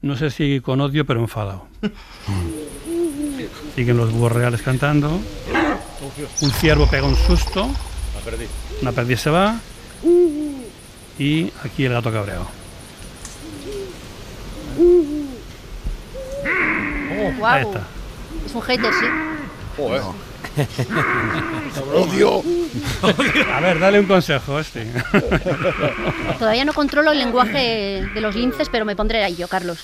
no 0.00 0.16
sé 0.16 0.30
si 0.30 0.60
con 0.60 0.80
odio, 0.80 1.04
pero 1.04 1.20
enfadado. 1.20 1.68
Siguen 3.76 3.98
los 3.98 4.10
búhos 4.10 4.32
reales 4.32 4.62
cantando. 4.62 5.20
Un 6.40 6.50
ciervo 6.50 6.88
pega 6.88 7.06
un 7.06 7.16
susto. 7.16 7.68
Una 8.80 8.92
perdiz 8.92 9.20
se 9.20 9.28
va. 9.28 9.60
Y 11.18 11.52
aquí 11.64 11.84
el 11.84 11.92
gato 11.92 12.12
cabreado. 12.12 12.46
Guau. 17.38 17.54
Ahí 17.54 17.62
está. 17.62 17.82
Es 18.46 18.54
un 18.54 18.62
hater, 18.62 18.92
sí. 18.92 19.06
Joder. 19.76 20.02
Odio. 21.94 22.42
A 23.54 23.60
ver, 23.60 23.78
dale 23.78 24.00
un 24.00 24.06
consejo, 24.06 24.58
este. 24.58 24.86
Todavía 26.38 26.64
no 26.64 26.72
controlo 26.72 27.12
el 27.12 27.18
lenguaje 27.18 28.06
de 28.12 28.20
los 28.20 28.34
linces, 28.34 28.68
pero 28.70 28.84
me 28.84 28.96
pondré 28.96 29.24
ahí 29.24 29.36
yo, 29.36 29.48
Carlos. 29.48 29.78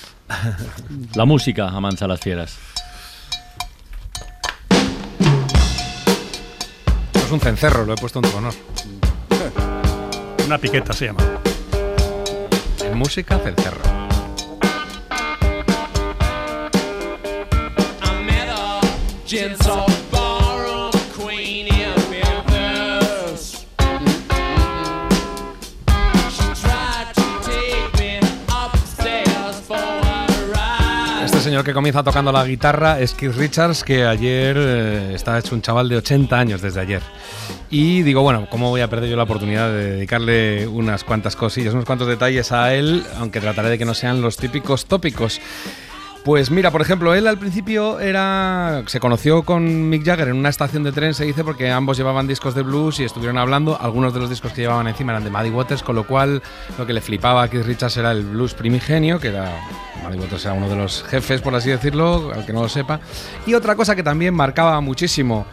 La 1.15 1.25
música 1.25 1.69
amansa 1.69 2.07
las 2.07 2.19
fieras. 2.19 2.57
Esto 7.13 7.25
es 7.25 7.31
un 7.31 7.39
cencerro, 7.39 7.85
lo 7.85 7.93
he 7.93 7.97
puesto 7.97 8.19
en 8.19 8.29
tu 8.29 8.37
honor. 8.37 8.53
Una 10.49 10.57
piqueta 10.57 10.93
se 10.93 11.05
llama. 11.05 11.21
Música, 12.95 13.37
cencerro. 13.37 13.83
Ride. 30.47 31.25
Este 31.25 31.41
señor 31.41 31.63
que 31.63 31.73
comienza 31.73 32.01
tocando 32.01 32.31
la 32.31 32.43
guitarra 32.43 32.99
es 32.99 33.13
Keith 33.13 33.35
Richards, 33.35 33.83
que 33.83 34.03
ayer 34.03 34.57
eh, 34.57 35.11
está 35.13 35.37
hecho 35.37 35.53
un 35.53 35.61
chaval 35.61 35.89
de 35.89 35.97
80 35.97 36.39
años 36.39 36.59
desde 36.63 36.81
ayer. 36.81 37.03
Y 37.71 38.01
digo, 38.01 38.21
bueno, 38.23 38.47
¿cómo 38.49 38.69
voy 38.69 38.81
a 38.81 38.89
perder 38.89 39.09
yo 39.09 39.15
la 39.15 39.23
oportunidad 39.23 39.69
de 39.69 39.91
dedicarle 39.91 40.67
unas 40.67 41.03
cuantas 41.03 41.35
cosillas, 41.35 41.73
unos 41.73 41.85
cuantos 41.85 42.07
detalles 42.07 42.51
a 42.51 42.73
él, 42.73 43.03
aunque 43.17 43.39
trataré 43.39 43.69
de 43.69 43.77
que 43.77 43.85
no 43.85 43.93
sean 43.93 44.21
los 44.21 44.37
típicos 44.37 44.85
tópicos? 44.85 45.39
Pues 46.23 46.51
mira, 46.51 46.69
por 46.71 46.81
ejemplo, 46.81 47.13
él 47.13 47.27
al 47.27 47.37
principio 47.37 47.99
era 47.99 48.83
se 48.87 48.99
conoció 48.99 49.43
con 49.43 49.87
Mick 49.89 50.03
Jagger 50.03 50.27
en 50.27 50.35
una 50.35 50.49
estación 50.49 50.83
de 50.83 50.91
tren, 50.91 51.13
se 51.13 51.25
dice, 51.25 51.43
porque 51.43 51.71
ambos 51.71 51.95
llevaban 51.97 52.27
discos 52.27 52.55
de 52.55 52.63
blues 52.63 52.99
y 52.99 53.03
estuvieron 53.03 53.37
hablando. 53.37 53.79
Algunos 53.79 54.13
de 54.13 54.19
los 54.19 54.29
discos 54.29 54.51
que 54.51 54.61
llevaban 54.61 54.87
encima 54.87 55.13
eran 55.13 55.23
de 55.23 55.29
Muddy 55.29 55.49
Waters, 55.49 55.81
con 55.81 55.95
lo 55.95 56.05
cual 56.05 56.41
lo 56.77 56.85
que 56.85 56.93
le 56.93 57.01
flipaba 57.01 57.43
a 57.43 57.49
Keith 57.49 57.65
Richards 57.65 57.97
era 57.97 58.11
el 58.11 58.23
blues 58.23 58.53
primigenio, 58.53 59.19
que 59.19 59.29
era 59.29 59.49
Muddy 60.03 60.17
Waters 60.17 60.45
era 60.45 60.55
uno 60.55 60.67
de 60.67 60.75
los 60.75 61.03
jefes, 61.03 61.39
por 61.41 61.55
así 61.55 61.69
decirlo, 61.69 62.31
al 62.33 62.45
que 62.45 62.51
no 62.51 62.63
lo 62.63 62.69
sepa. 62.69 62.99
Y 63.45 63.53
otra 63.53 63.75
cosa 63.75 63.95
que 63.95 64.03
también 64.03 64.33
marcaba 64.33 64.81
muchísimo 64.81 65.45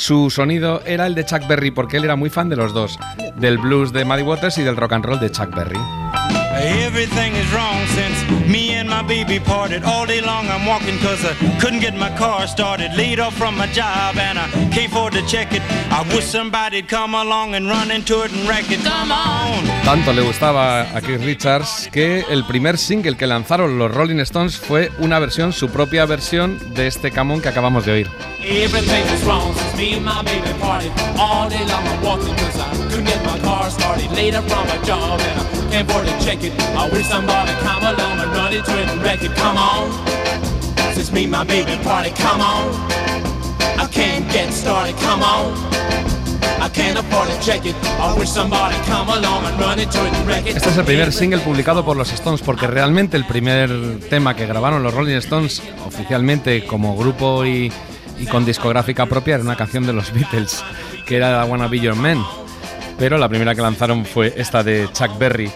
su 0.00 0.30
sonido 0.30 0.80
era 0.86 1.06
el 1.06 1.14
de 1.14 1.26
Chuck 1.26 1.46
Berry, 1.46 1.70
porque 1.70 1.98
él 1.98 2.04
era 2.04 2.16
muy 2.16 2.30
fan 2.30 2.48
de 2.48 2.56
los 2.56 2.72
dos, 2.72 2.98
del 3.36 3.58
blues 3.58 3.92
de 3.92 4.06
Muddy 4.06 4.22
Waters 4.22 4.56
y 4.56 4.62
del 4.62 4.76
rock 4.76 4.94
and 4.94 5.04
roll 5.04 5.20
de 5.20 5.30
Chuck 5.30 5.54
Berry. 5.54 5.78
Everything 6.60 7.34
is 7.36 7.50
wrong 7.54 7.86
since 7.86 8.18
me 8.46 8.72
and 8.72 8.88
my 8.88 9.02
baby 9.02 9.40
parted. 9.40 9.82
All 9.82 10.04
day 10.04 10.20
long 10.20 10.46
I'm 10.48 10.66
walking 10.66 10.98
cause 10.98 11.24
I 11.24 11.34
couldn't 11.58 11.80
get 11.80 11.94
my 11.96 12.10
car 12.18 12.46
started. 12.46 12.92
Laid 12.94 13.18
off 13.18 13.34
from 13.34 13.56
my 13.56 13.66
job 13.68 14.18
and 14.18 14.38
I 14.38 14.46
can't 14.70 14.92
afford 14.92 15.14
to 15.14 15.26
check 15.26 15.54
it. 15.54 15.62
I 15.90 16.02
wish 16.14 16.26
somebody'd 16.26 16.86
come 16.86 17.14
along 17.14 17.54
and 17.54 17.66
run 17.66 17.90
into 17.90 18.22
it 18.24 18.32
and 18.32 18.46
wreck 18.46 18.70
it. 18.70 18.80
Come 18.84 19.10
on! 19.10 19.64
Tanto 19.84 20.12
le 20.12 20.22
gustaba 20.22 20.82
a 20.94 21.00
Keith 21.00 21.22
Richards 21.22 21.88
que 21.90 22.24
el 22.28 22.44
primer 22.44 22.76
single 22.76 23.16
que 23.16 23.26
lanzaron 23.26 23.78
los 23.78 23.90
Rolling 23.94 24.20
Stones 24.20 24.58
fue 24.58 24.90
una 24.98 25.18
versión, 25.18 25.52
su 25.54 25.70
propia 25.70 26.04
versión 26.04 26.58
de 26.74 26.86
este 26.86 27.10
camón 27.10 27.40
que 27.40 27.48
acabamos 27.48 27.86
de 27.86 27.92
oír. 27.92 28.10
Everything 28.42 29.04
is 29.14 29.24
wrong 29.24 29.54
since 29.54 29.76
me 29.76 29.94
and 29.94 30.04
my 30.04 30.22
baby 30.22 30.52
parted. 30.60 30.92
All 31.18 31.48
day 31.48 31.64
long 31.66 31.86
I'm 31.86 32.04
walking 32.04 32.34
cause 32.36 32.58
I 32.58 32.79
I 36.80 36.88
wish 36.92 37.06
somebody 37.06 37.52
come 37.62 37.84
along 37.84 38.20
run 38.34 38.52
it. 38.52 38.64
Come 39.36 39.58
on. 39.58 39.90
Since 40.94 41.12
me 41.12 41.26
my 41.26 41.44
baby 41.44 41.78
parted, 41.82 42.14
come 42.16 42.40
on. 42.40 42.72
I 43.78 43.86
can't 43.90 44.30
get 44.32 44.52
started, 44.52 44.96
come 44.96 45.22
on. 45.22 45.52
I 46.60 46.68
can't 46.68 46.98
afford 46.98 47.28
to 47.28 47.40
check 47.40 47.64
it. 47.66 47.74
I 47.98 48.14
wish 48.18 48.30
somebody 48.30 48.76
come 48.86 49.08
along. 49.08 49.40
Este 50.46 50.68
es 50.68 50.76
el 50.76 50.84
primer 50.84 51.12
single 51.12 51.40
publicado 51.40 51.84
por 51.84 51.96
los 51.96 52.12
Stones 52.12 52.40
porque 52.40 52.66
realmente 52.66 53.16
el 53.16 53.24
primer 53.26 54.00
tema 54.08 54.34
que 54.34 54.46
grabaron 54.46 54.82
los 54.82 54.92
Rolling 54.94 55.16
Stones 55.16 55.62
oficialmente 55.86 56.64
como 56.64 56.96
grupo 56.96 57.44
y, 57.44 57.72
y 58.18 58.26
con 58.26 58.44
discográfica 58.44 59.06
propia 59.06 59.34
era 59.34 59.44
una 59.44 59.56
canción 59.56 59.86
de 59.86 59.92
los 59.92 60.12
Beatles 60.12 60.64
que 61.06 61.16
era 61.16 61.44
I 61.44 61.48
Wanna 61.48 61.68
Be 61.68 61.80
Your 61.80 61.94
Man. 61.96 62.24
Pero 63.00 63.16
la 63.16 63.30
primera 63.30 63.54
que 63.54 63.62
lanzaron 63.62 64.04
fue 64.04 64.34
esta 64.36 64.62
de 64.62 64.86
Chuck 64.92 65.18
Berry. 65.18 65.50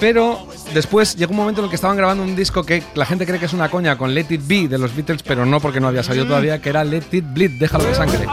Pero 0.00 0.48
después 0.72 1.14
llegó 1.14 1.32
un 1.32 1.36
momento 1.36 1.60
en 1.60 1.66
el 1.66 1.68
que 1.68 1.76
estaban 1.76 1.94
grabando 1.94 2.24
un 2.24 2.34
disco 2.34 2.64
que 2.64 2.82
la 2.94 3.04
gente 3.04 3.26
cree 3.26 3.38
que 3.38 3.44
es 3.44 3.52
una 3.52 3.68
coña 3.68 3.98
con 3.98 4.14
Let 4.14 4.26
It 4.30 4.40
Be 4.46 4.66
de 4.66 4.78
los 4.78 4.96
Beatles, 4.96 5.22
pero 5.22 5.44
no 5.44 5.60
porque 5.60 5.78
no 5.78 5.88
había 5.88 6.02
salido 6.02 6.24
todavía, 6.24 6.62
que 6.62 6.70
era 6.70 6.82
Let 6.82 7.04
It 7.12 7.24
Bleed, 7.34 7.58
déjalo 7.58 7.84
de 7.84 7.94
sangre. 7.94 8.26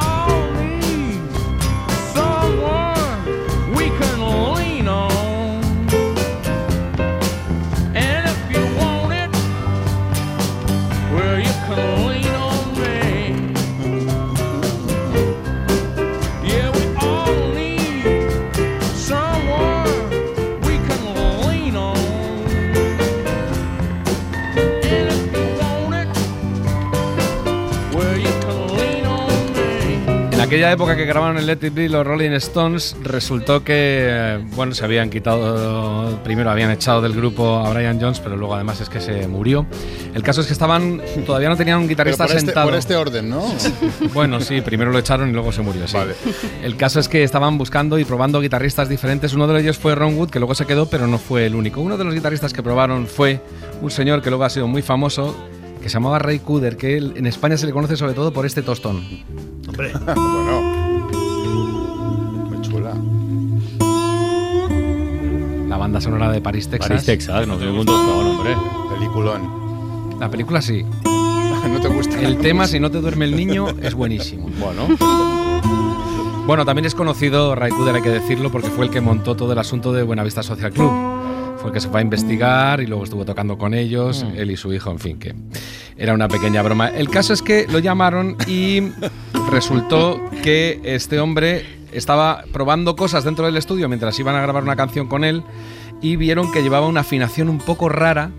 Aquella 30.47 30.71
época 30.71 30.95
que 30.95 31.05
grabaron 31.05 31.37
el 31.37 31.45
Let 31.45 31.59
It 31.61 31.73
Be 31.73 31.89
los 31.89 32.05
Rolling 32.07 32.31
Stones, 32.31 32.95
resultó 33.03 33.63
que, 33.63 33.73
eh, 34.09 34.39
bueno, 34.55 34.73
se 34.73 34.83
habían 34.85 35.09
quitado, 35.09 36.19
primero 36.23 36.49
habían 36.49 36.71
echado 36.71 37.01
del 37.01 37.13
grupo 37.13 37.57
a 37.57 37.69
Brian 37.73 37.99
Jones, 37.99 38.19
pero 38.19 38.37
luego 38.37 38.55
además 38.55 38.79
es 38.81 38.89
que 38.89 39.01
se 39.01 39.27
murió. 39.27 39.65
El 40.13 40.23
caso 40.23 40.41
es 40.41 40.47
que 40.47 40.53
estaban, 40.53 41.01
todavía 41.25 41.49
no 41.49 41.57
tenían 41.57 41.79
un 41.79 41.87
guitarrista 41.87 42.23
Pero 42.25 42.27
por 42.29 42.37
este- 42.37 42.45
sentado. 42.47 42.67
por 42.69 42.77
este 42.77 42.95
orden, 42.95 43.29
¿no? 43.29 43.43
Bueno, 44.13 44.39
sí, 44.39 44.61
primero 44.61 44.91
lo 44.91 44.99
echaron 44.99 45.29
y 45.29 45.33
luego 45.33 45.51
se 45.51 45.61
murió, 45.61 45.87
sí. 45.87 45.97
El 46.63 46.75
caso 46.77 46.99
es 46.99 47.07
que 47.09 47.23
estaban 47.23 47.57
buscando 47.57 47.99
y 47.99 48.05
probando 48.05 48.39
guitarristas 48.41 48.89
diferentes. 48.89 49.33
Uno 49.33 49.47
de 49.47 49.59
ellos 49.61 49.77
fue 49.77 49.95
Ron 49.95 50.15
Wood, 50.17 50.29
que 50.29 50.39
luego 50.39 50.55
se 50.55 50.65
quedó, 50.65 50.89
pero 50.89 51.07
no 51.07 51.17
fue 51.19 51.45
el 51.45 51.55
único. 51.55 51.81
Uno 51.81 51.97
de 51.97 52.03
los 52.05 52.13
guitarristas 52.13 52.53
que 52.53 52.63
probaron 52.63 53.05
fue 53.07 53.41
un 53.81 53.91
señor 53.91 54.21
que 54.21 54.29
luego 54.29 54.45
ha 54.45 54.49
sido 54.49 54.67
muy 54.67 54.81
famoso, 54.81 55.35
que 55.81 55.89
se 55.89 55.93
llamaba 55.95 56.19
Ray 56.19 56.39
Cooder, 56.39 56.77
que 56.77 56.97
él- 56.97 57.13
en 57.17 57.27
España 57.27 57.57
se 57.57 57.65
le 57.67 57.71
conoce 57.73 57.95
sobre 57.97 58.13
todo 58.13 58.31
por 58.33 58.45
este 58.45 58.61
tostón. 58.63 59.03
Hombre. 59.77 59.93
bueno. 60.15 60.61
Muy 62.49 62.61
chula. 62.61 62.93
La 65.69 65.77
banda 65.77 66.01
sonora 66.01 66.31
de 66.31 66.41
París, 66.41 66.67
Texas. 66.67 66.89
París, 66.89 67.05
Texas, 67.05 67.47
no 67.47 67.57
tengo 67.57 67.79
un 67.81 67.85
tostón, 67.85 68.25
hombre. 68.27 68.55
Peliculón. 68.95 70.17
La 70.19 70.29
película 70.29 70.61
sí. 70.61 70.83
¿No 71.03 71.79
te 71.81 71.87
gusta? 71.89 72.19
El 72.21 72.37
tema, 72.37 72.65
si 72.67 72.79
no 72.79 72.89
te 72.89 72.99
duerme 73.01 73.25
el 73.25 73.35
niño, 73.35 73.67
es 73.81 73.93
buenísimo. 73.93 74.49
Bueno. 74.59 74.87
Bueno, 76.47 76.63
también 76.65 76.85
es 76.85 76.95
conocido 76.95 77.53
Ray 77.55 77.71
Cooder, 77.73 77.95
hay 77.95 78.01
que 78.01 78.09
decirlo, 78.09 78.49
porque 78.49 78.69
fue 78.69 78.85
el 78.85 78.91
que 78.91 79.01
montó 79.01 79.35
todo 79.35 79.51
el 79.51 79.59
asunto 79.59 79.91
de 79.91 80.01
Buenavista 80.03 80.41
Social 80.43 80.71
Club. 80.71 80.89
Fue 81.57 81.67
el 81.67 81.73
que 81.73 81.81
se 81.81 81.89
fue 81.89 81.99
a 81.99 82.03
investigar 82.03 82.79
y 82.79 82.87
luego 82.87 83.03
estuvo 83.03 83.25
tocando 83.25 83.57
con 83.57 83.73
ellos, 83.73 84.23
Mm. 84.23 84.37
él 84.37 84.51
y 84.51 84.55
su 84.57 84.71
hijo, 84.71 84.89
en 84.89 84.97
fin, 84.99 85.19
que 85.19 85.35
era 85.97 86.13
una 86.13 86.29
pequeña 86.29 86.61
broma. 86.61 86.87
El 86.87 87.09
caso 87.09 87.33
es 87.33 87.41
que 87.41 87.67
lo 87.69 87.79
llamaron 87.79 88.37
y 88.47 88.81
resultó 89.49 90.21
que 90.43 90.79
este 90.83 91.19
hombre 91.19 91.65
estaba 91.91 92.43
probando 92.51 92.95
cosas 92.95 93.23
dentro 93.23 93.45
del 93.45 93.57
estudio 93.57 93.87
mientras 93.87 94.19
iban 94.19 94.35
a 94.35 94.41
grabar 94.41 94.63
una 94.63 94.75
canción 94.75 95.07
con 95.07 95.23
él 95.23 95.43
y 96.01 96.15
vieron 96.15 96.51
que 96.51 96.61
llevaba 96.61 96.87
una 96.87 97.01
afinación 97.01 97.49
un 97.49 97.57
poco 97.59 97.89
rara. 97.89 98.31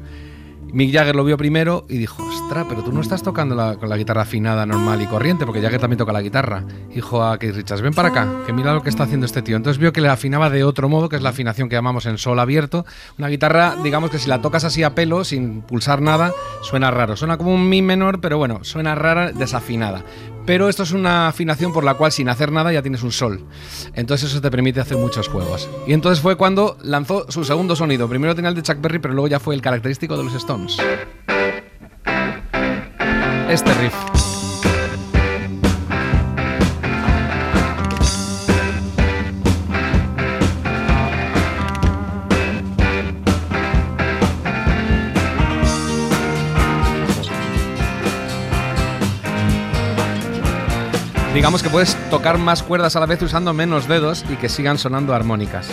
Mick 0.71 0.93
Jagger 0.93 1.17
lo 1.17 1.25
vio 1.25 1.39
primero 1.39 1.87
y 1.89 1.97
dijo, 1.97 2.23
ostras, 2.23 2.67
pero 2.69 2.85
tú 2.85 2.93
no 2.93 3.01
estás 3.01 3.23
tocando 3.23 3.55
la- 3.55 3.77
con 3.77 3.89
la 3.89 3.97
guitarra 3.97 4.23
afinada 4.23 4.67
normal 4.67 5.01
y 5.01 5.07
corriente, 5.07 5.47
porque 5.47 5.63
Jagger 5.63 5.81
también 5.81 5.97
toca 5.97 6.13
la 6.13 6.21
guitarra. 6.21 6.63
Dijo 6.95 7.25
a 7.25 7.39
Keith 7.39 7.55
Richards, 7.55 7.81
ven 7.81 7.95
para 7.95 8.09
acá, 8.09 8.29
que 8.45 8.53
mira 8.53 8.75
lo 8.75 8.83
que 8.83 8.91
está 8.91 9.05
haciendo 9.05 9.25
este 9.25 9.41
tío. 9.41 9.57
Entonces 9.57 9.81
vio 9.81 9.95
que 9.95 10.03
le 10.03 10.11
afinaba 10.11 10.51
de 10.51 10.65
otro 10.65 10.91
modo, 10.91 11.09
que 11.09 11.17
es 11.17 11.23
la 11.23 11.31
afinación 11.31 11.71
que 11.71 11.77
llamamos 11.77 12.05
en 12.05 12.19
sol 12.19 12.39
abierto. 12.39 12.85
Una 13.19 13.29
guitarra, 13.29 13.77
digamos 13.83 14.11
que 14.11 14.19
si 14.19 14.29
la 14.29 14.43
tocas 14.43 14.65
así 14.65 14.83
a 14.83 14.95
pelo, 14.95 15.25
sin 15.25 15.63
pulsar 15.63 16.03
nada, 16.03 16.33
suena 16.61 16.91
raro. 16.91 17.17
Suena 17.17 17.39
como 17.39 17.55
un 17.55 17.67
mi 17.67 17.81
menor, 17.81 18.21
pero 18.21 18.37
bueno, 18.37 18.59
suena 18.63 18.95
rara, 18.95 19.33
desafinada. 19.33 20.05
Pero 20.49 20.71
esto 20.71 20.83
es 20.83 20.93
una 20.93 21.29
afinación 21.29 21.75
por 21.75 21.85
la 21.85 21.93
cual 21.93 22.11
sin 22.11 22.31
hacer 22.31 22.51
nada 22.51 22.73
ya 22.73 22.81
tienes 22.81 23.03
un 23.03 23.13
sol. 23.13 23.45
Entonces 23.93 24.31
eso 24.31 24.41
te 24.41 24.51
permite 24.51 24.81
hacer 24.81 24.97
muchos 24.97 25.29
juegos. 25.29 25.69
Y 25.87 25.93
entonces 25.93 26.23
fue 26.23 26.37
cuando 26.37 26.79
lanzó 26.83 27.31
su 27.31 27.45
segundo 27.45 27.77
sonido. 27.77 28.09
Primero 28.09 28.35
tenía 28.35 28.49
el 28.49 28.55
de 28.55 28.63
Chuck 28.63 28.81
Berry, 28.81 28.99
pero 28.99 29.13
luego 29.13 29.29
ya 29.29 29.41
fue 29.41 29.55
el 29.55 29.61
característico 29.61 30.17
de 30.17 30.25
los 30.25 30.33
Stones. 30.33 30.79
Este 33.51 33.75
riff. 33.75 34.18
Digamos 51.39 51.62
que 51.62 51.70
puedes 51.70 51.95
tocar 52.11 52.36
más 52.36 52.64
cuerdas 52.64 52.97
a 52.97 53.01
la 53.01 53.07
vez 53.07 53.22
usando 53.22 53.55
menos 53.55 53.86
dedos 53.86 54.24
y 54.28 54.34
que 54.34 54.49
sigan 54.49 54.76
sonando 54.76 55.14
armónicas. 55.14 55.70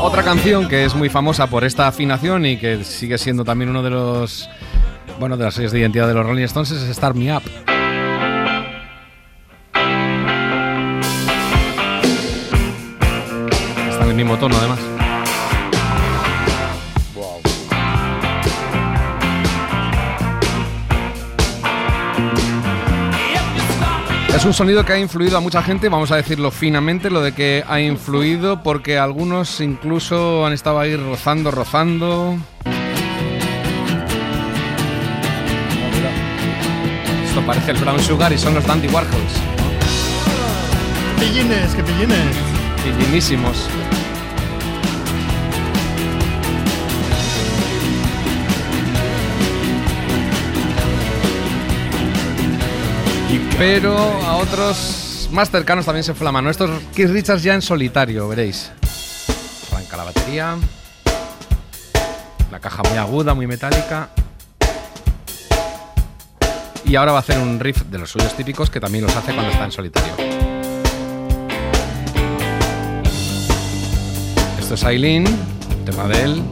Otra 0.00 0.22
canción 0.22 0.68
que 0.68 0.84
es 0.84 0.94
muy 0.94 1.08
famosa 1.08 1.48
por 1.48 1.64
esta 1.64 1.88
afinación 1.88 2.46
y 2.46 2.56
que 2.56 2.84
sigue 2.84 3.18
siendo 3.18 3.44
también 3.44 3.70
uno 3.70 3.82
de 3.82 3.90
los 3.90 4.48
bueno 5.18 5.36
de 5.36 5.46
las 5.46 5.54
series 5.54 5.72
de 5.72 5.80
identidad 5.80 6.06
de 6.06 6.14
los 6.14 6.24
Rolling 6.24 6.44
Stones 6.44 6.70
es 6.70 6.96
Start 6.96 7.16
Me 7.16 7.36
Up. 7.36 7.42
Está 13.90 14.04
en 14.04 14.10
el 14.10 14.14
mismo 14.14 14.38
tono 14.38 14.54
además. 14.56 14.78
Es 24.40 24.46
un 24.46 24.54
sonido 24.54 24.86
que 24.86 24.94
ha 24.94 24.98
influido 24.98 25.36
a 25.36 25.40
mucha 25.40 25.62
gente, 25.62 25.90
vamos 25.90 26.10
a 26.12 26.16
decirlo 26.16 26.50
finamente, 26.50 27.10
lo 27.10 27.20
de 27.20 27.32
que 27.32 27.62
ha 27.68 27.78
influido 27.78 28.62
porque 28.62 28.96
algunos 28.96 29.60
incluso 29.60 30.46
han 30.46 30.54
estado 30.54 30.80
ahí 30.80 30.96
rozando, 30.96 31.50
rozando. 31.50 32.38
Esto 37.22 37.42
parece 37.46 37.72
el 37.72 37.76
Brown 37.76 38.00
Sugar 38.00 38.32
y 38.32 38.38
son 38.38 38.54
los 38.54 38.66
Dandy 38.66 38.88
Warhols. 38.88 39.34
Pillines, 41.18 41.74
que 41.74 41.82
pillines. 41.82 42.36
Pillinísimos. 42.82 43.68
Pero 53.60 53.94
a 53.94 54.38
otros 54.38 55.28
más 55.32 55.50
cercanos 55.50 55.84
también 55.84 56.02
se 56.02 56.14
fue 56.14 56.24
la 56.24 56.32
mano. 56.32 56.48
Estos 56.48 56.70
Keith 56.94 57.10
Richards 57.10 57.42
ya 57.42 57.52
en 57.52 57.60
solitario, 57.60 58.26
veréis. 58.26 58.72
Arranca 59.70 59.98
la 59.98 60.04
batería. 60.04 60.56
La 62.50 62.58
caja 62.58 62.82
muy 62.88 62.96
aguda, 62.96 63.34
muy 63.34 63.46
metálica. 63.46 64.08
Y 66.86 66.96
ahora 66.96 67.12
va 67.12 67.18
a 67.18 67.20
hacer 67.20 67.38
un 67.38 67.60
riff 67.60 67.82
de 67.82 67.98
los 67.98 68.08
suyos 68.08 68.34
típicos 68.34 68.70
que 68.70 68.80
también 68.80 69.04
los 69.04 69.14
hace 69.14 69.34
cuando 69.34 69.52
está 69.52 69.66
en 69.66 69.72
solitario. 69.72 70.14
Esto 74.58 74.72
es 74.72 74.84
Aileen, 74.84 75.26
tema 75.84 76.08
de 76.08 76.22
él. 76.22 76.42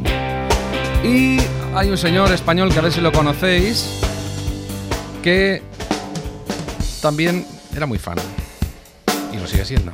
Y 1.02 1.38
hay 1.74 1.88
un 1.88 1.96
señor 1.96 2.30
español 2.32 2.70
que 2.70 2.80
a 2.80 2.82
ver 2.82 2.92
si 2.92 3.00
lo 3.00 3.12
conocéis, 3.12 3.98
que 5.22 5.62
también 7.00 7.46
era 7.74 7.86
muy 7.86 7.98
fan. 7.98 8.18
Y 9.32 9.36
lo 9.36 9.46
sigue 9.46 9.64
siendo. 9.64 9.92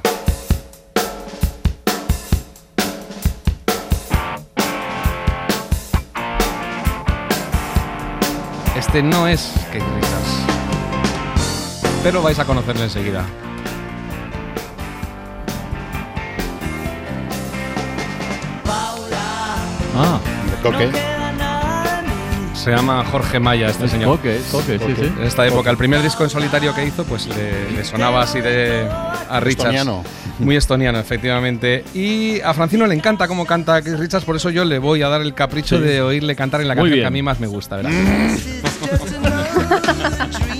Este 8.76 9.02
no 9.02 9.26
es 9.28 9.52
Keith 9.72 9.82
Richards. 9.82 10.44
Pero 12.02 12.22
vais 12.22 12.38
a 12.38 12.44
conocerle 12.44 12.84
enseguida. 12.84 13.24
Ah, 19.96 20.20
Coque. 20.62 20.90
Se 22.64 22.70
llama 22.70 23.04
Jorge 23.12 23.38
Maya 23.40 23.68
este 23.68 23.84
Es 23.84 23.90
señor. 23.90 24.16
Coque, 24.16 24.40
Coque, 24.50 24.78
sí, 24.78 24.94
sí. 24.96 25.12
En 25.18 25.24
esta 25.24 25.46
época, 25.46 25.68
el 25.70 25.76
primer 25.76 26.00
disco 26.02 26.24
en 26.24 26.30
solitario 26.30 26.74
que 26.74 26.86
hizo, 26.86 27.04
pues 27.04 27.26
le, 27.26 27.70
le 27.72 27.84
sonaba 27.84 28.22
así 28.22 28.40
de 28.40 28.88
a 29.28 29.38
Richards. 29.40 29.74
Estoniano. 29.74 30.02
Muy 30.38 30.56
estoniano, 30.56 30.98
efectivamente. 30.98 31.84
Y 31.94 32.40
a 32.40 32.54
Francino 32.54 32.86
le 32.86 32.94
encanta 32.94 33.28
cómo 33.28 33.44
canta 33.46 33.80
Richards, 33.80 34.24
por 34.24 34.36
eso 34.36 34.48
yo 34.50 34.64
le 34.64 34.78
voy 34.78 35.02
a 35.02 35.08
dar 35.08 35.20
el 35.20 35.34
capricho 35.34 35.76
Sí. 35.76 35.82
de 35.84 36.00
oírle 36.02 36.34
cantar 36.34 36.60
en 36.62 36.68
la 36.68 36.74
canción 36.74 36.98
que 36.98 37.06
a 37.06 37.10
mí 37.10 37.22
más 37.22 37.38
me 37.38 37.46
gusta, 37.48 37.76
¿verdad? 37.76 37.92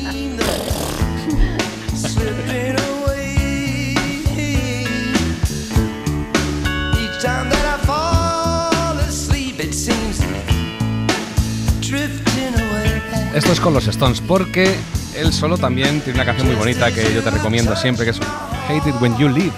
Esto 13.35 13.51
es 13.51 13.59
con 13.59 13.75
los 13.75 13.89
Stones, 13.89 14.21
porque 14.21 14.73
él 15.17 15.33
solo 15.33 15.59
también 15.59 16.01
tiene 16.01 16.21
una 16.21 16.25
canción 16.25 16.47
muy 16.47 16.55
bonita 16.55 16.93
que 16.93 17.13
yo 17.13 17.21
te 17.21 17.31
recomiendo 17.31 17.75
siempre, 17.75 18.05
que 18.05 18.13
es 18.13 18.21
Hate 18.69 18.87
It 18.87 18.95
When 19.01 19.19
You 19.19 19.29
Leave. 19.29 19.51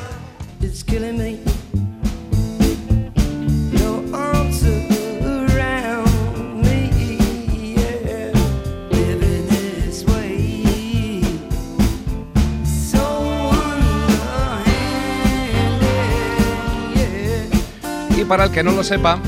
Y 18.16 18.24
para 18.24 18.44
el 18.44 18.50
que 18.50 18.62
no 18.62 18.72
lo 18.72 18.82
sepa, 18.82 19.20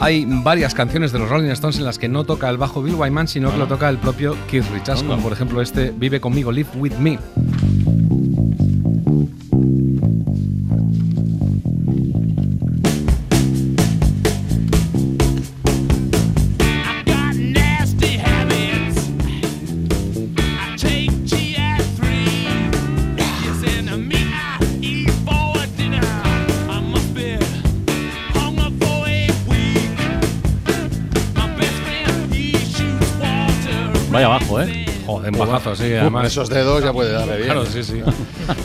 hay 0.00 0.24
varias 0.26 0.74
canciones 0.74 1.12
de 1.12 1.18
los 1.18 1.28
Rolling 1.28 1.50
Stones 1.50 1.78
en 1.78 1.84
las 1.84 1.98
que 1.98 2.08
no 2.08 2.24
toca 2.24 2.48
el 2.48 2.56
bajo 2.56 2.82
Bill 2.82 2.94
Wyman, 2.94 3.28
sino 3.28 3.50
que 3.50 3.58
lo 3.58 3.66
toca 3.66 3.88
el 3.88 3.98
propio 3.98 4.36
Keith 4.48 4.64
Richards, 4.72 5.02
como 5.02 5.22
por 5.22 5.32
ejemplo 5.32 5.60
este 5.60 5.90
Vive 5.90 6.20
conmigo, 6.20 6.52
Live 6.52 6.70
with 6.76 6.94
Me. 6.94 7.18
¿Eh? 35.34 35.40
Un 35.40 35.46
bajazo, 35.46 35.76
sí, 35.76 35.94
además. 35.94 36.26
esos 36.26 36.48
dedos 36.48 36.82
ya 36.82 36.92
puede 36.92 37.12
darle 37.12 37.36
bien. 37.36 37.46
Claro, 37.46 37.66
sí, 37.66 37.82
sí. 37.82 38.02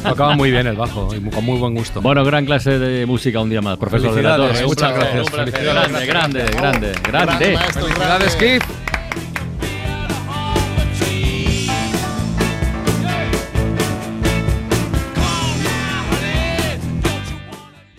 Tocaba 0.04 0.36
muy 0.36 0.52
bien 0.52 0.68
el 0.68 0.76
bajo 0.76 1.10
y 1.14 1.20
con 1.30 1.44
muy 1.44 1.60
buen 1.60 1.76
gusto. 1.76 2.02
Bueno, 2.02 2.24
gran 2.26 2.46
clase 2.46 2.80
de 2.80 3.06
música 3.06 3.40
un 3.40 3.50
día 3.50 3.62
más, 3.62 3.78
profesor 3.78 4.14
de 4.16 4.24
la 4.24 4.36
Felicidades, 4.36 4.58
Torre. 4.58 4.68
muchas 4.68 4.96
gracias. 4.96 5.32
Grande, 5.66 6.06
grande, 6.06 6.44
grande, 6.46 6.94
grande. 7.04 7.58
Felicidades, 7.74 8.36
Keith. 8.36 8.64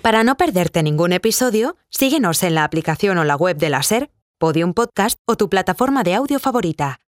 Para 0.05 0.23
no 0.23 0.37
perderte 0.37 0.83
ningún 0.83 1.15
episodio, 1.15 1.79
síguenos 1.89 2.43
en 2.43 2.55
la 2.55 2.65
aplicación 2.65 3.17
o 3.17 3.25
la 3.25 3.37
web 3.37 3.57
de 3.57 3.71
la 3.71 3.83
SER, 3.83 4.11
Podium 4.39 4.75
Podcast 4.75 5.19
o 5.27 5.37
tu 5.37 5.49
plataforma 5.49 6.03
de 6.03 6.13
audio 6.13 6.39
favorita. 6.39 7.01